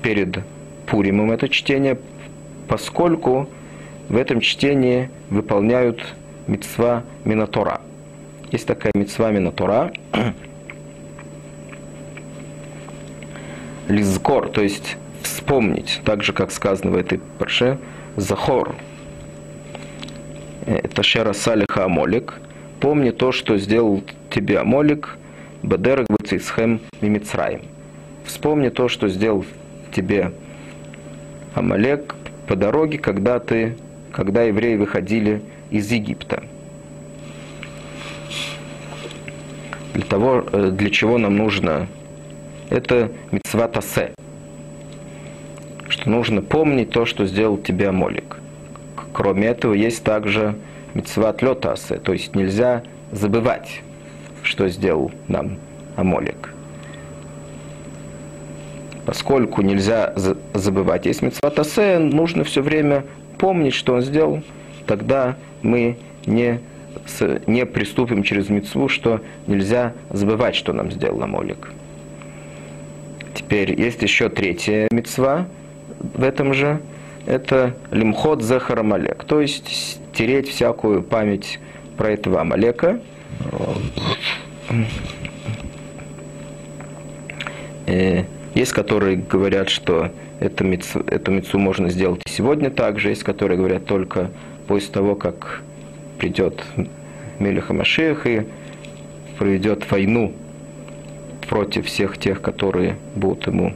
перед 0.00 0.38
Пуримом, 0.86 1.32
это 1.32 1.48
чтение, 1.48 1.98
поскольку 2.68 3.48
в 4.08 4.16
этом 4.16 4.40
чтении 4.40 5.10
выполняют 5.28 6.14
мецва 6.46 7.02
Минатора. 7.24 7.80
Есть 8.52 8.68
такая 8.68 8.92
мецва 8.94 9.32
Минатора, 9.32 9.92
лизкор, 13.88 14.50
то 14.50 14.62
есть 14.62 14.96
вспомнить, 15.26 16.00
так 16.04 16.22
же, 16.22 16.32
как 16.32 16.50
сказано 16.50 16.90
в 16.90 16.96
этой 16.96 17.18
парше, 17.38 17.78
захор. 18.16 18.74
Это 20.66 21.02
шера 21.02 21.32
салиха 21.32 21.84
амолик. 21.84 22.34
Помни 22.80 23.10
то, 23.10 23.32
что 23.32 23.56
сделал 23.58 24.02
тебе 24.30 24.58
амолик, 24.58 25.16
бадерак 25.62 26.06
бацисхем 26.08 26.80
мимицраим. 27.00 27.62
Вспомни 28.24 28.68
то, 28.70 28.88
что 28.88 29.08
сделал 29.08 29.44
тебе 29.94 30.32
Амалек 31.54 32.14
по 32.46 32.56
дороге, 32.56 32.98
когда 32.98 33.38
ты, 33.38 33.76
когда 34.12 34.42
евреи 34.42 34.76
выходили 34.76 35.40
из 35.70 35.90
Египта. 35.90 36.42
Для 39.94 40.04
того, 40.04 40.44
э, 40.52 40.70
для 40.70 40.90
чего 40.90 41.16
нам 41.16 41.36
нужно 41.36 41.86
это 42.68 43.10
мецва 43.30 43.68
тасе 43.68 44.12
нужно 46.06 46.40
помнить 46.40 46.90
то, 46.90 47.04
что 47.04 47.26
сделал 47.26 47.58
тебе 47.58 47.88
Амолик. 47.88 48.38
Кроме 49.12 49.48
этого, 49.48 49.74
есть 49.74 50.02
также 50.04 50.54
митцват 50.94 51.42
летасе, 51.42 51.96
то 51.96 52.12
есть 52.12 52.34
нельзя 52.34 52.82
забывать, 53.12 53.82
что 54.42 54.68
сделал 54.68 55.10
нам 55.28 55.58
Амолик. 55.96 56.54
Поскольку 59.04 59.62
нельзя 59.62 60.14
забывать, 60.54 61.06
есть 61.06 61.22
митцват 61.22 61.58
асе, 61.58 61.98
нужно 61.98 62.44
все 62.44 62.60
время 62.60 63.04
помнить, 63.38 63.74
что 63.74 63.94
он 63.94 64.02
сделал, 64.02 64.42
тогда 64.86 65.36
мы 65.62 65.96
не, 66.26 66.60
не 67.46 67.66
приступим 67.66 68.22
через 68.22 68.48
митцву, 68.48 68.88
что 68.88 69.20
нельзя 69.46 69.92
забывать, 70.10 70.56
что 70.56 70.72
нам 70.72 70.90
сделал 70.90 71.22
Амолик. 71.22 71.72
Теперь 73.34 73.78
есть 73.80 74.02
еще 74.02 74.28
третья 74.28 74.88
мецва, 74.90 75.46
в 76.14 76.22
этом 76.22 76.54
же, 76.54 76.80
это 77.26 77.74
лимхот 77.90 78.42
захар 78.42 78.80
Амалек, 78.80 79.24
то 79.24 79.40
есть 79.40 79.98
стереть 80.12 80.48
всякую 80.48 81.02
память 81.02 81.58
про 81.96 82.10
этого 82.10 82.40
Амалека. 82.40 83.00
Э, 87.86 88.24
есть, 88.54 88.72
которые 88.72 89.16
говорят, 89.16 89.68
что 89.68 90.10
это 90.40 90.64
мицу, 90.64 91.00
эту 91.06 91.30
мецу 91.30 91.58
можно 91.58 91.88
сделать 91.90 92.22
и 92.26 92.30
сегодня 92.30 92.70
также, 92.70 93.10
есть, 93.10 93.22
которые 93.22 93.58
говорят 93.58 93.86
только 93.86 94.30
после 94.66 94.92
того, 94.92 95.14
как 95.14 95.62
придет 96.18 96.64
Мелиха 97.38 97.74
Машех 97.74 98.26
и 98.26 98.46
проведет 99.38 99.90
войну 99.90 100.32
против 101.48 101.86
всех 101.86 102.18
тех, 102.18 102.40
которые 102.40 102.96
будут 103.14 103.46
ему 103.46 103.74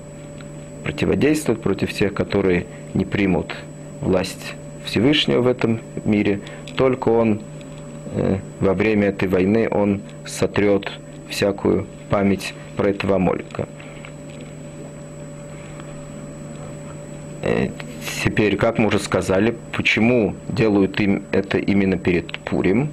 противодействовать 0.83 1.61
против 1.61 1.93
тех, 1.93 2.15
которые 2.15 2.67
не 2.95 3.05
примут 3.05 3.55
власть 4.01 4.55
Всевышнего 4.85 5.41
в 5.41 5.47
этом 5.47 5.81
мире. 6.05 6.41
Только 6.77 7.09
он 7.09 7.41
э, 8.15 8.39
во 8.61 8.75
время 8.75 9.09
этой 9.09 9.29
войны 9.29 9.69
он 9.71 10.01
сотрет 10.27 10.91
всякую 11.29 11.87
память 12.09 12.55
про 12.77 12.91
этого 12.91 13.17
Амолика. 13.17 13.69
Э, 17.43 17.69
теперь, 18.25 18.57
как 18.57 18.79
мы 18.79 18.87
уже 18.87 18.99
сказали, 18.99 19.57
почему 19.73 20.35
делают 20.49 21.01
им 21.01 21.25
это 21.33 21.59
именно 21.59 21.99
перед 21.99 22.39
Пурим, 22.41 22.91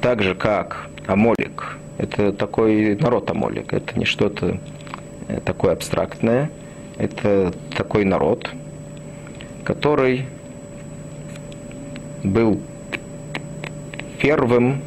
так 0.00 0.22
же 0.22 0.34
как 0.34 0.88
Амолик, 1.06 1.78
это 1.96 2.32
такой 2.32 2.96
народ 2.96 3.30
Амолик, 3.30 3.72
это 3.72 3.98
не 3.98 4.04
что-то 4.04 4.58
э, 5.28 5.40
такое 5.44 5.72
абстрактное– 5.72 6.50
это 6.98 7.54
такой 7.76 8.04
народ, 8.04 8.50
который 9.64 10.26
был 12.24 12.60
первым, 14.20 14.82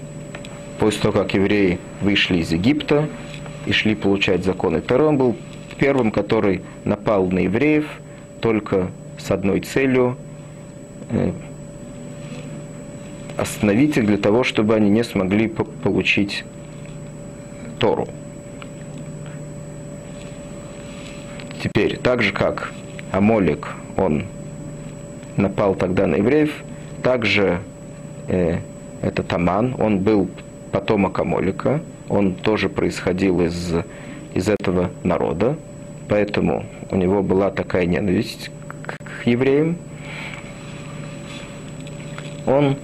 после 0.80 1.02
того, 1.02 1.20
как 1.20 1.34
евреи 1.34 1.80
вышли 2.02 2.40
из 2.40 2.52
Египта 2.52 3.08
и 3.66 3.72
шли 3.72 3.96
получать 3.96 4.44
законы 4.44 4.82
Торы, 4.82 5.06
он 5.06 5.18
был 5.18 5.36
первым, 5.78 6.12
который 6.12 6.62
напал 6.84 7.28
на 7.30 7.40
евреев 7.40 7.86
только 8.42 8.92
с 9.18 9.32
одной 9.32 9.62
целью 9.62 10.18
э, 11.10 11.32
остановить 13.38 13.98
их 13.98 14.06
для 14.06 14.18
того, 14.18 14.44
чтобы 14.44 14.76
они 14.76 14.90
не 14.90 15.04
смогли 15.04 15.48
получить 15.48 16.44
Тору. 17.80 18.08
Теперь, 21.62 21.98
так 21.98 22.24
же 22.24 22.34
как 22.34 22.72
Амолик, 23.12 23.68
он 23.96 24.26
напал 25.38 25.76
тогда 25.76 26.08
на 26.08 26.16
евреев, 26.16 26.52
также 27.04 27.60
э, 28.28 28.58
этот 29.04 29.32
Аман, 29.32 29.76
он 29.78 30.00
был 30.00 30.28
потомок 30.72 31.20
Амолика, 31.20 31.80
он 32.10 32.34
тоже 32.34 32.68
происходил 32.68 33.42
из, 33.42 33.76
из 34.34 34.50
этого 34.50 34.90
народа, 35.04 35.56
поэтому 36.10 36.66
у 36.90 36.96
него 36.96 37.22
была 37.22 37.52
такая 37.52 37.86
ненависть 37.86 38.50
к, 38.68 38.96
к 38.98 39.28
евреям. 39.28 39.78
Он 42.48 42.76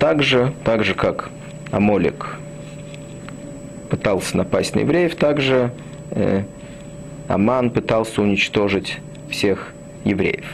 также, 0.00 0.52
так 0.64 0.82
же 0.82 0.94
как 0.94 1.30
Амолик 1.70 2.38
пытался 3.88 4.36
напасть 4.36 4.74
на 4.74 4.80
евреев, 4.80 5.14
также 5.14 5.70
э, 6.10 6.42
Аман 7.30 7.70
пытался 7.70 8.22
уничтожить 8.22 8.98
всех 9.30 9.72
евреев. 10.04 10.46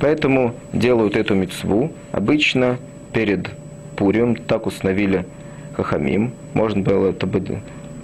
Поэтому 0.00 0.54
делают 0.72 1.16
эту 1.16 1.34
мецву 1.34 1.92
обычно 2.12 2.78
перед 3.12 3.50
Пурим, 3.94 4.36
так 4.36 4.66
установили 4.66 5.26
Хахамим. 5.76 6.32
Можно 6.54 6.80
было 6.80 7.10
это, 7.10 7.26
быть, 7.26 7.50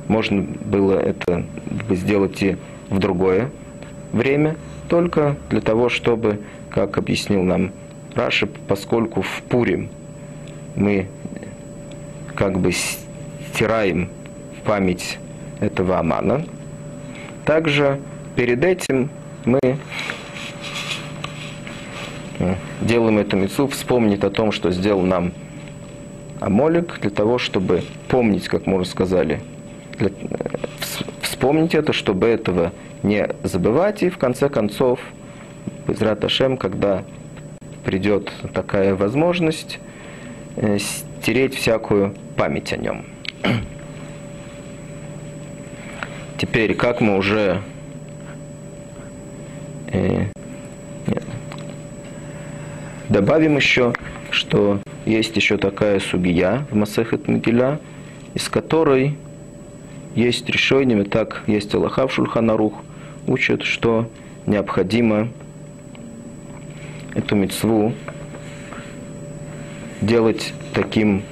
можно 0.06 0.42
было 0.42 0.98
это 0.98 1.46
сделать 1.88 2.42
и 2.42 2.58
в 2.90 2.98
другое 2.98 3.48
время, 4.12 4.56
только 4.90 5.36
для 5.48 5.62
того, 5.62 5.88
чтобы, 5.88 6.40
как 6.68 6.98
объяснил 6.98 7.42
нам 7.42 7.72
Раши, 8.14 8.46
поскольку 8.68 9.22
в 9.22 9.42
Пурим 9.48 9.88
мы 10.74 11.06
как 12.34 12.58
бы 12.58 12.72
стираем 13.50 14.10
память 14.66 15.18
этого 15.60 15.98
Амана, 15.98 16.44
также 17.46 18.00
перед 18.34 18.62
этим 18.62 19.08
мы 19.46 19.60
э, 22.40 22.54
делаем 22.82 23.18
эту 23.18 23.36
мецу, 23.36 23.68
вспомнить 23.68 24.22
о 24.24 24.30
том, 24.30 24.52
что 24.52 24.70
сделал 24.72 25.02
нам 25.02 25.32
Амолик, 26.40 27.00
для 27.00 27.10
того, 27.10 27.38
чтобы 27.38 27.82
помнить, 28.08 28.48
как 28.48 28.66
мы 28.66 28.76
уже 28.76 28.90
сказали, 28.90 29.40
для, 29.96 30.08
э, 30.08 30.12
вспомнить 31.22 31.74
это, 31.74 31.92
чтобы 31.94 32.26
этого 32.26 32.72
не 33.02 33.26
забывать, 33.44 34.02
и 34.02 34.10
в 34.10 34.18
конце 34.18 34.48
концов, 34.48 34.98
без 35.86 36.02
Раташем, 36.02 36.56
когда 36.56 37.04
придет 37.84 38.32
такая 38.52 38.96
возможность, 38.96 39.78
э, 40.56 40.78
стереть 40.78 41.54
всякую 41.54 42.14
память 42.36 42.72
о 42.72 42.76
нем. 42.76 43.06
Теперь, 46.38 46.74
как 46.74 47.00
мы 47.00 47.16
уже 47.16 47.62
э, 49.88 50.26
добавим 53.08 53.56
еще, 53.56 53.94
что 54.30 54.80
есть 55.06 55.34
еще 55.36 55.56
такая 55.56 55.98
субия 55.98 56.66
в 56.70 56.74
Масехет 56.74 57.26
Мегиля, 57.28 57.80
из 58.34 58.48
которой 58.50 59.16
есть 60.14 60.48
решение, 60.50 61.04
так 61.04 61.42
есть 61.46 61.74
Аллаха 61.74 62.06
в 62.06 62.12
Шульханарух, 62.12 62.82
учат, 63.26 63.62
что 63.62 64.10
необходимо 64.46 65.28
эту 67.14 67.34
мецву 67.34 67.94
делать 70.02 70.52
таким 70.74 71.22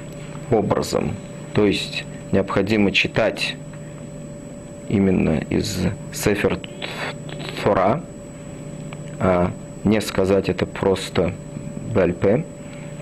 образом. 0.50 1.14
То 1.52 1.66
есть 1.66 2.04
необходимо 2.32 2.90
читать 2.90 3.56
именно 4.88 5.38
из 5.50 5.86
Сефер 6.12 6.58
Тора, 7.62 8.02
а 9.18 9.50
не 9.84 10.00
сказать 10.00 10.48
это 10.48 10.66
просто 10.66 11.32
БЛП. 11.94 12.44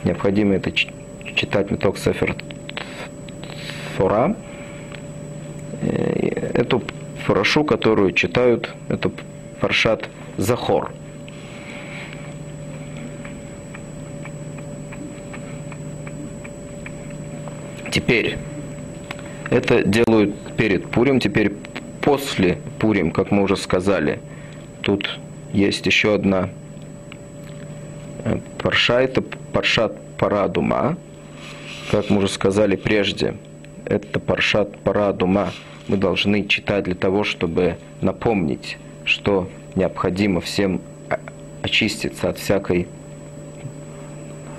Необходимо 0.05 0.55
это 0.55 0.73
читать 0.73 1.71
меток 1.71 1.99
Сефер 1.99 2.37
Тора. 3.97 4.37
Э, 5.81 6.51
эту 6.55 6.83
фарашу, 7.25 7.65
которую 7.65 8.13
читают, 8.13 8.71
это 8.89 9.11
Паршат 9.61 10.09
Захор. 10.37 10.93
Теперь 17.91 18.39
это 19.51 19.85
делают 19.85 20.35
перед 20.57 20.91
Пурим, 20.91 21.21
теперь 21.21 21.53
после 22.03 22.59
Пурим, 22.79 23.11
как 23.11 23.31
мы 23.31 23.43
уже 23.43 23.57
сказали, 23.57 24.21
тут 24.83 25.19
есть 25.53 25.87
еще 25.87 26.15
одна 26.15 26.51
э, 28.25 28.39
парша, 28.59 29.01
это 29.01 29.23
паршат 29.23 29.97
Парадума, 30.19 30.97
как 31.91 32.11
мы 32.11 32.19
уже 32.19 32.29
сказали 32.29 32.77
прежде, 32.77 33.35
это 33.87 34.21
паршат 34.21 34.79
Парадума. 34.79 35.53
Мы 35.89 35.97
должны 35.97 36.47
читать 36.47 36.85
для 36.85 36.95
того, 36.95 37.25
чтобы 37.25 37.77
напомнить, 38.01 38.79
что 39.05 39.49
необходимо 39.75 40.41
всем 40.41 40.81
очиститься 41.63 42.29
от 42.29 42.39
всякой 42.39 42.87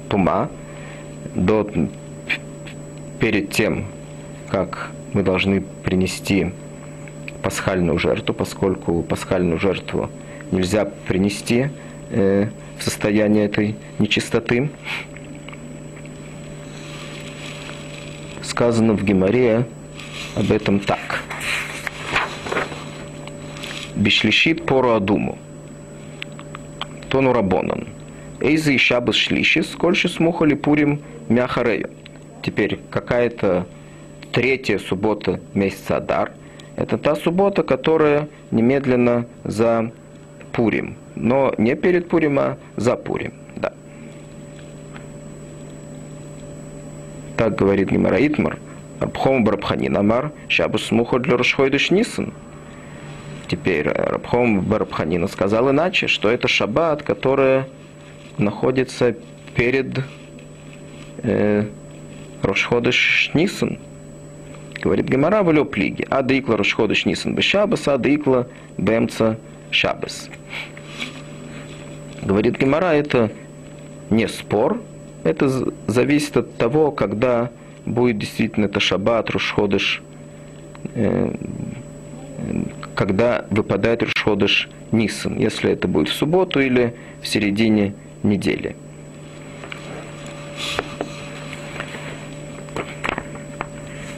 тума 0.09 0.49
до, 1.33 1.69
перед 3.19 3.51
тем, 3.51 3.85
как 4.49 4.91
мы 5.13 5.23
должны 5.23 5.61
принести 5.61 6.51
пасхальную 7.43 7.99
жертву, 7.99 8.33
поскольку 8.33 9.03
пасхальную 9.03 9.59
жертву 9.59 10.09
нельзя 10.51 10.85
принести 10.85 11.67
э, 12.09 12.47
в 12.79 12.83
состоянии 12.83 13.43
этой 13.43 13.75
нечистоты. 13.99 14.69
Сказано 18.41 18.93
в 18.93 19.03
Геморе 19.03 19.65
об 20.35 20.51
этом 20.51 20.79
так. 20.79 21.21
Бишлишит 23.95 24.65
пору 24.65 24.91
адуму. 24.93 25.37
Тону 27.09 27.33
рабонан. 27.33 27.87
Эйза 28.39 28.71
и 28.71 28.77
шабас 28.77 29.15
шлиши, 29.15 29.63
скольши 29.63 30.09
смухали 30.09 30.55
пурим 30.55 31.01
мяхарею. 31.29 31.89
Теперь 32.41 32.79
какая-то 32.89 33.65
третья 34.31 34.79
суббота 34.79 35.39
месяца 35.53 35.97
Адар– 35.97 36.31
это 36.75 36.97
та 36.97 37.15
суббота, 37.15 37.63
которая 37.63 38.27
немедленно 38.51 39.25
за 39.43 39.91
Пурим. 40.51 40.95
Но 41.15 41.53
не 41.57 41.75
перед 41.75 42.09
Пурим, 42.09 42.39
а 42.39 42.57
за 42.75 42.95
Пурим. 42.95 43.33
Да. 43.55 43.73
Так 47.37 47.55
говорит 47.55 47.91
Гимара 47.91 48.25
Итмар. 48.25 48.59
Рабхом 48.99 49.43
Барабханин 49.43 49.97
Амар, 49.97 50.31
Шабус 50.47 50.89
Мухо 50.91 51.19
для 51.19 51.35
Рашхойдыш 51.35 51.91
Нисан. 51.91 52.33
Теперь 53.49 53.89
Рабхом 53.89 54.61
Барабханина 54.61 55.27
сказал 55.27 55.69
иначе, 55.69 56.07
что 56.07 56.29
это 56.29 56.47
шаббат, 56.47 57.03
который 57.03 57.65
находится 58.37 59.15
перед 59.55 59.99
э, 61.23 61.65
Рошходыш 62.41 63.31
Нисан. 63.33 63.77
Говорит 64.83 65.07
Гемара 65.07 65.43
в 65.43 65.63
плиги. 65.63 66.05
А 66.09 66.21
дикла 66.23 66.57
Рошходыш 66.57 67.05
Нисан 67.05 67.35
Бешабас, 67.35 67.87
а 67.87 67.97
дикла 67.97 68.49
Бемца 68.77 69.37
Шабас. 69.71 70.29
Говорит 72.21 72.59
Гемара, 72.59 72.87
это 72.87 73.31
не 74.09 74.27
спор, 74.27 74.81
это 75.23 75.71
зависит 75.87 76.35
от 76.35 76.57
того, 76.57 76.91
когда 76.91 77.49
будет 77.85 78.17
действительно 78.17 78.65
это 78.65 78.81
шаббат, 78.81 79.29
Рушходыш, 79.29 80.03
э, 80.95 81.33
когда 82.93 83.45
выпадает 83.51 84.03
Рушходыш 84.03 84.69
Нисан, 84.91 85.39
если 85.39 85.71
это 85.71 85.87
будет 85.87 86.09
в 86.09 86.13
субботу 86.13 86.59
или 86.59 86.93
в 87.21 87.27
середине 87.29 87.93
недели. 88.21 88.75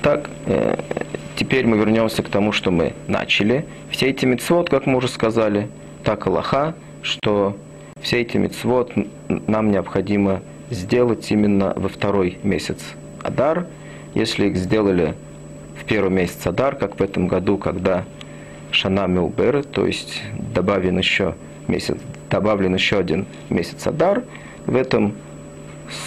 Так, 0.05 0.29
э, 0.45 0.75
теперь 1.35 1.65
мы 1.65 1.77
вернемся 1.79 2.21
к 2.21 2.29
тому, 2.29 2.51
что 2.51 2.69
мы 2.69 2.93
начали. 3.07 3.65
Все 3.89 4.11
эти 4.11 4.23
мецвод, 4.25 4.69
как 4.69 4.85
мы 4.85 4.97
уже 4.97 5.07
сказали, 5.07 5.67
так 6.03 6.27
Аллаха, 6.27 6.75
что 7.01 7.57
все 8.01 8.21
эти 8.21 8.37
мецвод 8.37 8.91
нам 9.27 9.71
необходимо 9.71 10.41
сделать 10.69 11.31
именно 11.31 11.73
во 11.75 11.89
второй 11.89 12.37
месяц 12.43 12.77
Адар. 13.23 13.65
Если 14.13 14.49
их 14.49 14.57
сделали 14.57 15.15
в 15.75 15.85
первый 15.85 16.11
месяц 16.11 16.45
Адар, 16.45 16.75
как 16.75 16.99
в 16.99 17.01
этом 17.01 17.27
году, 17.27 17.57
когда 17.57 18.05
Шана 18.69 19.07
Милбер, 19.07 19.63
то 19.63 19.87
есть 19.87 20.21
добавлен 20.53 20.99
еще 20.99 21.33
месяц, 21.67 21.97
добавлен 22.29 22.75
еще 22.75 22.99
один 22.99 23.25
месяц 23.49 23.87
Адар, 23.87 24.21
в 24.67 24.75
этом 24.75 25.15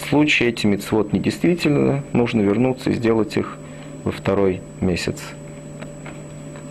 случае 0.09 0.47
эти 0.51 0.67
мецвод 0.67 1.11
недействительны, 1.11 2.03
нужно 2.13 2.39
вернуться 2.39 2.91
и 2.91 2.93
сделать 2.93 3.35
их 3.35 3.57
во 4.03 4.11
второй 4.11 4.61
месяц 4.81 5.19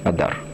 Адар. 0.04 0.47